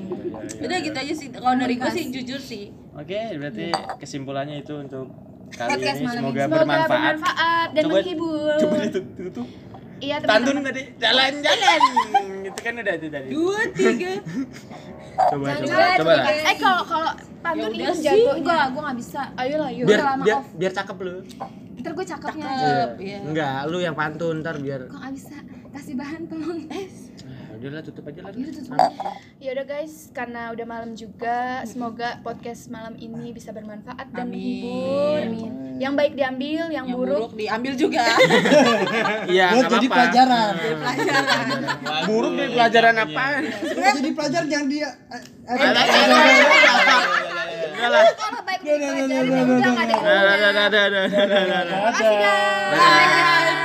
[0.56, 5.11] udah gitu aja sih kalau dari gue sih jujur sih Oke, berarti kesimpulannya itu untuk
[5.51, 6.40] kali Podcast ini malam semoga.
[6.40, 6.90] Semoga bermanfaat.
[6.94, 8.55] bermanfaat dan Coba- menghibur.
[8.56, 9.47] Coba ditutup.
[9.97, 10.62] Iya teman-teman.
[10.65, 11.81] tadi jalan-jalan.
[12.44, 13.28] itu kan udah itu tadi.
[13.31, 14.12] dua tiga
[15.15, 16.27] Coba coba Jangan, coba lah.
[16.31, 19.86] Eh kalau kalau pantun Ya ini sih, jago enggak gue nggak bisa Ayo lah yuk.
[19.86, 20.47] Biar biar off.
[20.53, 21.15] biar cakep lu.
[21.74, 23.19] ntar gue cakepnya Cakep, iya.
[23.20, 25.36] Enggak, lu yang pantun ntar biar kok nggak bisa
[25.70, 26.86] kasih bahan tolong eh
[27.65, 28.28] Ah, Udah lah tutup aja lah.
[29.41, 34.36] Ya udah guys, karena udah malam juga, semoga podcast malam ini bisa bermanfaat dan Amin.
[34.36, 35.16] menghibur.
[35.74, 38.05] Yang baik diambil, yang, yang buruk buruk diambil juga
[39.27, 40.53] Iya, Buat enggak jadi pelajaran.
[40.55, 41.47] pelajaran
[42.05, 43.43] Buruk dari pelajaran apaan?
[43.49, 45.57] Buat jadi pelajaran yang dia eh, eh,
[47.74, 48.01] kalau
[48.45, 51.78] baik dipelajarin ya udah, nggak ada Dah dah dah dah dah dah dah dah.
[51.81, 53.57] Makasih guys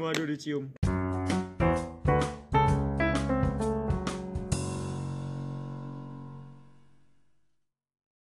[0.00, 0.79] Waduh dicium.